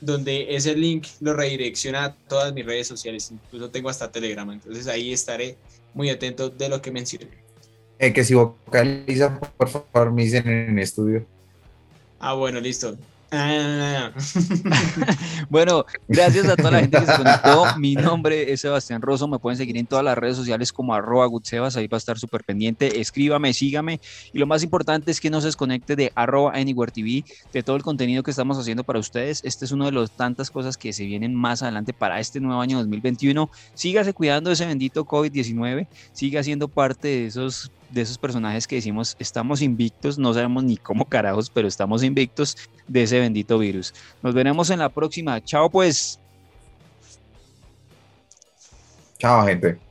donde 0.00 0.54
ese 0.54 0.74
link 0.74 1.06
lo 1.20 1.34
redirecciona 1.34 2.04
a 2.04 2.14
todas 2.14 2.52
mis 2.52 2.64
redes 2.64 2.86
sociales, 2.86 3.30
incluso 3.30 3.70
tengo 3.70 3.88
hasta 3.88 4.10
Telegram, 4.10 4.50
entonces 4.50 4.86
ahí 4.86 5.12
estaré 5.12 5.56
muy 5.94 6.08
atento 6.10 6.50
de 6.50 6.68
lo 6.68 6.80
que 6.80 6.90
mencioné. 6.90 7.28
Eh, 7.98 8.12
que 8.12 8.24
si 8.24 8.34
vocaliza, 8.34 9.38
por 9.38 9.68
favor, 9.68 10.12
me 10.12 10.24
dicen 10.24 10.48
en 10.48 10.78
el 10.78 10.82
estudio. 10.82 11.26
Ah, 12.18 12.32
bueno, 12.32 12.60
listo. 12.60 12.96
Bueno, 15.48 15.84
gracias 16.08 16.48
a 16.48 16.56
toda 16.56 16.72
la 16.72 16.80
gente 16.80 16.98
que 16.98 17.06
se 17.06 17.16
conectó. 17.16 17.64
Mi 17.78 17.94
nombre 17.94 18.52
es 18.52 18.60
Sebastián 18.60 19.02
Rosso. 19.02 19.28
Me 19.28 19.38
pueden 19.38 19.56
seguir 19.56 19.76
en 19.76 19.86
todas 19.86 20.04
las 20.04 20.18
redes 20.18 20.36
sociales 20.36 20.72
como 20.72 20.94
arroba 20.94 21.26
gutsebas. 21.26 21.76
Ahí 21.76 21.86
va 21.86 21.96
a 21.96 21.98
estar 21.98 22.18
súper 22.18 22.44
pendiente. 22.44 23.00
Escríbame, 23.00 23.52
sígame. 23.52 24.00
Y 24.32 24.38
lo 24.38 24.46
más 24.46 24.62
importante 24.62 25.10
es 25.10 25.20
que 25.20 25.30
no 25.30 25.40
se 25.40 25.48
desconecte 25.48 25.96
de 25.96 26.12
arroba 26.14 26.52
Anywhere 26.54 26.92
TV, 26.92 27.24
de 27.52 27.62
todo 27.62 27.76
el 27.76 27.82
contenido 27.82 28.22
que 28.22 28.30
estamos 28.30 28.58
haciendo 28.58 28.84
para 28.84 28.98
ustedes. 28.98 29.40
Este 29.44 29.64
es 29.64 29.72
uno 29.72 29.86
de 29.86 29.92
los 29.92 30.10
tantas 30.10 30.50
cosas 30.50 30.76
que 30.76 30.92
se 30.92 31.04
vienen 31.04 31.34
más 31.34 31.62
adelante 31.62 31.92
para 31.92 32.20
este 32.20 32.40
nuevo 32.40 32.60
año 32.60 32.78
2021. 32.78 33.50
Sígase 33.74 34.12
cuidando 34.12 34.50
ese 34.50 34.66
bendito 34.66 35.04
COVID-19. 35.04 35.86
Siga 36.12 36.42
siendo 36.42 36.68
parte 36.68 37.08
de 37.08 37.26
esos 37.26 37.70
de 37.90 38.02
esos 38.02 38.18
personajes 38.18 38.66
que 38.66 38.76
decimos 38.76 39.16
estamos 39.18 39.62
invictos, 39.62 40.18
no 40.18 40.32
sabemos 40.32 40.64
ni 40.64 40.76
cómo 40.76 41.04
carajos, 41.04 41.50
pero 41.50 41.68
estamos 41.68 42.02
invictos 42.02 42.56
de 42.88 43.02
ese 43.02 43.20
bendito 43.20 43.58
virus. 43.58 43.94
Nos 44.22 44.34
veremos 44.34 44.70
en 44.70 44.78
la 44.78 44.88
próxima. 44.88 45.40
Chao 45.42 45.70
pues. 45.70 46.18
Chao 49.18 49.44
gente. 49.46 49.89